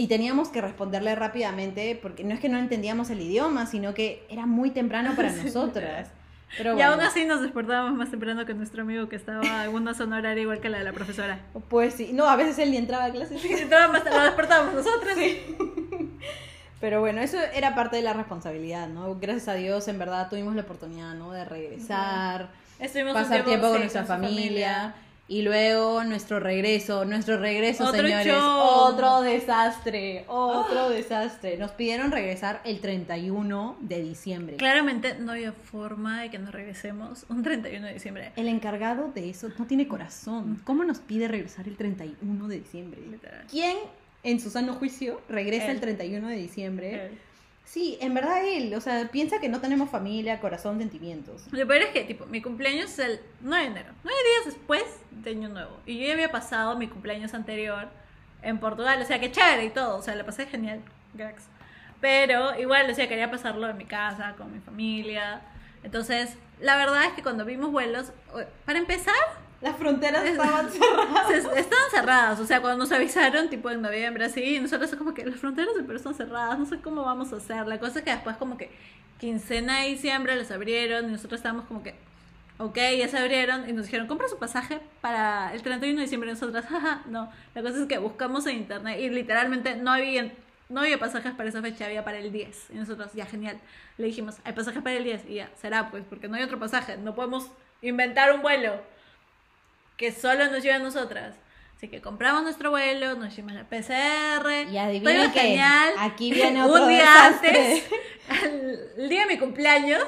y 0.00 0.06
teníamos 0.06 0.48
que 0.48 0.62
responderle 0.62 1.14
rápidamente 1.14 1.98
porque 2.00 2.24
no 2.24 2.32
es 2.32 2.40
que 2.40 2.48
no 2.48 2.56
entendíamos 2.56 3.10
el 3.10 3.20
idioma, 3.20 3.66
sino 3.66 3.92
que 3.92 4.24
era 4.30 4.46
muy 4.46 4.70
temprano 4.70 5.12
para 5.14 5.30
Sí, 5.32 5.42
nosotras. 5.44 6.08
Pero 6.56 6.76
y 6.78 6.80
aún 6.80 7.00
así 7.02 7.26
nos 7.26 7.42
despertábamos 7.42 7.92
más 7.98 8.10
temprano 8.10 8.46
que 8.46 8.54
nuestro 8.54 8.80
amigo 8.80 9.10
que 9.10 9.16
estaba 9.16 9.66
en 9.66 9.74
una 9.74 9.92
zona 9.92 10.16
horaria 10.16 10.42
igual 10.42 10.58
que 10.60 10.70
la 10.70 10.78
de 10.78 10.84
la 10.84 10.92
profesora. 10.94 11.38
pues 11.68 11.92
sí, 11.94 12.12
no, 12.14 12.24
a 12.30 12.36
veces 12.36 12.58
él 12.58 12.70
ni 12.70 12.78
entraba 12.78 13.04
a 13.04 13.10
clases. 13.10 13.44
Y 13.44 13.52
entonces 13.52 13.90
más- 13.92 14.04
nos 14.06 14.24
despertábamos 14.24 14.72
nosotros. 14.74 15.12
Pero 16.80 17.00
bueno, 17.00 17.20
eso 17.20 17.36
era 17.54 17.74
parte 17.74 17.96
de 17.96 18.02
la 18.02 18.14
responsabilidad, 18.14 18.88
¿no? 18.88 19.16
Gracias 19.20 19.48
a 19.48 19.54
Dios, 19.54 19.86
en 19.88 19.98
verdad, 19.98 20.30
tuvimos 20.30 20.54
la 20.56 20.62
oportunidad, 20.62 21.12
¿no? 21.14 21.30
De 21.30 21.44
regresar, 21.44 22.48
Estuvimos 22.78 23.12
pasar 23.12 23.44
tiempo 23.44 23.66
con 23.66 23.76
sí, 23.76 23.80
nuestra 23.80 24.04
familia. 24.04 24.94
Y 25.30 25.42
luego 25.42 26.02
nuestro 26.02 26.40
regreso, 26.40 27.04
nuestro 27.04 27.38
regreso, 27.38 27.84
Otro 27.84 28.02
señores, 28.02 28.26
show. 28.26 28.60
otro 28.90 29.20
desastre, 29.22 30.24
otro 30.26 30.90
desastre. 30.90 31.56
Nos 31.56 31.70
pidieron 31.70 32.10
regresar 32.10 32.60
el 32.64 32.80
31 32.80 33.76
de 33.80 34.02
diciembre. 34.02 34.56
Claramente 34.56 35.14
no 35.20 35.30
había 35.30 35.52
forma 35.52 36.22
de 36.22 36.30
que 36.30 36.40
nos 36.40 36.50
regresemos 36.52 37.26
un 37.28 37.44
31 37.44 37.86
de 37.86 37.94
diciembre. 37.94 38.32
El 38.34 38.48
encargado 38.48 39.12
de 39.14 39.30
eso 39.30 39.50
no 39.56 39.66
tiene 39.66 39.86
corazón. 39.86 40.60
¿Cómo 40.64 40.82
nos 40.82 40.98
pide 40.98 41.28
regresar 41.28 41.68
el 41.68 41.76
31 41.76 42.48
de 42.48 42.58
diciembre? 42.58 43.00
Literal. 43.08 43.44
¿Quién 43.48 43.76
en 44.24 44.40
su 44.40 44.50
sano 44.50 44.74
juicio 44.74 45.20
regresa 45.28 45.66
Él. 45.66 45.76
el 45.76 45.80
31 45.80 46.26
de 46.26 46.36
diciembre? 46.36 47.10
Sí, 47.64 47.96
en 48.00 48.14
verdad 48.14 48.44
él, 48.44 48.74
o 48.74 48.80
sea, 48.80 49.08
piensa 49.12 49.38
que 49.40 49.48
no 49.48 49.60
tenemos 49.60 49.90
familia, 49.90 50.40
corazón, 50.40 50.78
sentimientos. 50.78 51.46
Lo 51.52 51.66
peor 51.68 51.82
es 51.82 51.90
que, 51.90 52.02
tipo, 52.02 52.26
mi 52.26 52.42
cumpleaños 52.42 52.90
es 52.90 52.98
el 52.98 53.20
9 53.42 53.64
de 53.64 53.70
enero, 53.70 53.92
9 54.02 54.18
días 54.24 54.54
después 54.56 54.84
de 55.12 55.30
Año 55.30 55.48
Nuevo. 55.48 55.78
Y 55.86 56.00
yo 56.00 56.06
ya 56.06 56.14
había 56.14 56.32
pasado 56.32 56.76
mi 56.76 56.88
cumpleaños 56.88 57.32
anterior 57.32 57.88
en 58.42 58.58
Portugal, 58.58 59.00
o 59.00 59.04
sea, 59.04 59.20
que 59.20 59.30
chévere 59.30 59.66
y 59.66 59.70
todo, 59.70 59.98
o 59.98 60.02
sea, 60.02 60.16
la 60.16 60.26
pasé 60.26 60.46
genial, 60.46 60.82
cracks. 61.16 61.44
Pero 62.00 62.58
igual, 62.58 62.90
o 62.90 62.94
sea, 62.94 63.08
quería 63.08 63.30
pasarlo 63.30 63.68
en 63.68 63.76
mi 63.76 63.84
casa, 63.84 64.34
con 64.36 64.52
mi 64.52 64.58
familia. 64.58 65.42
Entonces, 65.84 66.36
la 66.58 66.76
verdad 66.76 67.04
es 67.04 67.12
que 67.12 67.22
cuando 67.22 67.44
vimos 67.44 67.70
vuelos, 67.70 68.12
para 68.64 68.78
empezar, 68.78 69.14
Las 69.60 69.76
fronteras 69.76 70.24
Es- 70.24 70.30
estaban 70.32 70.68
cerradas. 70.70 71.26
se- 71.28 71.36
estaban 71.60 71.90
cerradas, 71.90 72.40
o 72.40 72.46
sea, 72.46 72.60
cuando 72.60 72.78
nos 72.78 72.92
avisaron, 72.92 73.48
tipo 73.50 73.70
en 73.70 73.82
noviembre, 73.82 74.24
así, 74.24 74.58
nosotros 74.58 74.94
como 74.96 75.12
que 75.14 75.24
las 75.26 75.38
fronteras 75.38 75.74
de 75.76 75.82
Perú 75.82 75.96
están 75.96 76.14
cerradas, 76.14 76.58
no 76.58 76.66
sé 76.66 76.80
cómo 76.80 77.04
vamos 77.04 77.32
a 77.32 77.36
hacer. 77.36 77.66
La 77.66 77.78
cosa 77.78 77.98
es 77.98 78.04
que 78.04 78.10
después 78.10 78.36
como 78.36 78.56
que 78.56 78.70
quincena 79.18 79.80
de 79.82 79.88
diciembre 79.88 80.34
las 80.36 80.50
abrieron 80.50 81.08
y 81.08 81.12
nosotros 81.12 81.38
estábamos 81.40 81.66
como 81.66 81.82
que, 81.82 81.94
ok, 82.58 82.76
ya 82.98 83.08
se 83.08 83.18
abrieron 83.18 83.68
y 83.68 83.72
nos 83.74 83.84
dijeron, 83.86 84.06
compra 84.06 84.28
su 84.28 84.38
pasaje 84.38 84.80
para 85.02 85.52
el 85.52 85.60
31 85.62 85.96
de 85.98 86.02
diciembre 86.04 86.30
y 86.30 86.32
nosotras, 86.32 86.64
jaja, 86.66 87.02
no. 87.06 87.30
La 87.54 87.60
cosa 87.62 87.80
es 87.82 87.86
que 87.86 87.98
buscamos 87.98 88.46
en 88.46 88.56
internet 88.56 88.98
y 89.00 89.10
literalmente 89.10 89.76
no 89.76 89.92
había... 89.92 90.32
No 90.70 90.82
había 90.82 90.98
pasajes 91.00 91.32
para 91.34 91.48
esa 91.48 91.60
fecha, 91.62 91.86
había 91.86 92.04
para 92.04 92.18
el 92.18 92.30
10. 92.30 92.70
Y 92.70 92.74
nosotros, 92.76 93.12
ya, 93.12 93.26
genial. 93.26 93.58
Le 93.98 94.06
dijimos, 94.06 94.36
hay 94.44 94.52
pasajes 94.52 94.80
para 94.80 94.94
el 94.96 95.02
10. 95.02 95.24
Y 95.28 95.34
ya, 95.34 95.50
será 95.60 95.90
pues, 95.90 96.04
porque 96.08 96.28
no 96.28 96.36
hay 96.36 96.44
otro 96.44 96.60
pasaje. 96.60 96.96
No 96.96 97.12
podemos 97.16 97.50
inventar 97.82 98.32
un 98.32 98.40
vuelo 98.40 98.74
que 100.00 100.12
solo 100.12 100.50
nos 100.50 100.62
lleva 100.62 100.76
a 100.76 100.78
nosotras. 100.78 101.36
Así 101.76 101.88
que 101.88 102.00
compramos 102.00 102.42
nuestro 102.42 102.70
vuelo, 102.70 103.16
nos 103.16 103.34
hicimos 103.34 103.52
la 103.52 103.64
PCR. 103.68 104.70
Y 104.72 104.78
adivinen 104.78 105.30
qué, 105.30 105.40
genial. 105.40 105.92
aquí 105.98 106.32
viene 106.32 106.62
otro 106.64 106.84
Un 106.84 106.88
día 106.88 107.00
desastre. 107.00 107.82
antes, 108.30 108.94
el, 108.96 109.08
día 109.10 109.26
de 109.26 109.34
mi 109.34 109.38
cumpleaños, 109.38 110.02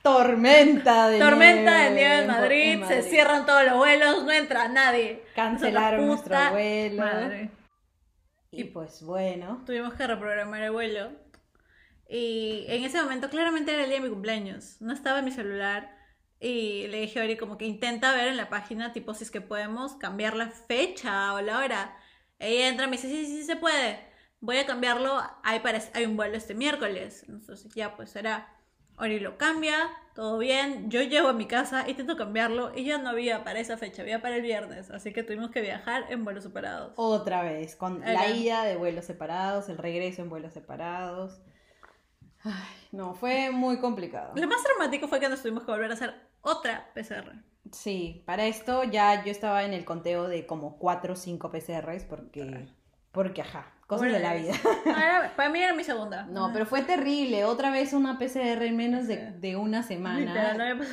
Tormenta 0.00 1.10
de 1.10 1.18
tormenta 1.18 1.76
de 1.76 1.90
nieve 1.90 1.94
nieve 1.94 2.14
en 2.14 2.20
en 2.22 2.26
Madrid, 2.26 2.78
Madrid. 2.78 2.96
se 3.02 3.10
cierran 3.10 3.44
todos 3.44 3.64
los 3.66 3.76
vuelos, 3.76 4.24
no 4.24 4.32
entra 4.32 4.68
nadie. 4.68 5.22
Cancelaron 5.34 6.06
nuestro 6.06 6.50
vuelo. 6.50 7.04
madre. 7.04 7.50
Y 8.50 8.64
pues 8.64 9.02
bueno. 9.02 9.62
Tuvimos 9.66 9.92
que 9.92 10.06
reprogramar 10.06 10.62
el 10.62 10.70
vuelo. 10.70 11.12
Y 12.08 12.64
en 12.68 12.82
ese 12.82 13.02
momento, 13.02 13.28
claramente 13.28 13.74
era 13.74 13.82
el 13.82 13.90
día 13.90 13.98
de 13.98 14.04
mi 14.04 14.10
cumpleaños. 14.10 14.80
No 14.80 14.94
estaba 14.94 15.18
en 15.18 15.26
mi 15.26 15.32
celular. 15.32 15.97
Y 16.40 16.86
le 16.86 17.00
dije 17.00 17.20
a 17.20 17.24
Ori 17.24 17.36
como 17.36 17.58
que 17.58 17.66
intenta 17.66 18.14
ver 18.14 18.28
en 18.28 18.36
la 18.36 18.48
página, 18.48 18.92
tipo, 18.92 19.12
si 19.14 19.24
es 19.24 19.30
que 19.30 19.40
podemos 19.40 19.94
cambiar 19.94 20.36
la 20.36 20.48
fecha 20.48 21.34
o 21.34 21.40
la 21.40 21.58
hora. 21.58 21.96
Ella 22.38 22.68
entra 22.68 22.86
y 22.86 22.90
me 22.90 22.96
dice, 22.96 23.08
sí, 23.08 23.26
sí, 23.26 23.38
sí 23.38 23.44
se 23.44 23.56
puede. 23.56 23.98
Voy 24.40 24.58
a 24.58 24.66
cambiarlo. 24.66 25.20
Hay, 25.42 25.60
para, 25.60 25.80
hay 25.94 26.04
un 26.06 26.16
vuelo 26.16 26.36
este 26.36 26.54
miércoles. 26.54 27.24
Entonces 27.28 27.74
ya, 27.74 27.96
pues 27.96 28.10
será. 28.10 28.54
Ori 29.00 29.20
lo 29.20 29.38
cambia, 29.38 29.90
todo 30.14 30.38
bien. 30.38 30.90
Yo 30.90 31.02
llego 31.02 31.28
a 31.28 31.32
mi 31.32 31.46
casa, 31.46 31.88
intento 31.88 32.16
cambiarlo. 32.16 32.72
Y 32.76 32.84
ya 32.84 32.98
no 32.98 33.10
había 33.10 33.42
para 33.42 33.58
esa 33.58 33.76
fecha, 33.76 34.02
había 34.02 34.22
para 34.22 34.36
el 34.36 34.42
viernes. 34.42 34.90
Así 34.90 35.12
que 35.12 35.24
tuvimos 35.24 35.50
que 35.50 35.60
viajar 35.60 36.04
en 36.08 36.24
vuelos 36.24 36.44
separados. 36.44 36.92
Otra 36.94 37.42
vez, 37.42 37.74
con 37.74 38.00
la 38.00 38.28
ida 38.28 38.62
de 38.62 38.76
vuelos 38.76 39.04
separados, 39.04 39.68
el 39.68 39.78
regreso 39.78 40.22
en 40.22 40.30
vuelos 40.30 40.52
separados. 40.52 41.40
Ay, 42.44 42.52
no, 42.92 43.14
fue 43.14 43.50
muy 43.50 43.78
complicado. 43.78 44.32
Lo 44.36 44.46
más 44.46 44.62
dramático 44.62 45.08
fue 45.08 45.18
que 45.18 45.28
nos 45.28 45.42
tuvimos 45.42 45.64
que 45.64 45.72
volver 45.72 45.90
a 45.90 45.94
hacer 45.94 46.27
otra 46.42 46.90
PCR. 46.94 47.32
Sí, 47.72 48.22
para 48.26 48.46
esto 48.46 48.84
ya 48.84 49.24
yo 49.24 49.30
estaba 49.30 49.64
en 49.64 49.74
el 49.74 49.84
conteo 49.84 50.26
de 50.28 50.46
como 50.46 50.78
4 50.78 51.12
o 51.12 51.16
5 51.16 51.50
PCRs 51.50 52.04
porque, 52.04 52.66
porque 53.12 53.42
ajá, 53.42 53.74
cosas 53.86 54.10
de 54.10 54.20
la 54.20 54.34
vida. 54.34 54.54
Era- 54.86 55.32
para 55.36 55.50
mí 55.50 55.60
era 55.60 55.74
mi 55.74 55.84
segunda. 55.84 56.24
No, 56.26 56.50
pero 56.52 56.64
fue 56.64 56.82
terrible. 56.82 57.44
Otra 57.44 57.70
vez 57.70 57.92
una 57.92 58.18
PCR 58.18 58.62
en 58.64 58.76
menos 58.76 59.06
de, 59.06 59.32
de 59.32 59.56
una 59.56 59.82
semana. 59.82 60.54
No. 60.74 60.84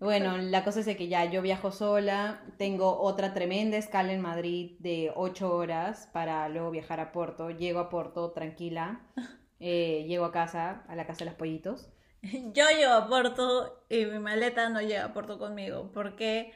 Bueno, 0.00 0.38
la 0.38 0.64
cosa 0.64 0.80
es 0.80 0.86
de 0.86 0.96
que 0.96 1.08
ya 1.08 1.24
yo 1.26 1.42
viajo 1.42 1.72
sola, 1.72 2.42
tengo 2.56 2.98
otra 3.00 3.34
tremenda 3.34 3.76
escala 3.76 4.12
en 4.12 4.22
Madrid 4.22 4.76
de 4.78 5.12
8 5.14 5.54
horas 5.54 6.08
para 6.12 6.48
luego 6.48 6.70
viajar 6.70 7.00
a 7.00 7.12
Porto. 7.12 7.50
Llego 7.50 7.80
a 7.80 7.90
Porto 7.90 8.30
tranquila, 8.32 9.00
eh, 9.60 10.04
llego 10.08 10.24
a 10.24 10.32
casa, 10.32 10.84
a 10.88 10.96
la 10.96 11.06
casa 11.06 11.20
de 11.20 11.24
los 11.26 11.34
pollitos. 11.34 11.90
Yo 12.54 12.68
llego 12.70 12.92
a 12.92 13.08
Porto 13.08 13.84
y 13.88 14.06
mi 14.06 14.18
maleta 14.18 14.68
no 14.68 14.80
llega 14.80 15.04
a 15.04 15.12
Porto 15.12 15.38
conmigo 15.38 15.90
porque 15.92 16.52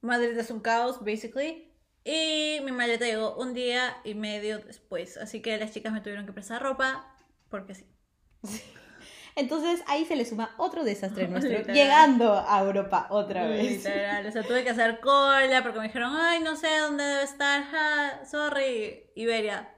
Madrid 0.00 0.36
es 0.38 0.50
un 0.50 0.60
caos, 0.60 1.00
basically. 1.00 1.70
Y 2.04 2.58
mi 2.64 2.72
maleta 2.72 3.06
llegó 3.06 3.36
un 3.36 3.54
día 3.54 3.96
y 4.04 4.14
medio 4.14 4.58
después. 4.58 5.16
Así 5.16 5.40
que 5.40 5.56
las 5.56 5.72
chicas 5.72 5.92
me 5.92 6.00
tuvieron 6.02 6.26
que 6.26 6.32
prestar 6.32 6.62
ropa 6.62 7.10
porque 7.48 7.74
sí. 7.74 7.86
Entonces 9.36 9.82
ahí 9.86 10.04
se 10.04 10.14
le 10.14 10.24
suma 10.26 10.54
otro 10.58 10.84
desastre 10.84 11.28
nuestro, 11.28 11.58
Literal. 11.58 11.74
llegando 11.74 12.44
a 12.46 12.60
Europa 12.60 13.06
otra 13.10 13.46
vez. 13.48 13.84
Literal. 13.84 14.26
O 14.26 14.30
sea, 14.30 14.42
tuve 14.42 14.62
que 14.64 14.70
hacer 14.76 15.00
cola 15.00 15.62
porque 15.62 15.78
me 15.78 15.86
dijeron, 15.86 16.12
ay, 16.14 16.40
no 16.40 16.56
sé 16.56 16.68
dónde 16.78 17.04
debe 17.04 17.22
estar. 17.24 17.64
Ja, 17.64 18.24
sorry. 18.26 19.10
Iberia. 19.14 19.73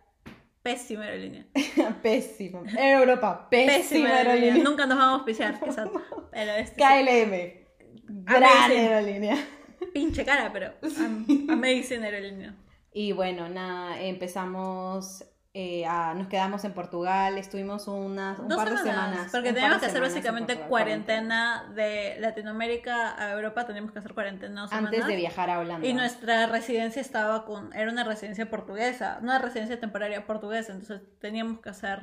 Pésima 0.66 1.04
aerolínea. 1.04 1.46
Pésimo. 2.02 2.64
Air 2.76 2.98
Europa, 3.00 3.48
pésima, 3.48 3.72
Pésima 3.76 4.08
aerolínea. 4.08 4.32
aerolínea. 4.54 4.64
Nunca 4.64 4.86
nos 4.86 4.98
vamos 4.98 5.20
a 5.22 5.24
quizás. 5.64 5.88
Pero 6.32 6.52
este. 6.52 6.76
KLM, 6.82 8.24
gran 8.24 8.42
Amazing. 8.44 8.78
aerolínea. 8.78 9.36
pinche 9.94 10.24
cara, 10.24 10.52
pero 10.52 10.72
am- 10.98 11.26
amazing 11.48 12.02
aerolínea. 12.02 12.54
Y 12.92 13.12
bueno, 13.12 13.48
nada, 13.48 14.00
empezamos 14.02 15.24
eh, 15.58 15.86
a- 15.86 16.12
nos 16.12 16.26
quedamos 16.28 16.62
en 16.64 16.72
Portugal, 16.74 17.38
estuvimos 17.38 17.88
unas, 17.88 18.38
un 18.38 18.48
Dos 18.48 18.58
par 18.58 18.68
de 18.68 18.76
semanas, 18.76 19.04
semanas. 19.10 19.32
porque 19.32 19.52
de 19.54 19.60
que 19.60 19.66
hacer 19.66 19.78
semanas 19.80 19.94
en 19.96 20.02
básicamente 20.02 20.52
Portugal, 20.54 20.68
cuarentena 20.68 21.72
de 21.74 22.16
Latinoamérica 22.20 23.14
a 23.18 23.32
Europa, 23.32 23.64
teníamos 23.64 23.90
que 23.92 23.98
hacer 24.00 24.12
cuarentena 24.12 24.60
dos 24.62 24.72
Antes 24.72 24.90
semanas. 24.90 25.08
de 25.08 25.16
viajar 25.16 25.48
a 25.48 25.58
Holanda. 25.58 25.86
Y 25.86 25.94
nuestra 25.94 26.46
residencia 26.46 27.00
estaba 27.00 27.46
con, 27.46 27.72
era 27.72 27.90
una 27.90 28.04
residencia 28.04 28.50
portuguesa, 28.50 29.18
una 29.22 29.38
residencia 29.38 29.80
temporaria 29.80 30.26
portuguesa, 30.26 30.72
entonces 30.72 31.00
teníamos 31.20 31.60
que 31.60 31.70
hacer 31.70 32.02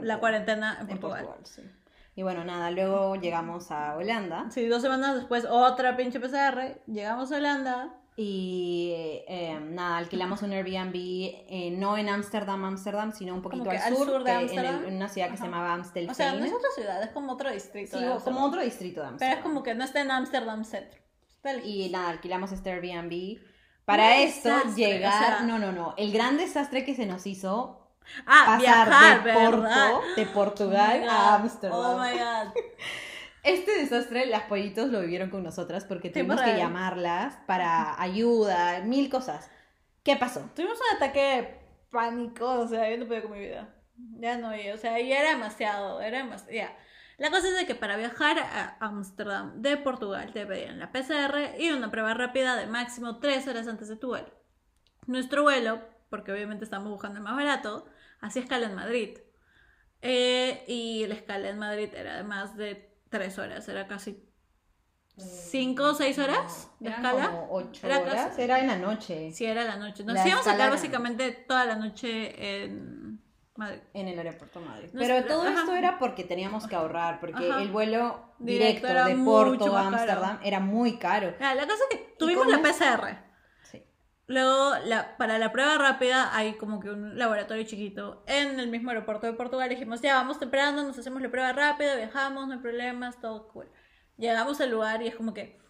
la 0.00 0.18
cuarentena 0.18 0.76
en 0.76 0.80
en 0.80 0.86
Portugal. 0.98 1.24
Portugal, 1.26 1.46
sí. 1.46 1.62
Y 2.14 2.22
bueno, 2.22 2.42
nada, 2.44 2.70
luego 2.70 3.16
llegamos 3.16 3.70
a 3.70 3.94
Holanda 3.96 4.46
Sí, 4.50 4.66
dos 4.66 4.80
semanas 4.80 5.14
después 5.16 5.44
otra 5.44 5.94
pinche 5.98 6.18
PCR, 6.18 6.80
llegamos 6.86 7.30
a 7.30 7.36
Holanda. 7.36 7.90
Y 8.18 8.92
eh, 9.28 9.58
nada, 9.62 9.98
alquilamos 9.98 10.40
un 10.42 10.52
Airbnb 10.52 10.94
eh, 10.94 11.70
no 11.76 11.98
en 11.98 12.08
Ámsterdam, 12.08 12.64
Ámsterdam, 12.64 13.12
sino 13.12 13.34
un 13.34 13.42
poquito 13.42 13.68
al 13.70 13.76
al 13.76 13.94
sur, 13.94 14.06
sur 14.06 14.24
de 14.24 14.30
en, 14.30 14.36
Ámsterdam. 14.38 14.78
el- 14.80 14.84
en 14.88 14.96
una 14.96 15.08
ciudad 15.08 15.30
que 15.30 15.36
se 15.36 15.44
llamaba 15.44 15.72
Amstelveen. 15.74 16.10
O 16.10 16.14
sea, 16.14 16.32
no 16.32 16.44
es 16.44 16.52
otra 16.52 16.70
ciudad, 16.74 17.02
es 17.02 17.10
como 17.10 17.32
otro 17.32 17.50
distrito. 17.50 17.98
Sí, 17.98 18.04
de 18.04 18.16
como 18.24 18.44
otro 18.44 18.62
distrito 18.62 19.02
de. 19.02 19.10
Pero 19.18 19.36
es 19.36 19.42
como 19.42 19.62
que 19.62 19.74
no 19.74 19.84
está 19.84 20.00
en 20.00 20.10
Ámsterdam 20.10 20.64
Centro. 20.64 20.98
Y 21.64 21.90
nada, 21.90 22.08
alquilamos 22.08 22.50
este 22.52 22.70
Airbnb. 22.72 23.38
Para 23.84 24.06
Un 24.06 24.12
esto, 24.22 24.48
desastre, 24.48 24.72
llegar. 24.84 25.14
o 25.14 25.26
sea- 25.38 25.40
No, 25.46 25.58
no, 25.60 25.70
no. 25.70 25.94
El 25.96 26.10
gran 26.12 26.38
desastre 26.38 26.84
que 26.84 26.96
se 26.96 27.06
nos 27.06 27.24
hizo 27.26 27.92
ah, 28.26 28.42
pasar 28.46 28.58
viajar, 28.60 29.22
de. 29.24 29.32
Porto, 29.32 30.02
de 30.16 30.26
Portugal 30.26 31.02
Oh 31.04 31.10
a 31.10 31.34
Ámsterdam. 31.36 31.78
Oh 31.78 31.98
my 31.98 32.12
god. 32.18 32.52
Este 33.46 33.78
desastre, 33.78 34.26
las 34.26 34.42
pollitos 34.42 34.90
lo 34.90 35.00
vivieron 35.00 35.30
con 35.30 35.44
nosotras 35.44 35.84
porque 35.84 36.10
tuvimos 36.10 36.42
que 36.42 36.56
llamarlas 36.56 37.36
para 37.46 38.00
ayuda, 38.02 38.80
mil 38.80 39.08
cosas. 39.08 39.48
¿Qué 40.02 40.16
pasó? 40.16 40.50
Tuvimos 40.56 40.76
un 40.80 40.96
ataque 40.96 41.20
de 41.20 41.60
pánico, 41.92 42.44
o 42.44 42.66
sea, 42.66 42.90
yo 42.90 42.98
no 42.98 43.06
podía 43.06 43.22
con 43.22 43.30
mi 43.30 43.38
vida. 43.38 43.72
Ya 44.18 44.36
no, 44.36 44.48
o 44.48 44.76
sea, 44.78 44.98
ya 44.98 45.20
era 45.20 45.30
demasiado, 45.30 46.00
era 46.00 46.18
demasiado. 46.18 46.74
La 47.18 47.30
cosa 47.30 47.46
es 47.46 47.56
de 47.56 47.66
que 47.66 47.76
para 47.76 47.96
viajar 47.96 48.36
a 48.40 48.78
Ámsterdam 48.80 49.62
de 49.62 49.76
Portugal 49.76 50.32
te 50.32 50.44
pedían 50.44 50.80
la 50.80 50.90
PCR 50.90 51.54
y 51.56 51.70
una 51.70 51.92
prueba 51.92 52.14
rápida 52.14 52.56
de 52.56 52.66
máximo 52.66 53.20
3 53.20 53.46
horas 53.46 53.68
antes 53.68 53.86
de 53.86 53.94
tu 53.94 54.08
vuelo. 54.08 54.34
Nuestro 55.06 55.44
vuelo, 55.44 55.82
porque 56.10 56.32
obviamente 56.32 56.64
estamos 56.64 56.90
buscando 56.90 57.18
el 57.18 57.22
más 57.22 57.36
barato, 57.36 57.86
hacía 58.20 58.42
escala 58.42 58.66
en 58.66 58.74
Madrid. 58.74 59.18
Eh, 60.02 60.64
y 60.66 61.06
la 61.06 61.14
escala 61.14 61.48
en 61.48 61.58
Madrid 61.58 61.94
era 61.94 62.16
de 62.16 62.24
más 62.24 62.56
de 62.56 62.95
3 63.10 63.38
horas, 63.38 63.68
era 63.68 63.86
casi 63.86 64.22
5 65.16 65.82
o 65.82 65.94
6 65.94 66.18
horas 66.18 66.68
de 66.78 66.88
Eran 66.90 67.04
escala. 67.06 67.26
como 67.30 67.48
ocho 67.52 67.86
Era 67.86 68.00
horas. 68.00 68.14
casi- 68.28 68.42
Era 68.42 68.58
en 68.60 68.66
la 68.66 68.76
noche. 68.76 69.32
Sí, 69.32 69.46
era 69.46 69.64
la 69.64 69.76
noche. 69.76 70.04
Nos 70.04 70.14
La 70.14 70.26
íbamos 70.28 70.46
a 70.46 70.54
era- 70.54 70.68
básicamente 70.70 71.32
toda 71.32 71.64
la 71.64 71.76
noche 71.76 72.64
en 72.64 73.22
Madrid. 73.56 73.80
En 73.94 74.08
el 74.08 74.18
aeropuerto 74.18 74.60
de 74.60 74.66
Madrid. 74.66 74.88
Pero 74.92 75.24
todo 75.26 75.42
ajá. 75.42 75.60
esto 75.60 75.74
era 75.74 75.98
porque 75.98 76.24
teníamos 76.24 76.66
que 76.66 76.76
ahorrar, 76.76 77.18
porque 77.20 77.48
Ajá. 77.50 77.62
el 77.62 77.70
vuelo 77.70 78.34
Directo 78.38 78.86
de 78.88 79.16
Porto 79.16 79.74
a. 79.74 79.86
Ámsterdam 79.86 80.38
era 80.44 80.60
muy 80.60 80.98
caro. 80.98 81.34
La 81.40 81.54
cosa 81.66 81.78
es 81.90 81.96
que 81.96 82.14
tuvimos 82.18 82.46
la 82.48 82.60
PCR. 82.60 83.25
Luego, 84.28 84.74
la, 84.84 85.16
para 85.16 85.38
la 85.38 85.52
prueba 85.52 85.78
rápida, 85.78 86.36
hay 86.36 86.54
como 86.54 86.80
que 86.80 86.90
un 86.90 87.16
laboratorio 87.16 87.64
chiquito 87.64 88.24
en 88.26 88.58
el 88.58 88.68
mismo 88.68 88.90
aeropuerto 88.90 89.26
de 89.26 89.34
Portugal. 89.34 89.68
Dijimos, 89.68 90.00
ya 90.00 90.14
vamos 90.14 90.40
temprano, 90.40 90.82
nos 90.82 90.98
hacemos 90.98 91.22
la 91.22 91.30
prueba 91.30 91.52
rápida, 91.52 91.94
viajamos, 91.94 92.48
no 92.48 92.54
hay 92.54 92.58
problemas, 92.58 93.20
todo 93.20 93.46
cool. 93.48 93.68
Llegamos 94.16 94.60
al 94.60 94.70
lugar 94.70 95.00
y 95.02 95.08
es 95.08 95.14
como 95.14 95.32
que, 95.32 95.60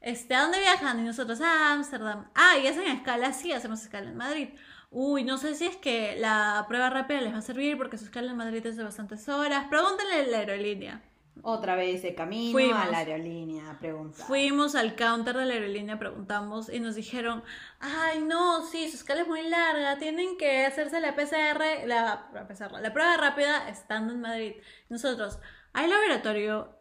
este, 0.00 0.34
¿a 0.34 0.42
dónde 0.42 0.58
viajan? 0.58 1.00
Y 1.00 1.02
nosotros, 1.02 1.40
a 1.42 1.72
Ámsterdam. 1.72 2.30
Ah, 2.34 2.56
y 2.62 2.66
hacen 2.66 2.86
escala, 2.86 3.32
sí, 3.34 3.52
hacemos 3.52 3.82
escala 3.82 4.08
en 4.08 4.16
Madrid. 4.16 4.48
Uy, 4.90 5.22
no 5.22 5.36
sé 5.36 5.54
si 5.54 5.66
es 5.66 5.76
que 5.76 6.16
la 6.18 6.64
prueba 6.66 6.88
rápida 6.88 7.20
les 7.20 7.34
va 7.34 7.38
a 7.38 7.42
servir 7.42 7.76
porque 7.76 7.98
su 7.98 8.06
escala 8.06 8.30
en 8.30 8.38
Madrid 8.38 8.64
es 8.64 8.76
de 8.78 8.84
bastantes 8.84 9.28
horas. 9.28 9.66
Pregúntenle 9.68 10.22
a 10.22 10.26
la 10.28 10.38
aerolínea. 10.38 11.02
Otra 11.42 11.76
vez 11.76 12.02
de 12.02 12.14
camino 12.14 12.52
Fuimos. 12.52 12.82
a 12.82 12.86
la 12.90 12.98
aerolínea 12.98 13.70
a 13.70 13.78
preguntar. 13.78 14.26
Fuimos 14.26 14.74
al 14.74 14.96
counter 14.96 15.36
de 15.36 15.46
la 15.46 15.54
aerolínea, 15.54 15.98
preguntamos 15.98 16.68
y 16.68 16.80
nos 16.80 16.94
dijeron, 16.94 17.42
ay 17.80 18.20
no, 18.20 18.64
sí, 18.64 18.88
su 18.88 18.96
escala 18.96 19.22
es 19.22 19.28
muy 19.28 19.48
larga, 19.48 19.98
tienen 19.98 20.36
que 20.36 20.66
hacerse 20.66 21.00
la 21.00 21.14
PCR, 21.14 21.86
la, 21.86 22.28
la 22.32 22.48
PCR, 22.48 22.80
la 22.80 22.92
prueba 22.92 23.16
rápida 23.16 23.68
estando 23.68 24.12
en 24.12 24.20
Madrid. 24.20 24.54
Nosotros, 24.88 25.38
hay 25.72 25.88
laboratorio 25.88 26.78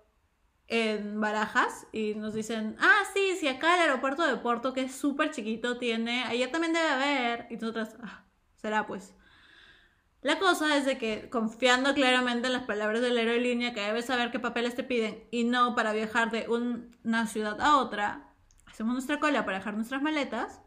en 0.68 1.20
Barajas 1.22 1.88
y 1.91 2.14
nos 2.16 2.34
dicen, 2.34 2.76
ah, 2.80 3.03
sí, 3.14 3.38
sí, 3.39 3.47
acá 3.47 3.76
el 3.76 3.82
aeropuerto 3.82 4.28
de 4.28 4.38
Porto, 4.38 4.74
que 4.74 4.82
es 4.82 4.95
súper 4.95 5.32
chiquito, 5.32 5.78
tiene, 5.78 6.24
allá 6.24 6.51
también 6.51 6.74
debe 6.74 6.89
haber. 6.89 7.47
Y 7.49 7.55
nosotros, 7.55 7.89
ah, 8.03 8.26
será 8.55 8.86
pues. 8.86 9.14
La 10.22 10.39
cosa 10.39 10.76
es 10.78 10.86
de 10.86 10.97
que 10.97 11.30
confiando 11.30 11.93
claramente 11.93 12.47
en 12.47 12.53
las 12.53 12.63
palabras 12.63 13.01
de 13.01 13.11
la 13.11 13.22
aerolínea 13.22 13.74
que 13.74 13.82
debes 13.82 14.05
saber 14.05 14.32
qué 14.32 14.39
papeles 14.39 14.76
te 14.76 14.84
piden 14.84 15.24
y 15.32 15.43
no 15.43 15.76
para 15.76 15.93
viajar 15.93 16.32
de 16.32 16.47
un- 16.49 16.95
una 17.03 17.28
ciudad 17.28 17.61
a 17.61 17.78
otra, 17.78 18.34
hacemos 18.65 18.93
nuestra 18.93 19.20
cola 19.20 19.45
para 19.45 19.59
dejar 19.59 19.76
nuestras 19.76 20.01
maletas. 20.01 20.59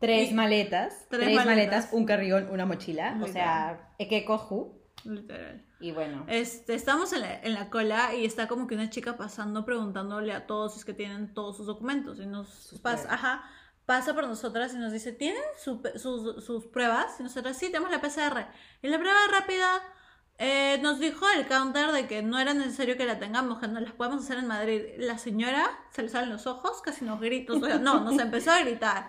Tres 0.00 0.30
Y- 0.30 0.34
maletas. 0.34 1.06
Tres 1.08 1.22
Tres, 1.24 1.34
maletas. 1.34 1.46
maletas, 1.46 1.88
un 1.92 2.04
carrión, 2.06 2.48
una 2.50 2.64
mochila. 2.66 3.18
O 3.22 3.26
sea, 3.26 3.90
Eke 3.98 4.24
Koju. 4.24 4.78
Literal. 5.04 5.62
Y 5.80 5.92
bueno. 5.92 6.24
Este, 6.28 6.74
estamos 6.74 7.12
en 7.12 7.20
la, 7.20 7.34
en 7.40 7.54
la 7.54 7.68
cola 7.70 8.14
y 8.14 8.24
está 8.24 8.46
como 8.48 8.66
que 8.66 8.74
una 8.74 8.88
chica 8.88 9.16
pasando 9.16 9.64
preguntándole 9.64 10.32
a 10.32 10.46
todos 10.46 10.72
si 10.74 10.78
es 10.80 10.84
que 10.84 10.94
tienen 10.94 11.34
todos 11.34 11.56
sus 11.56 11.66
documentos 11.66 12.18
y 12.18 12.26
nos 12.26 12.48
Sus 12.48 12.80
pasa, 12.80 13.12
ajá, 13.12 13.42
pasa 13.86 14.14
por 14.14 14.26
nosotras 14.26 14.74
y 14.74 14.78
nos 14.78 14.92
dice, 14.92 15.12
¿tienen 15.12 15.42
su 15.56 15.80
sus, 15.94 16.44
sus 16.44 16.66
pruebas? 16.66 17.18
Y 17.18 17.22
nosotras, 17.22 17.56
sí, 17.56 17.66
tenemos 17.66 17.90
la 17.90 18.00
PCR. 18.00 18.46
Y 18.82 18.88
la 18.88 18.98
prueba 18.98 19.18
rápida 19.30 19.82
eh, 20.38 20.78
nos 20.82 20.98
dijo 20.98 21.24
el 21.30 21.46
counter 21.46 21.92
de 21.92 22.06
que 22.06 22.22
no 22.22 22.38
era 22.38 22.52
necesario 22.52 22.96
que 22.96 23.06
la 23.06 23.18
tengamos, 23.18 23.58
que 23.58 23.68
no 23.68 23.80
las 23.80 23.92
podemos 23.92 24.24
hacer 24.24 24.38
en 24.38 24.46
Madrid. 24.46 24.82
La 24.98 25.16
señora 25.16 25.70
se 25.90 26.02
le 26.02 26.08
salen 26.08 26.30
los 26.30 26.46
ojos, 26.46 26.82
casi 26.82 27.04
nos 27.04 27.20
sea, 27.20 27.78
no, 27.78 28.00
nos 28.00 28.18
empezó 28.18 28.50
a 28.50 28.60
gritar. 28.60 29.08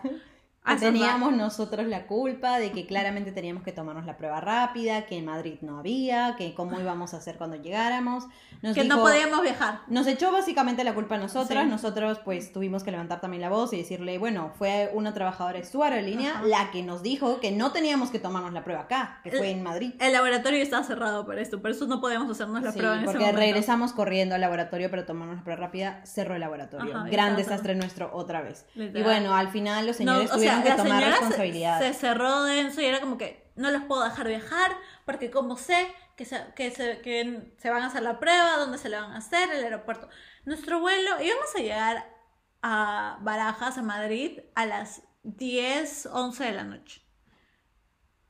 Hace 0.75 0.85
teníamos 0.87 1.33
nosotros 1.33 1.87
la 1.87 2.05
culpa 2.07 2.59
de 2.59 2.71
que 2.71 2.85
claramente 2.85 3.31
teníamos 3.31 3.63
que 3.63 3.71
tomarnos 3.71 4.05
la 4.05 4.17
prueba 4.17 4.41
rápida, 4.41 5.05
que 5.05 5.17
en 5.17 5.25
Madrid 5.25 5.55
no 5.61 5.79
había, 5.79 6.35
que 6.37 6.53
cómo 6.53 6.79
íbamos 6.79 7.13
a 7.13 7.17
hacer 7.17 7.37
cuando 7.37 7.55
llegáramos. 7.57 8.25
Nos 8.61 8.75
que 8.75 8.83
no 8.85 8.97
podíamos 9.01 9.41
viajar. 9.41 9.81
Nos 9.87 10.07
echó 10.07 10.31
básicamente 10.31 10.83
la 10.83 10.93
culpa 10.95 11.15
a 11.15 11.17
nosotras, 11.19 11.63
Sí. 11.65 11.69
nosotros 11.69 12.19
pues 12.25 12.51
tuvimos 12.51 12.83
que 12.83 12.91
levantar 12.91 13.21
también 13.21 13.41
la 13.41 13.49
voz 13.49 13.71
y 13.73 13.77
decirle, 13.77 14.17
bueno, 14.17 14.51
fue 14.57 14.89
una 14.93 15.13
trabajadora 15.13 15.59
de 15.59 15.65
su 15.65 15.83
aerolínea 15.83 16.31
Ajá. 16.31 16.43
la 16.43 16.71
que 16.71 16.81
nos 16.83 17.03
dijo 17.03 17.39
que 17.39 17.51
no 17.51 17.71
teníamos 17.71 18.09
que 18.09 18.19
tomarnos 18.19 18.53
la 18.53 18.63
prueba 18.63 18.81
acá, 18.83 19.19
que 19.23 19.31
fue 19.31 19.51
en 19.51 19.61
Madrid. 19.63 19.93
El 19.99 20.11
laboratorio 20.13 20.61
está 20.61 20.83
cerrado 20.83 21.25
por 21.25 21.37
esto, 21.37 21.61
por 21.61 21.71
eso 21.71 21.85
no 21.87 22.01
podemos 22.01 22.29
hacernos 22.31 22.63
la 22.63 22.71
Sí, 22.71 22.79
prueba 22.79 22.97
en 22.99 23.05
porque 23.05 23.31
regresamos 23.31 23.93
corriendo 23.93 24.35
al 24.35 24.41
laboratorio 24.41 24.89
para 24.89 25.05
tomarnos 25.05 25.37
la 25.37 25.43
prueba 25.43 25.61
rápida, 25.61 26.01
cerró 26.05 26.33
el 26.33 26.41
laboratorio. 26.41 26.95
Ajá, 26.97 27.07
Gran 27.09 27.35
desastre 27.35 27.75
nuestro 27.75 28.09
otra 28.13 28.41
vez. 28.41 28.65
Literal. 28.75 29.01
Y 29.01 29.03
bueno, 29.03 29.35
al 29.35 29.49
final 29.49 29.85
los 29.85 29.99
No, 29.99 30.13
señores 30.15 30.31
o 30.31 30.39
sea, 30.39 30.56
tuvieron 30.57 30.63
que 30.63 30.69
la 30.69 30.75
tomar 30.77 30.99
señora 30.99 31.17
se- 31.17 31.19
responsabilidad. 31.21 31.79
Se, 31.79 31.93
cerró 31.93 32.43
denso 32.43 32.81
y 32.81 32.85
era 32.85 32.99
como 33.01 33.17
que 33.17 33.51
no 33.55 33.71
los 33.71 33.83
puedo 33.83 34.03
dejar 34.03 34.27
viajar 34.27 34.71
porque 35.05 35.31
como 35.31 35.57
sé 35.57 35.87
que 36.15 36.25
se, 36.25 36.43
que, 36.55 36.71
se, 36.71 37.01
que 37.01 37.53
se 37.57 37.69
van 37.69 37.83
a 37.83 37.87
hacer 37.87 38.01
la 38.03 38.19
prueba, 38.19 38.57
dónde 38.57 38.77
se 38.77 38.89
la 38.89 39.01
van 39.01 39.11
a 39.13 39.17
hacer, 39.17 39.49
el 39.51 39.63
aeropuerto. 39.63 40.09
Nuestro 40.45 40.79
vuelo, 40.79 41.21
íbamos 41.21 41.55
a 41.55 41.59
llegar 41.59 42.15
a 42.61 43.17
Barajas, 43.21 43.77
a 43.77 43.83
Madrid, 43.83 44.39
a 44.55 44.65
las 44.65 45.03
10, 45.23 46.07
11 46.07 46.43
de 46.45 46.51
la 46.53 46.63
noche. 46.63 47.01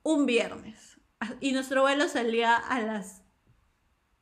Un 0.03 0.25
viernes. 0.25 0.99
Y 1.39 1.51
nuestro 1.53 1.81
vuelo 1.81 2.07
salía 2.09 2.55
a 2.55 2.81
las 2.81 3.23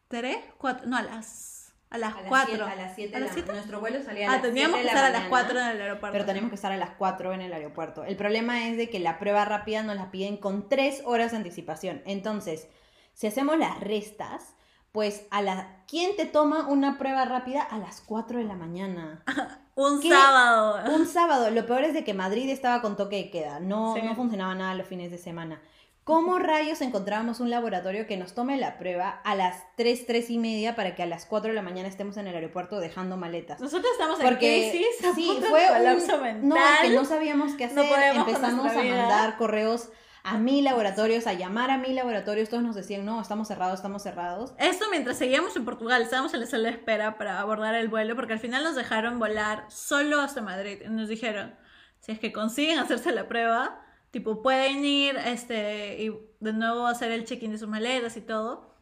3, 0.10 0.38
4, 0.58 0.88
no, 0.88 0.98
a 0.98 1.02
las, 1.02 1.55
a 1.90 1.98
las 1.98 2.14
A 2.16 2.22
las 2.22 2.30
4. 2.30 2.56
siete- 2.56 2.64
a 2.72 2.76
las 2.76 2.96
7 2.96 3.16
¿A 3.16 3.20
las 3.20 3.32
siete? 3.34 3.52
Nuestro 3.54 3.80
vuelo 3.80 4.02
salía 4.04 4.28
a 4.28 4.32
Ah, 4.32 4.34
las 4.34 4.42
teníamos 4.42 4.78
7 4.78 4.80
que 4.80 4.86
la 4.86 4.92
estar 4.92 5.06
a 5.06 5.10
las 5.10 5.30
mañana. 5.30 5.30
4 5.30 5.60
en 5.60 5.68
el 5.68 5.82
aeropuerto. 5.82 6.12
Pero 6.14 6.26
tenemos 6.26 6.50
que 6.50 6.56
estar 6.56 6.72
a 6.72 6.78
las 6.78 6.90
4 6.98 7.34
en 7.34 7.42
el 7.42 7.54
aeropuerto. 7.54 8.04
El 8.04 8.16
problema 8.18 8.68
es 8.68 8.78
de 8.78 8.90
que 8.90 9.00
la 9.00 9.20
prueba 9.20 9.46
rápida 9.46 9.84
nos 9.84 9.96
la 9.96 10.12
piden 10.12 10.38
con 10.38 10.68
3 10.68 11.04
horas 11.06 11.32
de 11.32 11.38
anticipación. 11.38 12.02
Entonces, 12.06 12.68
si 13.14 13.28
hacemos 13.28 13.58
las 13.58 13.80
restas, 13.80 14.56
pues 14.92 15.26
a 15.30 15.42
la 15.42 15.84
¿quién 15.88 16.16
te 16.16 16.26
toma 16.26 16.68
una 16.68 16.98
prueba 16.98 17.26
rápida 17.26 17.62
a 17.62 17.78
las 17.78 18.02
4 18.02 18.40
de 18.40 18.46
la 18.46 18.56
mañana? 18.56 19.24
Un 19.76 20.02
¿Qué? 20.02 20.10
sábado. 20.10 20.80
Un 20.96 21.06
sábado. 21.06 21.50
Lo 21.52 21.66
peor 21.66 21.84
es 21.84 21.94
de 21.94 22.04
que 22.06 22.14
Madrid 22.14 22.50
estaba 22.50 22.82
con 22.82 22.96
toque 22.96 23.18
de 23.18 23.30
queda. 23.30 23.60
No, 23.60 23.94
Sí. 23.94 24.02
no 24.04 24.16
funcionaba 24.16 24.56
nada 24.56 24.74
los 24.74 24.88
fines 24.88 25.12
de 25.12 25.18
semana. 25.18 25.62
¿Cómo 26.06 26.38
rayos 26.38 26.82
encontrábamos 26.82 27.40
un 27.40 27.50
laboratorio 27.50 28.06
que 28.06 28.16
nos 28.16 28.36
tome 28.36 28.58
la 28.58 28.78
prueba 28.78 29.10
a 29.24 29.34
las 29.34 29.64
3, 29.76 30.06
3 30.06 30.30
y 30.30 30.38
media 30.38 30.76
para 30.76 30.94
que 30.94 31.02
a 31.02 31.08
las 31.08 31.26
4 31.26 31.50
de 31.50 31.56
la 31.56 31.64
mañana 31.64 31.90
estemos 31.90 32.16
en 32.18 32.28
el 32.28 32.36
aeropuerto 32.36 32.80
dejando 32.80 33.18
maletas? 33.18 33.60
Nosotros 33.60 33.92
estamos 33.92 34.20
en 34.20 34.28
Porque 34.28 34.70
crisis, 34.72 35.04
a 35.04 35.16
sí, 35.16 35.26
punto 35.26 35.48
fue 35.48 35.66
colapso 35.68 36.18
un, 36.18 36.22
mental. 36.22 36.50
no, 36.50 36.58
es 36.58 36.80
que 36.82 36.90
no 36.92 37.06
sabíamos 37.06 37.54
qué 37.54 37.66
hacer. 37.66 37.88
Empezamos 38.16 38.72
a 38.72 38.76
mandar 38.76 39.36
correos 39.38 39.90
a 40.24 40.38
mil 40.38 40.64
laboratorios, 40.64 41.26
a 41.26 41.34
llamar 41.34 41.72
a 41.72 41.80
mil 41.80 41.96
laboratorios. 41.96 42.50
Todos 42.50 42.62
nos 42.62 42.76
decían, 42.76 43.04
no, 43.04 43.20
estamos 43.20 43.48
cerrados, 43.48 43.80
estamos 43.80 44.04
cerrados. 44.04 44.54
Esto 44.60 44.86
mientras 44.92 45.18
seguíamos 45.18 45.56
en 45.56 45.66
Portugal, 45.66 46.04
estábamos 46.04 46.36
en 46.36 46.42
la 46.42 46.46
sala 46.46 46.70
de 46.70 46.76
espera 46.76 47.18
para 47.18 47.40
abordar 47.40 47.74
el 47.74 47.88
vuelo, 47.88 48.16
porque 48.16 48.34
al 48.34 48.40
final 48.40 48.64
nos 48.64 48.76
dejaron 48.76 49.18
volar 49.18 49.66
solo 49.70 50.22
hasta 50.22 50.44
Madrid. 50.44 50.84
Y 50.86 50.88
nos 50.88 51.10
dijeron, 51.10 51.56
si 52.00 52.12
es 52.12 52.20
que 52.20 52.32
consiguen 52.32 52.78
hacerse 52.78 53.12
la 53.12 53.28
prueba, 53.28 53.82
tipo, 54.16 54.42
pueden 54.42 54.86
ir 54.86 55.18
este, 55.26 56.02
y 56.02 56.10
de 56.40 56.54
nuevo 56.54 56.88
hacer 56.88 57.12
el 57.12 57.26
check-in 57.26 57.52
de 57.52 57.58
sus 57.58 57.68
maletas 57.68 58.16
y 58.16 58.22
todo, 58.22 58.74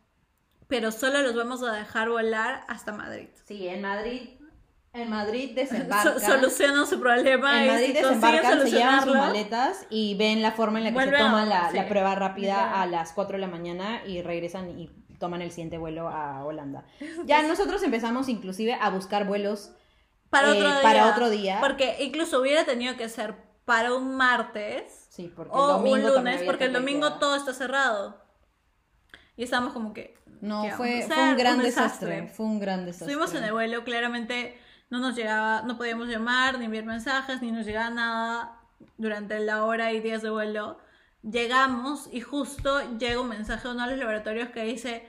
pero 0.68 0.92
solo 0.92 1.24
los 1.24 1.36
vamos 1.36 1.64
a 1.64 1.74
dejar 1.74 2.10
volar 2.10 2.64
hasta 2.68 2.92
Madrid. 2.92 3.30
Sí, 3.44 3.68
en 3.68 3.82
Madrid 3.82 4.30
en 4.94 5.10
Madrid 5.10 5.56
desembarcan. 5.56 6.20
So- 6.20 6.20
solucionan 6.20 6.86
su 6.86 7.00
problema 7.00 7.58
En 7.58 7.66
y 7.66 7.68
Madrid 7.68 7.86
si 7.88 8.04
consiguen 8.04 8.22
desembarcan, 8.22 8.62
se 8.62 8.70
llevan 8.70 9.04
sus 9.04 9.16
maletas 9.16 9.88
y 9.90 10.14
ven 10.14 10.44
la 10.44 10.52
forma 10.52 10.78
en 10.78 10.84
la 10.84 10.94
que 10.94 11.10
se 11.10 11.18
toma 11.18 11.46
la, 11.46 11.72
sí. 11.72 11.78
la 11.78 11.88
prueba 11.88 12.14
rápida 12.14 12.80
a 12.80 12.86
las 12.86 13.12
4 13.14 13.38
de 13.38 13.42
la 13.42 13.48
mañana 13.48 14.06
y 14.06 14.22
regresan 14.22 14.80
y 14.80 14.92
toman 15.18 15.42
el 15.42 15.50
siguiente 15.50 15.80
vuelo 15.80 16.10
a 16.10 16.46
Holanda. 16.46 16.86
Ya 17.26 17.42
nosotros 17.42 17.82
empezamos 17.82 18.30
inclusive 18.30 18.78
a 18.80 18.92
buscar 18.92 19.26
vuelos 19.26 19.72
para, 20.30 20.50
eh, 20.50 20.52
otro 20.60 20.70
día, 20.70 20.82
para 20.84 21.10
otro 21.10 21.30
día. 21.32 21.58
Porque 21.60 21.98
incluso 22.02 22.40
hubiera 22.40 22.64
tenido 22.66 22.96
que 22.96 23.10
ser 23.10 23.34
para 23.66 23.96
un 23.96 24.16
martes 24.16 25.03
Sí, 25.14 25.32
porque 25.36 25.54
el 25.54 25.60
o 25.60 25.68
domingo 25.68 26.08
un 26.08 26.16
lunes, 26.16 26.42
porque 26.42 26.66
el 26.66 26.74
domingo 26.74 27.08
queda. 27.08 27.20
todo 27.20 27.36
está 27.36 27.54
cerrado. 27.54 28.20
Y 29.38 29.44
estábamos 29.44 29.72
como 29.74 29.94
que... 29.94 30.18
No, 30.42 30.68
fue 30.72 31.06
un 31.08 31.38
gran 31.38 31.60
desastre. 31.60 32.10
desastre. 32.10 32.28
Fue 32.36 32.46
un 32.48 32.60
gran 32.60 32.84
desastre. 32.84 33.14
Estuvimos 33.14 33.36
en 33.36 33.44
el 33.44 33.52
vuelo, 33.52 33.84
claramente 33.84 34.60
no 34.90 34.98
nos 34.98 35.16
llegaba, 35.16 35.62
no 35.62 35.78
podíamos 35.78 36.08
llamar, 36.08 36.58
ni 36.58 36.66
enviar 36.66 36.86
mensajes, 36.86 37.44
ni 37.44 37.52
nos 37.52 37.64
llegaba 37.64 37.92
nada 37.92 38.60
durante 38.98 39.40
la 39.40 39.64
hora 39.64 39.92
y 39.92 40.00
días 40.00 40.24
de 40.24 40.32
vuelo. 40.32 40.80
Llegamos 41.22 42.10
y 42.12 42.22
justo 42.22 42.98
llega 42.98 43.22
un 43.22 43.30
mensaje 43.30 43.68
de 43.68 43.74
uno 43.76 43.84
de 43.84 43.92
los 43.92 44.00
laboratorios 44.00 44.50
que 44.50 44.64
dice, 44.64 45.08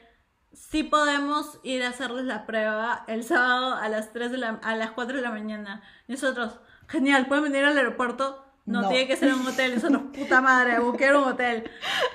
sí 0.53 0.83
podemos 0.83 1.61
ir 1.63 1.83
a 1.83 1.89
hacerles 1.89 2.27
la 2.27 2.45
prueba 2.45 3.07
el 3.09 3.25
sábado 3.25 3.75
a 3.75 3.89
las 3.89 4.13
3 4.13 4.33
de 4.33 4.37
la, 4.37 4.61
a 4.63 4.77
las 4.77 4.91
4 4.91 5.17
de 5.17 5.23
la 5.23 5.31
mañana. 5.31 5.83
Y 6.07 6.13
nosotros, 6.13 6.61
genial, 6.89 7.27
¿pueden 7.27 7.45
venir 7.45 7.65
al 7.65 7.79
aeropuerto? 7.79 8.44
No, 8.67 8.83
No. 8.83 8.89
tiene 8.89 9.07
que 9.07 9.17
ser 9.17 9.35
un 9.35 9.47
hotel. 9.47 9.75
Nosotros, 9.75 10.03
puta 10.15 10.41
madre, 10.41 10.79
busqué 10.81 11.13
un 11.13 11.25
hotel. 11.25 11.65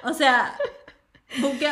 O 0.03 0.13
sea, 0.13 0.55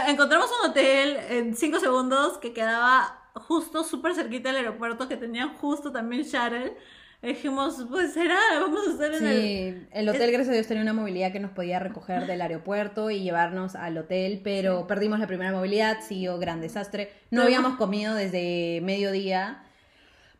encontramos 0.07 0.49
un 0.63 0.69
hotel 0.69 1.17
en 1.29 1.55
5 1.55 1.79
segundos 1.79 2.37
que 2.37 2.53
quedaba 2.53 3.29
justo 3.33 3.83
súper 3.83 4.13
cerquita 4.13 4.49
del 4.49 4.57
aeropuerto, 4.57 5.07
que 5.07 5.17
tenía 5.17 5.47
justo 5.59 5.91
también 5.91 6.23
shuttle. 6.23 6.75
Dijimos, 7.19 7.83
pues 7.89 8.13
será, 8.13 8.37
vamos 8.61 8.87
a 8.87 8.91
estar 8.91 9.11
en 9.15 9.25
el... 9.25 9.41
Sí, 9.41 9.87
el 9.91 10.07
hotel, 10.07 10.31
gracias 10.31 10.49
a 10.49 10.53
Dios, 10.53 10.67
tenía 10.67 10.83
una 10.83 10.93
movilidad 10.93 11.31
que 11.31 11.39
nos 11.39 11.49
podía 11.49 11.79
recoger 11.79 12.27
del 12.27 12.39
aeropuerto 12.41 13.09
y 13.09 13.21
llevarnos 13.23 13.73
al 13.75 13.97
hotel, 13.97 14.41
pero 14.43 14.85
perdimos 14.85 15.17
la 15.17 15.25
primera 15.25 15.51
movilidad, 15.51 16.01
siguió 16.01 16.37
gran 16.37 16.61
desastre. 16.61 17.11
No 17.31 17.41
habíamos 17.41 17.75
comido 17.77 18.13
desde 18.13 18.81
mediodía, 18.83 19.63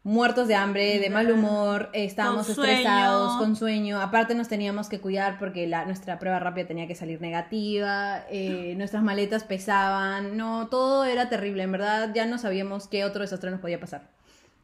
muertos 0.08 0.48
de 0.48 0.56
hambre, 0.56 1.00
de 1.00 1.10
mal 1.10 1.30
humor, 1.30 1.90
eh, 1.92 2.06
estábamos 2.06 2.48
Con 2.48 2.66
estresados, 2.66 3.36
con 3.36 3.58
sueño. 3.58 4.00
Aparte 4.00 4.36
nos 4.36 4.48
teníamos 4.48 4.88
que 4.88 5.02
cuidar 5.02 5.38
porque 5.38 5.68
la, 5.68 5.84
nuestra 5.84 6.18
prueba 6.18 6.40
rápida 6.40 6.66
tenía 6.66 6.88
que 6.88 6.96
salir 6.96 7.20
negativa, 7.20 8.24
eh, 8.30 8.74
nuestras 8.78 9.04
maletas 9.04 9.44
pesaban, 9.44 10.38
no, 10.38 10.70
todo 10.70 11.04
era 11.04 11.28
terrible, 11.28 11.64
en 11.64 11.74
verdad 11.74 12.12
ya 12.16 12.26
no 12.26 12.38
sabíamos 12.38 12.88
qué 12.88 13.04
otro 13.04 13.22
desastre 13.22 13.52
nos 13.52 13.60
podía 13.60 13.82
pasar. 13.82 14.10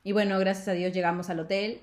Y 0.05 0.13
bueno, 0.13 0.39
gracias 0.39 0.69
a 0.69 0.71
Dios 0.71 0.93
llegamos 0.93 1.29
al 1.29 1.41
hotel. 1.41 1.81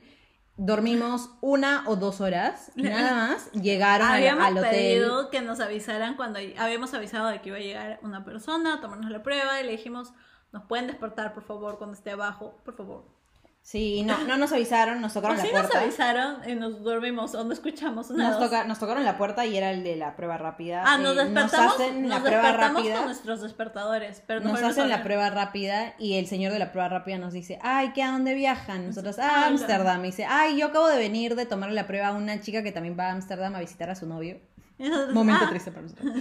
Dormimos 0.57 1.29
una 1.43 1.85
o 1.87 1.97
dos 1.97 2.23
horas, 2.23 2.73
nada 2.77 3.13
más. 3.13 3.53
Llegaron 3.53 4.09
al, 4.09 4.15
Habíamos 4.15 4.47
al 4.47 4.57
hotel. 4.57 4.71
pedido 4.71 5.29
que 5.29 5.43
nos 5.43 5.61
avisaran 5.61 6.17
cuando 6.17 6.39
habíamos 6.57 6.95
avisado 6.95 7.29
de 7.29 7.43
que 7.43 7.51
iba 7.51 7.59
a 7.59 7.61
llegar 7.61 8.01
una 8.03 8.25
persona 8.25 8.75
a 8.75 8.81
tomarnos 8.81 9.11
la 9.11 9.23
prueba 9.23 9.61
y 9.61 9.67
le 9.67 9.73
dijimos, 9.73 10.15
nos 10.51 10.65
pueden 10.65 10.87
despertar 10.87 11.35
por 11.35 11.43
favor 11.43 11.77
cuando 11.77 11.95
esté 11.95 12.13
abajo, 12.13 12.59
por 12.65 12.75
favor. 12.75 13.20
Sí, 13.63 14.03
no, 14.03 14.25
no 14.25 14.37
nos 14.37 14.53
avisaron, 14.53 15.01
nos 15.01 15.13
tocaron 15.13 15.39
Así 15.39 15.47
la 15.53 15.61
nos 15.63 15.71
puerta. 15.71 15.85
avisaron 15.85 16.37
y 16.49 16.55
nos 16.57 16.83
dormimos 16.83 17.35
o 17.37 17.45
no 17.45 17.53
escuchamos 17.53 18.11
una 18.11 18.31
Nos, 18.31 18.39
toca- 18.41 18.65
nos 18.65 18.81
tocaron 18.81 19.05
la 19.05 19.17
puerta 19.17 19.47
y 19.47 19.57
era 19.57 19.71
el 19.71 19.85
de 19.85 19.95
la 19.95 20.17
prueba 20.17 20.39
rápida. 20.39 20.83
Ah, 20.85 20.99
nos 20.99 21.15
despertamos, 21.15 21.75
hacen 21.75 22.09
la 22.09 22.17
nos 22.17 22.25
prueba 22.27 22.43
despertamos 22.43 22.81
rápida. 22.83 22.97
con 22.97 23.05
nuestros 23.05 23.41
despertadores, 23.43 24.23
pero 24.27 24.41
no 24.41 24.53
Nos 24.53 24.63
hacen 24.63 24.89
la 24.89 25.05
prueba 25.05 25.31
rápida 25.31 25.95
y 25.99 26.15
el 26.15 26.27
señor 26.27 26.53
de 26.53 26.59
la 26.59 26.73
prueba 26.73 26.89
rápida 26.89 27.19
nos 27.19 27.33
dice, 27.33 27.61
ay, 27.63 27.93
¿qué 27.95 28.03
a 28.03 28.11
dónde 28.11 28.35
viajan? 28.35 28.87
Nosotros, 28.89 29.19
Ah, 29.21 29.45
a 29.45 29.47
Ámsterdam. 29.49 30.03
Y 30.05 30.09
dice, 30.09 30.25
ay, 30.29 30.59
yo 30.59 30.67
acabo 30.67 30.89
de 30.89 30.99
venir 30.99 31.37
de 31.37 31.47
tomar 31.47 31.71
la 31.71 31.87
prueba 31.87 32.09
a 32.09 32.13
una 32.13 32.41
chica 32.41 32.65
que 32.65 32.73
también 32.73 32.97
va 32.99 33.09
a 33.11 33.13
Ámsterdam 33.13 33.55
a 33.55 33.61
visitar 33.61 33.89
a 33.91 33.95
su 33.95 34.07
novio. 34.07 34.41
Nosotros, 34.79 35.15
Momento 35.15 35.45
ah, 35.45 35.51
triste 35.51 35.71
para 35.71 35.83
nosotros. 35.83 36.13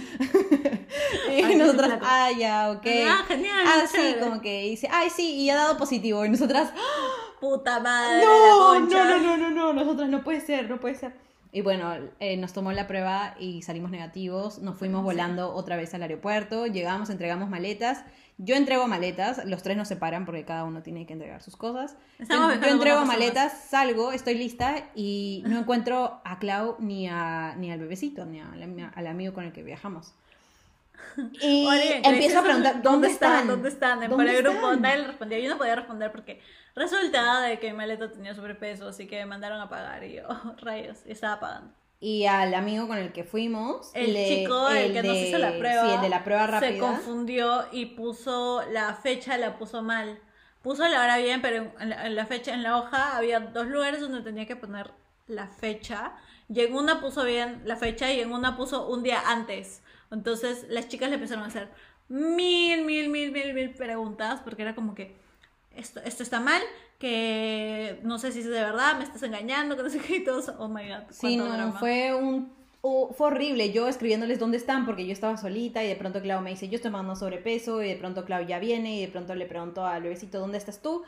Ay, 1.28 1.38
y 1.38 1.42
qué 1.48 1.56
nosotras, 1.56 1.98
ah, 2.02 2.28
ya, 2.38 2.70
ok. 2.70 2.86
Ah, 3.08 3.24
genial, 3.26 3.56
Ah, 3.66 3.82
sí, 3.90 4.16
como 4.20 4.40
que 4.42 4.64
dice, 4.64 4.86
ay, 4.92 5.08
sí, 5.10 5.34
y 5.36 5.48
ha 5.50 5.56
dado 5.56 5.78
positivo. 5.78 6.24
Y 6.26 6.28
nosotras, 6.28 6.70
Puta 7.40 7.80
madre. 7.80 8.24
no, 8.24 8.74
la 8.74 8.80
no, 8.80 9.18
no, 9.18 9.18
no, 9.18 9.36
no, 9.36 9.50
no, 9.50 9.72
nosotras 9.72 10.08
no 10.08 10.22
puede 10.22 10.40
ser, 10.40 10.68
no 10.68 10.78
puede 10.78 10.94
ser. 10.94 11.12
Y 11.52 11.62
bueno, 11.62 11.92
eh, 12.20 12.36
nos 12.36 12.52
tomó 12.52 12.70
la 12.72 12.86
prueba 12.86 13.34
y 13.40 13.62
salimos 13.62 13.90
negativos, 13.90 14.60
nos 14.60 14.76
fuimos 14.76 15.02
volando 15.02 15.52
otra 15.52 15.76
vez 15.76 15.92
al 15.94 16.02
aeropuerto, 16.02 16.66
llegamos, 16.66 17.10
entregamos 17.10 17.50
maletas. 17.50 18.04
Yo 18.38 18.54
entrego 18.54 18.86
maletas, 18.86 19.44
los 19.44 19.62
tres 19.62 19.76
nos 19.76 19.88
separan 19.88 20.24
porque 20.24 20.44
cada 20.44 20.64
uno 20.64 20.82
tiene 20.82 21.06
que 21.06 21.12
entregar 21.12 21.42
sus 21.42 21.56
cosas. 21.56 21.96
Estamos 22.18 22.58
Yo, 22.60 22.68
entrego 22.68 23.04
maletas, 23.04 23.52
salgo, 23.68 24.12
estoy 24.12 24.34
lista 24.34 24.88
y 24.94 25.42
no 25.46 25.58
encuentro 25.60 26.20
a 26.24 26.38
Clau 26.38 26.76
ni, 26.78 27.08
a, 27.08 27.54
ni 27.58 27.70
al 27.70 27.80
bebecito, 27.80 28.24
ni 28.24 28.40
al 28.40 29.06
amigo 29.06 29.34
con 29.34 29.44
el 29.44 29.52
que 29.52 29.62
viajamos. 29.62 30.14
Y 31.40 31.66
Oye, 31.66 32.00
empiezo 32.04 32.38
a 32.40 32.42
preguntar, 32.42 32.82
¿dónde 32.82 33.08
están? 33.08 33.46
¿Dónde 33.46 33.68
están? 33.68 34.02
En 34.02 34.10
¿Dónde 34.10 34.36
el 34.36 34.42
grupo 34.42 34.74
nadie 34.76 34.98
le 34.98 35.06
respondía. 35.08 35.38
Yo 35.38 35.50
no 35.50 35.58
podía 35.58 35.76
responder 35.76 36.10
porque 36.12 36.40
resulta 36.74 37.40
de 37.42 37.58
que 37.58 37.70
mi 37.70 37.76
maleta 37.76 38.10
tenía 38.10 38.34
sobrepeso, 38.34 38.88
así 38.88 39.06
que 39.06 39.16
me 39.20 39.26
mandaron 39.26 39.60
a 39.60 39.68
pagar 39.68 40.04
y 40.04 40.14
yo, 40.14 40.22
oh, 40.28 40.54
rayos, 40.58 40.98
estaba 41.06 41.40
pagando. 41.40 41.74
Y 42.02 42.24
al 42.24 42.54
amigo 42.54 42.88
con 42.88 42.96
el 42.96 43.12
que 43.12 43.24
fuimos, 43.24 43.90
El 43.94 44.14
le- 44.14 44.26
chico, 44.28 44.70
el, 44.70 44.92
que 44.94 45.02
nos 45.02 45.14
de- 45.14 45.28
hizo 45.28 45.38
la 45.38 45.58
prueba, 45.58 45.86
Sí, 45.86 45.94
el 45.96 46.00
de 46.00 46.08
la 46.08 46.24
prueba 46.24 46.46
se 46.46 46.52
rápida. 46.52 46.78
confundió 46.80 47.64
y 47.72 47.86
puso 47.86 48.62
la 48.70 48.94
fecha, 48.94 49.36
la 49.36 49.58
puso 49.58 49.82
mal. 49.82 50.18
Puso 50.62 50.86
la 50.88 51.02
hora 51.02 51.16
bien, 51.18 51.40
pero 51.42 51.72
en 51.78 51.90
la, 51.90 52.06
en 52.06 52.14
la 52.14 52.26
fecha, 52.26 52.54
en 52.54 52.62
la 52.62 52.78
hoja, 52.78 53.16
había 53.16 53.40
dos 53.40 53.66
lugares 53.66 54.00
donde 54.00 54.20
tenía 54.22 54.46
que 54.46 54.56
poner 54.56 54.90
la 55.26 55.46
fecha. 55.48 56.12
Y 56.48 56.60
en 56.60 56.74
una 56.74 57.00
puso 57.00 57.24
bien 57.24 57.62
la 57.64 57.76
fecha 57.76 58.10
y 58.12 58.20
en 58.20 58.32
una 58.32 58.56
puso 58.56 58.88
un 58.88 59.02
día 59.02 59.20
antes. 59.26 59.82
Entonces 60.10 60.66
las 60.68 60.88
chicas 60.88 61.08
le 61.08 61.16
empezaron 61.16 61.44
a 61.44 61.48
hacer 61.48 61.68
mil, 62.08 62.84
mil, 62.84 63.08
mil, 63.08 63.30
mil, 63.32 63.54
mil 63.54 63.70
preguntas 63.74 64.40
porque 64.44 64.62
era 64.62 64.74
como 64.74 64.94
que 64.94 65.16
esto, 65.74 66.00
esto 66.04 66.22
está 66.22 66.40
mal, 66.40 66.62
que 66.98 68.00
no 68.02 68.18
sé 68.18 68.32
si 68.32 68.40
es 68.40 68.46
de 68.46 68.50
verdad, 68.60 68.98
me 68.98 69.04
estás 69.04 69.22
engañando, 69.22 69.76
que 69.76 69.82
no 69.84 69.90
sé 69.90 69.98
qué 69.98 70.16
y 70.16 70.24
todo 70.24 70.40
eso. 70.40 70.56
Oh 70.58 70.68
my 70.68 70.88
god. 70.88 71.04
Sí, 71.10 71.36
no, 71.36 71.44
drama. 71.46 71.78
fue 71.78 72.14
un 72.14 72.59
oh, 72.82 73.12
fue 73.12 73.28
horrible. 73.28 73.72
Yo 73.72 73.88
escribiéndoles 73.88 74.38
dónde 74.38 74.56
están 74.56 74.86
porque 74.86 75.06
yo 75.06 75.12
estaba 75.12 75.36
solita 75.36 75.84
y 75.84 75.88
de 75.88 75.96
pronto 75.96 76.20
Clau 76.22 76.40
me 76.42 76.50
dice, 76.50 76.68
yo 76.68 76.76
estoy 76.76 76.90
mandando 76.90 77.16
sobrepeso 77.18 77.82
y 77.82 77.88
de 77.88 77.96
pronto 77.96 78.24
Clau 78.24 78.44
ya 78.46 78.58
viene 78.58 78.96
y 78.96 79.00
de 79.02 79.08
pronto 79.08 79.34
le 79.34 79.46
pregunto 79.46 79.84
al 79.84 80.02
bebecito, 80.02 80.38
¿dónde 80.38 80.58
estás 80.58 80.80
tú? 80.80 81.02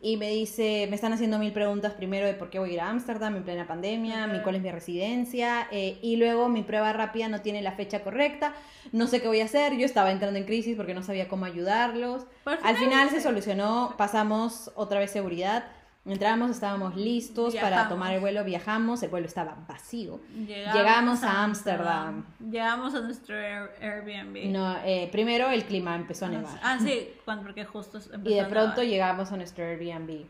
Y 0.00 0.16
me 0.16 0.30
dice, 0.30 0.86
me 0.88 0.94
están 0.94 1.12
haciendo 1.12 1.38
mil 1.38 1.52
preguntas 1.52 1.92
primero 1.94 2.26
de 2.26 2.34
por 2.34 2.50
qué 2.50 2.58
voy 2.58 2.70
a 2.70 2.72
ir 2.74 2.80
a 2.80 2.90
Ámsterdam 2.90 3.36
en 3.36 3.44
plena 3.44 3.66
pandemia, 3.66 4.26
mi, 4.26 4.40
cuál 4.40 4.56
es 4.56 4.62
mi 4.62 4.70
residencia 4.70 5.68
eh, 5.70 5.98
y 6.02 6.16
luego 6.16 6.48
mi 6.48 6.62
prueba 6.62 6.92
rápida 6.92 7.28
no 7.28 7.40
tiene 7.40 7.62
la 7.62 7.72
fecha 7.72 8.02
correcta, 8.02 8.54
no 8.92 9.06
sé 9.06 9.20
qué 9.20 9.28
voy 9.28 9.40
a 9.40 9.44
hacer, 9.44 9.76
yo 9.76 9.84
estaba 9.84 10.12
entrando 10.12 10.38
en 10.38 10.44
crisis 10.44 10.76
porque 10.76 10.94
no 10.94 11.02
sabía 11.02 11.28
cómo 11.28 11.44
ayudarlos. 11.44 12.26
Al 12.62 12.76
final 12.76 13.10
se 13.10 13.20
solucionó, 13.20 13.94
pasamos 13.96 14.70
otra 14.74 14.98
vez 14.98 15.10
seguridad. 15.10 15.64
Entramos, 16.08 16.50
estábamos 16.50 16.96
listos 16.96 17.54
para 17.56 17.88
tomar 17.88 18.14
el 18.14 18.20
vuelo, 18.20 18.42
viajamos, 18.42 19.02
el 19.02 19.10
vuelo 19.10 19.26
estaba 19.26 19.56
vacío. 19.68 20.20
Llegamos, 20.46 20.74
Llegamos 20.74 21.22
a 21.22 21.44
Ámsterdam. 21.44 22.24
Llegamos 22.50 22.94
a 22.94 23.00
nuestro 23.00 23.36
Air- 23.36 23.70
Airbnb. 23.80 24.50
No, 24.50 24.76
eh, 24.84 25.08
primero 25.12 25.50
el 25.50 25.64
clima 25.64 25.94
empezó 25.94 26.24
a 26.26 26.28
nevar. 26.30 26.58
Ah, 26.62 26.78
sí, 26.80 27.10
cuando, 27.24 27.42
porque 27.44 27.64
justo 27.64 27.98
empezó 27.98 28.30
y 28.30 28.34
de 28.34 28.44
pronto 28.46 28.82
llegamos 28.82 29.30
a 29.32 29.36
nuestro 29.36 29.64
Airbnb. 29.64 30.24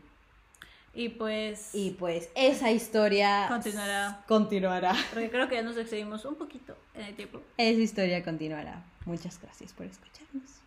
Y 0.93 1.09
pues... 1.09 1.69
Y 1.73 1.91
pues 1.91 2.29
esa 2.35 2.71
historia 2.71 3.45
Continuará. 3.47 4.21
continuará. 4.27 4.93
Porque 5.13 5.29
creo 5.29 5.47
que 5.47 5.55
ya 5.55 5.61
nos 5.61 5.77
excedimos 5.77 6.25
un 6.25 6.35
poquito 6.35 6.75
en 6.95 7.05
el 7.05 7.15
tiempo. 7.15 7.41
Esa 7.57 7.79
historia 7.79 8.23
continuará. 8.23 8.83
Muchas 9.05 9.39
gracias 9.41 9.71
por 9.71 9.85
escucharnos. 9.85 10.58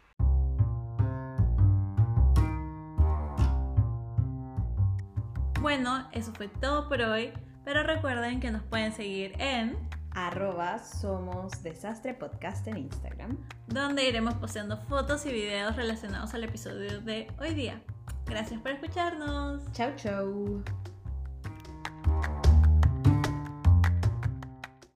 Bueno, 5.62 6.08
eso 6.10 6.32
fue 6.34 6.48
todo 6.48 6.88
por 6.88 7.00
hoy. 7.00 7.32
Pero 7.64 7.84
recuerden 7.84 8.40
que 8.40 8.50
nos 8.50 8.64
pueden 8.64 8.92
seguir 8.92 9.32
en 9.38 9.78
Arroba 10.10 10.80
somos 10.80 11.62
desastre 11.62 12.12
podcast 12.14 12.66
en 12.66 12.78
Instagram. 12.78 13.38
donde 13.68 14.06
iremos 14.08 14.34
posteando 14.34 14.76
fotos 14.76 15.24
y 15.24 15.32
videos 15.32 15.76
relacionados 15.76 16.34
al 16.34 16.44
episodio 16.44 17.00
de 17.00 17.28
hoy 17.38 17.54
día. 17.54 17.80
Gracias 18.26 18.60
por 18.60 18.72
escucharnos. 18.72 19.62
Chau, 19.72 19.92
chau. 19.96 20.64